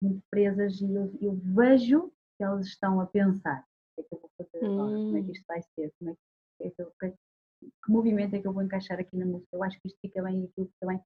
muito 0.00 0.22
presas 0.30 0.80
e 0.80 0.94
eu, 0.94 1.12
eu 1.20 1.40
vejo 1.42 2.12
que 2.38 2.44
elas 2.44 2.66
estão 2.68 3.00
a 3.02 3.06
pensar 3.08 3.64
o 3.98 4.02
que 4.02 4.02
é 4.02 4.04
que 4.08 4.14
eu 4.16 4.20
vou 4.20 4.30
fazer 4.38 4.66
agora, 4.66 5.00
como 5.08 5.18
é 5.18 5.22
que 5.24 5.28
Hum. 5.28 5.32
isto 5.32 5.46
vai 5.48 5.62
ser, 5.62 5.92
como 5.98 6.12
é 6.12 6.14
que, 6.14 6.68
é 6.68 6.70
que, 6.70 6.82
eu- 6.82 6.92
que, 7.00 7.10
que 7.10 7.90
movimento 7.92 8.34
é 8.36 8.40
que 8.40 8.48
eu 8.48 8.52
vou 8.54 8.62
encaixar 8.62 9.00
aqui 9.00 9.16
na 9.16 9.26
música, 9.26 9.48
eu 9.56 9.64
acho 9.64 9.80
que 9.80 9.88
isto 9.88 9.98
fica 10.00 10.22
bem 10.22 10.42
e 10.42 10.46
aquilo 10.46 10.68
fica 10.68 10.86
bem. 10.86 11.00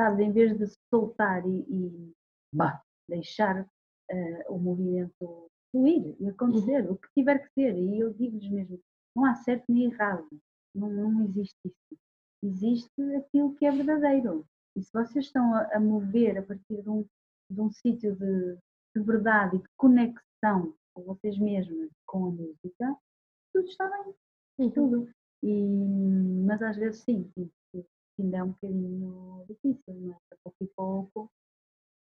Sabes, 0.00 0.20
em 0.20 0.32
vez 0.32 0.56
de 0.58 0.66
soltar 0.94 1.44
e, 1.46 1.66
e 1.68 2.12
bah, 2.54 2.82
deixar 3.08 3.68
eh, 4.10 4.46
o 4.48 4.58
movimento 4.58 5.50
fluir 5.72 6.16
e 6.20 6.28
acontecer, 6.28 6.90
o 6.90 6.96
que 6.96 7.08
tiver 7.16 7.40
que 7.40 7.52
ser, 7.54 7.76
e 7.76 7.98
eu 8.00 8.14
digo-lhes 8.14 8.50
mesmo, 8.50 8.80
não 9.16 9.24
há 9.26 9.34
certo 9.34 9.64
nem 9.68 9.86
errado, 9.92 10.28
não, 10.74 10.88
não 10.90 11.22
existe 11.24 11.56
isso. 11.64 12.00
Existe 12.42 13.02
aquilo 13.16 13.54
que 13.56 13.66
é 13.66 13.70
verdadeiro. 13.72 14.46
E 14.76 14.82
se 14.82 14.92
vocês 14.92 15.24
estão 15.26 15.54
a, 15.54 15.76
a 15.76 15.80
mover 15.80 16.38
a 16.38 16.42
partir 16.42 16.82
de 16.82 16.88
um, 16.88 17.04
de 17.50 17.60
um 17.60 17.70
sítio 17.70 18.14
de, 18.14 18.56
de 18.94 19.02
verdade 19.02 19.56
e 19.56 19.58
de 19.60 19.68
conexão 19.76 20.74
com 20.94 21.02
vocês 21.04 21.38
mesmas, 21.38 21.90
com 22.06 22.26
a 22.26 22.30
música, 22.30 22.96
tudo 23.52 23.68
está 23.68 23.88
bem, 23.88 24.14
Uhum. 24.58 24.70
tudo. 24.72 25.10
E, 25.42 26.44
mas 26.44 26.60
às 26.62 26.76
vezes 26.76 27.02
sim, 27.02 27.30
sim, 27.34 27.50
sim, 27.70 27.84
ainda 28.18 28.38
é 28.38 28.42
um 28.42 28.48
bocadinho 28.48 29.44
difícil, 29.48 29.94
mas 29.94 30.16
a 30.32 30.36
pouco 30.42 30.56
e 30.62 30.66
pouco 30.68 31.30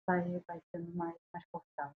vai, 0.06 0.22
vai 0.46 0.60
sendo 0.70 0.92
mais, 0.94 1.16
mais 1.32 1.44
confortável. 1.50 1.94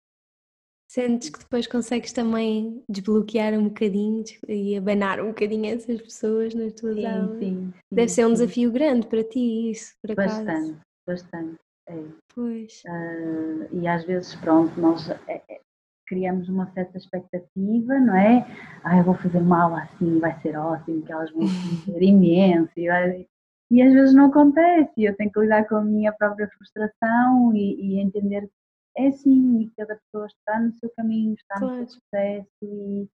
Sentes 0.86 1.28
que 1.30 1.40
depois 1.40 1.66
consegues 1.66 2.12
também 2.12 2.84
desbloquear 2.88 3.54
um 3.54 3.68
bocadinho 3.68 4.22
e 4.46 4.76
abanar 4.76 5.20
um 5.20 5.28
bocadinho 5.28 5.66
essas 5.66 6.00
pessoas 6.00 6.54
nas 6.54 6.72
tuas 6.74 6.96
Sim, 6.96 7.04
aulas? 7.04 7.38
sim, 7.38 7.72
Deve 7.90 8.08
sim, 8.08 8.14
ser 8.14 8.24
um 8.26 8.28
sim. 8.28 8.34
desafio 8.34 8.70
grande 8.70 9.06
para 9.08 9.24
ti 9.24 9.70
isso, 9.70 9.94
por 10.00 10.12
acaso. 10.12 10.44
Bastante, 10.44 10.80
bastante. 11.04 11.58
É. 11.88 12.04
Pois. 12.34 12.82
Ah, 12.86 13.68
e 13.72 13.86
às 13.86 14.04
vezes, 14.04 14.34
pronto, 14.36 14.78
nós, 14.80 15.08
é- 15.28 15.42
é- 15.48 15.60
criamos 16.06 16.48
uma 16.48 16.70
certa 16.72 16.98
expectativa, 16.98 17.98
não 17.98 18.14
é? 18.14 18.46
Ah, 18.82 18.98
eu 18.98 19.04
vou 19.04 19.14
fazer 19.14 19.38
uma 19.38 19.62
aula 19.62 19.82
assim, 19.82 20.18
vai 20.18 20.38
ser 20.40 20.56
ótimo, 20.56 21.02
que 21.02 21.12
elas 21.12 21.30
vão 21.32 21.42
ser 21.98 22.02
imenso 22.02 22.72
e, 22.76 22.88
vai... 22.88 23.26
e 23.70 23.82
às 23.82 23.92
vezes 23.92 24.14
não 24.14 24.26
acontece, 24.26 25.02
eu 25.02 25.16
tenho 25.16 25.32
que 25.32 25.40
lidar 25.40 25.66
com 25.66 25.76
a 25.76 25.84
minha 25.84 26.12
própria 26.12 26.48
frustração 26.48 27.54
e, 27.54 27.96
e 27.96 28.00
entender 28.00 28.42
que 28.42 29.02
é 29.02 29.08
assim, 29.08 29.62
e 29.62 29.70
cada 29.76 29.96
pessoa 29.96 30.26
está 30.26 30.60
no 30.60 30.72
seu 30.74 30.90
caminho, 30.96 31.34
está 31.34 31.58
claro. 31.58 31.80
no 31.80 31.88
seu 31.88 32.00
processo 32.10 32.48
e, 32.62 33.08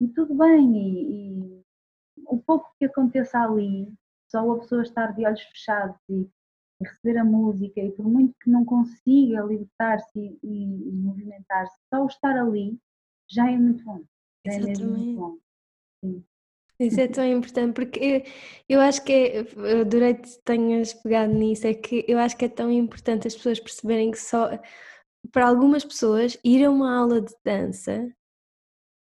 e 0.00 0.08
tudo 0.08 0.34
bem, 0.34 0.76
e, 0.76 1.56
e 1.58 1.62
o 2.28 2.38
pouco 2.38 2.72
que 2.78 2.86
aconteça 2.86 3.38
ali, 3.40 3.92
só 4.30 4.50
a 4.52 4.58
pessoa 4.58 4.82
estar 4.82 5.12
de 5.14 5.26
olhos 5.26 5.42
fechados 5.42 5.96
e 6.08 6.28
receber 6.80 7.18
a 7.18 7.24
música 7.24 7.80
e 7.80 7.90
por 7.92 8.06
muito 8.06 8.34
que 8.38 8.50
não 8.50 8.64
consiga 8.64 9.42
libertar-se 9.42 10.38
e, 10.42 10.88
e, 10.88 10.92
movimentar-se, 10.92 11.76
só 11.88 12.02
o 12.02 12.06
estar 12.06 12.36
ali 12.36 12.78
já 13.28 13.50
é 13.50 13.56
muito 13.56 13.84
bom. 13.84 14.02
Já 14.46 14.54
é 14.54 14.58
mesmo 14.60 14.90
muito 14.90 15.18
bom. 15.18 15.38
Sim. 16.04 16.24
Isso 16.78 17.00
é 17.00 17.08
tão 17.08 17.24
importante 17.24 17.72
porque 17.72 17.98
eu, 17.98 18.22
eu 18.76 18.80
acho 18.80 19.02
que 19.02 19.12
é, 19.12 19.46
eu 19.56 19.80
adorei 19.80 20.14
que 20.14 20.38
tenhas 20.44 20.92
pegado 20.92 21.32
nisso, 21.32 21.66
é 21.66 21.72
que 21.72 22.04
eu 22.06 22.18
acho 22.18 22.36
que 22.36 22.44
é 22.44 22.48
tão 22.48 22.70
importante 22.70 23.26
as 23.26 23.34
pessoas 23.34 23.58
perceberem 23.58 24.10
que 24.10 24.18
só 24.18 24.50
para 25.32 25.48
algumas 25.48 25.84
pessoas 25.84 26.38
ir 26.44 26.64
a 26.64 26.70
uma 26.70 26.94
aula 26.94 27.22
de 27.22 27.34
dança 27.42 28.12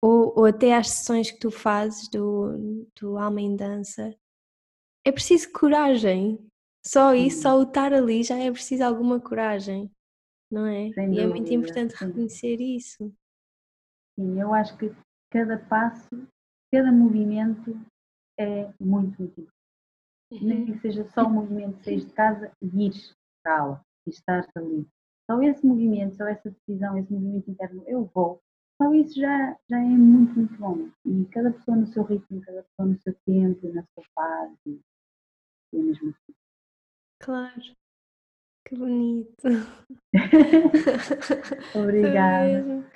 ou, 0.03 0.35
ou 0.37 0.45
até 0.45 0.75
às 0.75 0.91
sessões 0.91 1.31
que 1.31 1.39
tu 1.39 1.51
fazes 1.51 2.09
do, 2.09 2.87
do 3.01 3.17
Alma 3.17 3.41
em 3.41 3.57
Dança 3.57 4.15
é 5.07 5.11
preciso 5.11 5.51
coragem 5.51 6.39
só 6.87 7.15
isso, 7.15 7.43
só 7.43 7.59
o 7.59 7.63
estar 7.63 7.93
ali 7.93 8.23
já 8.23 8.37
é 8.37 8.51
preciso 8.51 8.85
alguma 8.85 9.21
coragem, 9.21 9.91
não 10.51 10.67
é? 10.67 10.93
Sem 10.93 11.05
e 11.05 11.09
dúvida, 11.09 11.23
é 11.23 11.27
muito 11.27 11.53
importante 11.53 11.97
sim. 11.97 12.05
reconhecer 12.05 12.61
isso. 12.61 13.13
Sim, 14.15 14.41
eu 14.41 14.53
acho 14.55 14.77
que 14.77 14.93
cada 15.31 15.59
passo, 15.59 16.29
cada 16.71 16.93
movimento 16.93 17.77
é 18.39 18.65
muito, 18.81 19.19
muito 19.19 19.23
importante. 19.33 19.55
Nem 20.45 20.67
que 20.67 20.79
seja 20.81 21.09
só 21.11 21.25
o 21.27 21.31
movimento 21.31 21.79
de 21.79 21.85
sair 21.85 22.01
de 22.05 22.13
casa 22.13 22.53
e 22.61 22.67
ir 22.87 22.93
para 23.43 23.57
a 23.57 23.61
aula 23.61 23.85
e 24.07 24.11
estar 24.11 24.47
ali. 24.57 24.87
Só 25.31 25.43
esse 25.43 25.67
movimento, 25.67 26.17
só 26.17 26.27
essa 26.27 26.51
decisão, 26.51 26.99
esse 26.99 27.13
movimento 27.13 27.51
interno, 27.51 27.83
eu 27.87 28.05
vou, 28.15 28.43
só 28.77 28.93
isso 28.93 29.19
já, 29.19 29.57
já 29.71 29.79
é 29.79 29.85
muito, 29.85 30.35
muito 30.35 30.57
bom. 30.57 30.89
E 31.07 31.25
cada 31.27 31.51
pessoa 31.51 31.77
no 31.77 31.87
seu 31.87 32.03
ritmo, 32.03 32.43
cada 32.43 32.63
pessoa 32.63 32.89
no 32.89 32.99
seu 33.01 33.15
tempo, 33.25 33.73
na 33.73 33.83
sua 33.95 34.05
fase, 34.15 34.81
é 35.73 35.79
mesmo 35.79 36.11
assim. 36.11 36.44
Claro. 37.25 37.63
Que 38.67 38.77
bonito. 38.77 39.49
Obrigada. 41.75 42.87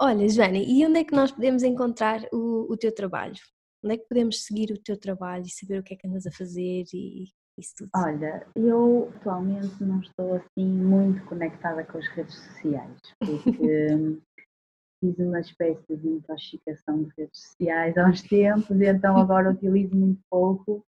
Olha, 0.00 0.28
Joana, 0.28 0.58
e 0.58 0.84
onde 0.84 0.98
é 0.98 1.04
que 1.04 1.14
nós 1.14 1.30
podemos 1.30 1.62
encontrar 1.62 2.20
o, 2.32 2.72
o 2.72 2.76
teu 2.76 2.92
trabalho? 2.92 3.36
Onde 3.84 3.94
é 3.94 3.98
que 3.98 4.08
podemos 4.08 4.44
seguir 4.44 4.72
o 4.72 4.82
teu 4.82 4.98
trabalho 4.98 5.44
e 5.44 5.50
saber 5.50 5.78
o 5.78 5.82
que 5.84 5.94
é 5.94 5.96
que 5.96 6.08
andas 6.08 6.26
a 6.26 6.32
fazer 6.32 6.84
e 6.92 7.26
isso 7.56 7.74
tudo? 7.76 7.90
Olha, 7.94 8.44
eu 8.56 9.12
atualmente 9.16 9.82
não 9.84 10.00
estou 10.00 10.34
assim 10.34 10.66
muito 10.66 11.24
conectada 11.26 11.84
com 11.84 11.98
as 11.98 12.08
redes 12.08 12.34
sociais, 12.34 13.00
porque 13.20 14.18
fiz 15.00 15.18
uma 15.20 15.38
espécie 15.38 15.96
de 15.96 16.08
intoxicação 16.08 17.04
de 17.04 17.12
redes 17.16 17.40
sociais 17.42 17.96
há 17.96 18.06
uns 18.06 18.22
tempos 18.22 18.80
e 18.80 18.86
então 18.86 19.16
agora 19.16 19.50
utilizo 19.50 19.94
muito 19.94 20.20
pouco 20.28 20.84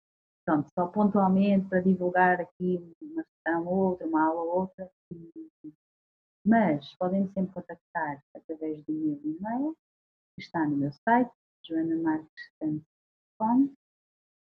pronto, 0.47 0.67
só 0.73 0.87
pontualmente 0.87 1.67
para 1.67 1.81
divulgar 1.81 2.39
aqui 2.39 2.81
uma 3.01 3.21
sessão 3.23 3.67
ou 3.67 3.89
outra, 3.89 4.07
uma 4.07 4.25
aula 4.25 4.43
ou 4.43 4.61
outra. 4.61 4.89
Mas 6.45 6.95
podem 6.95 7.27
sempre 7.33 7.53
contactar 7.53 8.23
através 8.33 8.81
do 8.85 8.93
meu 8.93 9.19
e-mail, 9.25 9.75
que 10.33 10.41
está 10.45 10.65
no 10.65 10.77
meu 10.77 10.93
site, 10.93 11.29
joanamarques.com, 11.67 13.73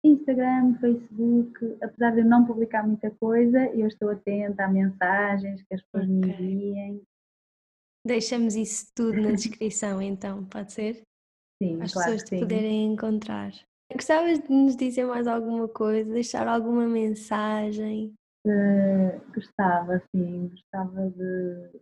Instagram, 0.05 0.77
Facebook, 0.79 1.77
apesar 1.83 2.11
de 2.11 2.21
eu 2.21 2.25
não 2.25 2.45
publicar 2.45 2.87
muita 2.87 3.11
coisa, 3.11 3.65
eu 3.75 3.85
estou 3.85 4.11
atenta 4.11 4.63
a 4.63 4.69
mensagens 4.69 5.61
que 5.63 5.73
as 5.73 5.81
pessoas 5.81 6.05
okay. 6.05 6.15
me 6.15 6.29
enviem. 6.29 7.03
Deixamos 8.07 8.55
isso 8.55 8.89
tudo 8.95 9.21
na 9.21 9.33
descrição 9.35 10.01
então, 10.01 10.45
pode 10.45 10.71
ser? 10.71 11.01
Sim, 11.61 11.81
As 11.81 11.91
claro 11.91 12.13
pessoas 12.13 12.29
te 12.29 12.39
poderem 12.39 12.93
encontrar. 12.93 13.51
Gostavas 13.91 14.39
de 14.39 14.49
nos 14.51 14.75
dizer 14.75 15.05
mais 15.05 15.25
alguma 15.25 15.67
coisa, 15.67 16.13
deixar 16.13 16.47
alguma 16.47 16.87
mensagem? 16.87 18.13
Uh, 18.45 19.33
gostava, 19.33 19.99
sim, 20.11 20.47
gostava 20.49 21.09
de, 21.09 21.79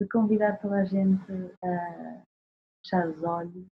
de, 0.00 0.08
convidar 0.08 0.58
toda 0.58 0.76
a 0.76 0.84
gente 0.84 1.30
a 1.62 2.22
fechar 2.82 3.08
os 3.08 3.22
olhos, 3.22 3.66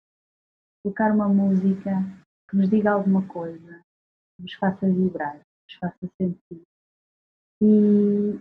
colocar 0.83 1.13
uma 1.13 1.29
música 1.29 1.91
que 2.49 2.57
nos 2.57 2.69
diga 2.69 2.91
alguma 2.91 3.25
coisa, 3.25 3.81
que 4.35 4.41
vos 4.41 4.53
faça 4.55 4.85
vibrar, 4.85 5.39
que 5.39 5.73
vos 5.73 5.79
faça 5.79 6.13
sentir. 6.21 6.61
E, 7.61 8.39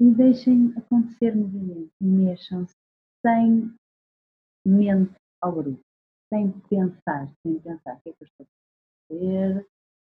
e 0.00 0.10
deixem 0.14 0.72
acontecer 0.74 1.36
movimento, 1.36 1.92
mexam-se 2.00 2.74
sem 3.24 3.74
mente 4.66 5.14
ao 5.42 5.52
grupo, 5.52 5.80
sem 6.32 6.50
pensar, 6.70 7.28
sem 7.42 7.60
pensar 7.60 7.96
o 7.96 8.00
que 8.00 8.08
é 8.08 8.12
que 8.14 8.22
eu 8.22 8.26
estou 8.26 8.46
fazer, 9.08 9.66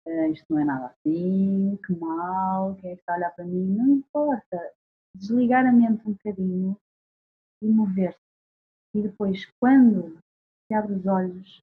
uh, 0.06 0.32
isto 0.32 0.46
não 0.50 0.60
é 0.60 0.64
nada 0.64 0.86
assim, 0.86 1.78
que 1.86 1.92
mal, 1.94 2.74
quem 2.76 2.90
é 2.90 2.94
que 2.94 3.00
está 3.00 3.14
a 3.14 3.16
olhar 3.16 3.30
para 3.34 3.44
mim, 3.44 3.76
não 3.76 3.88
importa. 3.88 4.72
Desligar 5.14 5.66
a 5.66 5.72
mente 5.72 6.06
um 6.06 6.12
bocadinho 6.12 6.76
e 7.62 7.68
mover-se. 7.68 8.18
E 8.94 9.02
depois, 9.02 9.46
quando 9.58 10.18
se 10.66 10.74
abre 10.74 10.94
os 10.94 11.06
olhos, 11.06 11.62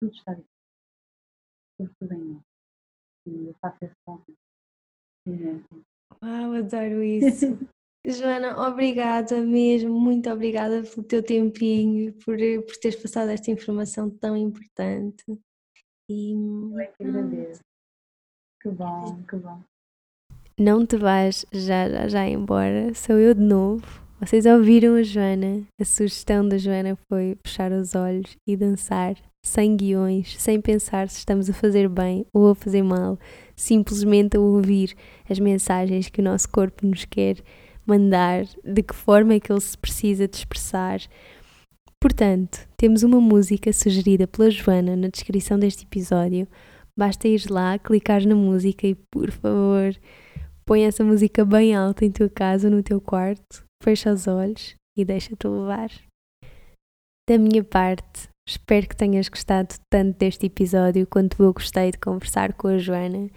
tudo 0.00 0.14
está 0.14 0.32
diferente. 0.32 0.50
Tudo, 1.78 1.90
tudo 2.00 2.14
em 2.14 2.42
E 3.26 3.48
eu 3.48 3.54
faço 3.60 3.84
esse 3.84 3.94
convite. 4.04 4.38
Uau, 6.22 6.52
adoro 6.54 7.02
isso. 7.02 7.46
Joana, 8.06 8.68
obrigada 8.68 9.40
mesmo, 9.42 9.98
muito 9.98 10.30
obrigada 10.30 10.80
pelo 10.84 11.02
teu 11.02 11.20
tempinho, 11.24 12.12
por, 12.24 12.36
por 12.64 12.76
teres 12.76 13.02
passado 13.02 13.30
esta 13.30 13.50
informação 13.50 14.08
tão 14.08 14.36
importante. 14.36 15.24
E 16.08 16.32
eu 16.32 16.92
que 16.96 17.04
agradeço. 17.04 17.60
Que 18.60 18.70
bom, 18.70 19.22
que 19.28 19.36
bom. 19.36 19.60
Não 20.58 20.86
te 20.86 20.96
vais 20.96 21.44
já, 21.52 21.88
já, 21.88 22.08
já 22.08 22.26
embora, 22.26 22.94
sou 22.94 23.16
eu 23.18 23.34
de 23.34 23.42
novo. 23.42 23.84
Vocês 24.20 24.46
ouviram 24.46 24.94
a 24.94 25.02
Joana? 25.02 25.62
A 25.80 25.84
sugestão 25.84 26.48
da 26.48 26.56
Joana 26.56 26.96
foi 27.08 27.36
fechar 27.44 27.72
os 27.72 27.94
olhos 27.94 28.36
e 28.46 28.56
dançar 28.56 29.16
sem 29.44 29.76
guiões, 29.76 30.40
sem 30.40 30.60
pensar 30.60 31.08
se 31.08 31.18
estamos 31.18 31.50
a 31.50 31.52
fazer 31.52 31.88
bem 31.88 32.24
ou 32.32 32.50
a 32.50 32.54
fazer 32.54 32.82
mal, 32.82 33.18
simplesmente 33.54 34.36
a 34.36 34.40
ouvir 34.40 34.94
as 35.28 35.38
mensagens 35.38 36.08
que 36.08 36.20
o 36.20 36.24
nosso 36.24 36.48
corpo 36.48 36.86
nos 36.86 37.04
quer 37.04 37.36
mandar, 37.86 38.44
de 38.64 38.82
que 38.82 38.94
forma 38.94 39.34
é 39.34 39.40
que 39.40 39.52
ele 39.52 39.60
se 39.60 39.78
precisa 39.78 40.26
de 40.26 40.36
expressar, 40.36 41.00
Portanto, 42.00 42.68
temos 42.76 43.02
uma 43.02 43.20
música 43.20 43.72
sugerida 43.72 44.26
pela 44.26 44.50
Joana 44.50 44.94
na 44.94 45.08
descrição 45.08 45.58
deste 45.58 45.84
episódio. 45.84 46.46
Basta 46.96 47.26
ir 47.26 47.50
lá, 47.50 47.78
clicar 47.78 48.26
na 48.26 48.34
música 48.34 48.86
e, 48.86 48.94
por 49.10 49.30
favor, 49.30 49.94
põe 50.66 50.84
essa 50.84 51.02
música 51.02 51.44
bem 51.44 51.74
alta 51.74 52.04
em 52.04 52.10
tua 52.10 52.28
casa, 52.28 52.70
no 52.70 52.82
teu 52.82 53.00
quarto, 53.00 53.64
fecha 53.82 54.12
os 54.12 54.26
olhos 54.26 54.74
e 54.96 55.04
deixa-te 55.04 55.46
levar. 55.46 55.90
Da 57.28 57.38
minha 57.38 57.64
parte, 57.64 58.28
espero 58.48 58.88
que 58.88 58.96
tenhas 58.96 59.28
gostado 59.28 59.74
tanto 59.90 60.18
deste 60.18 60.46
episódio 60.46 61.06
quanto 61.06 61.42
eu 61.42 61.52
gostei 61.52 61.90
de 61.90 61.98
conversar 61.98 62.52
com 62.52 62.68
a 62.68 62.78
Joana. 62.78 63.28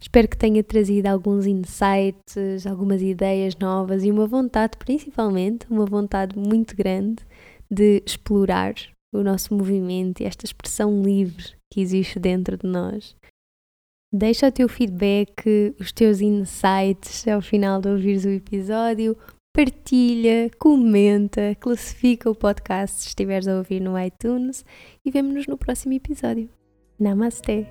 Espero 0.00 0.28
que 0.28 0.36
tenha 0.36 0.62
trazido 0.62 1.06
alguns 1.06 1.46
insights, 1.46 2.66
algumas 2.66 3.02
ideias 3.02 3.56
novas 3.56 4.04
e 4.04 4.10
uma 4.10 4.26
vontade, 4.26 4.76
principalmente, 4.78 5.66
uma 5.70 5.86
vontade 5.86 6.38
muito 6.38 6.76
grande 6.76 7.24
de 7.70 8.02
explorar 8.06 8.74
o 9.12 9.22
nosso 9.22 9.54
movimento 9.54 10.20
e 10.20 10.24
esta 10.24 10.44
expressão 10.44 11.02
livre 11.02 11.54
que 11.70 11.80
existe 11.80 12.18
dentro 12.18 12.56
de 12.56 12.66
nós. 12.66 13.16
Deixa 14.12 14.48
o 14.48 14.52
teu 14.52 14.68
feedback, 14.68 15.74
os 15.78 15.92
teus 15.92 16.20
insights 16.20 17.28
ao 17.28 17.42
final 17.42 17.80
de 17.80 17.88
ouvires 17.88 18.24
o 18.24 18.30
episódio. 18.30 19.16
Partilha, 19.54 20.50
comenta, 20.58 21.54
classifica 21.60 22.30
o 22.30 22.34
podcast 22.34 23.02
se 23.02 23.08
estiveres 23.08 23.48
a 23.48 23.58
ouvir 23.58 23.80
no 23.80 23.98
iTunes 23.98 24.64
e 25.04 25.10
vemo-nos 25.10 25.46
no 25.46 25.58
próximo 25.58 25.92
episódio. 25.94 26.48
Namastê! 26.98 27.66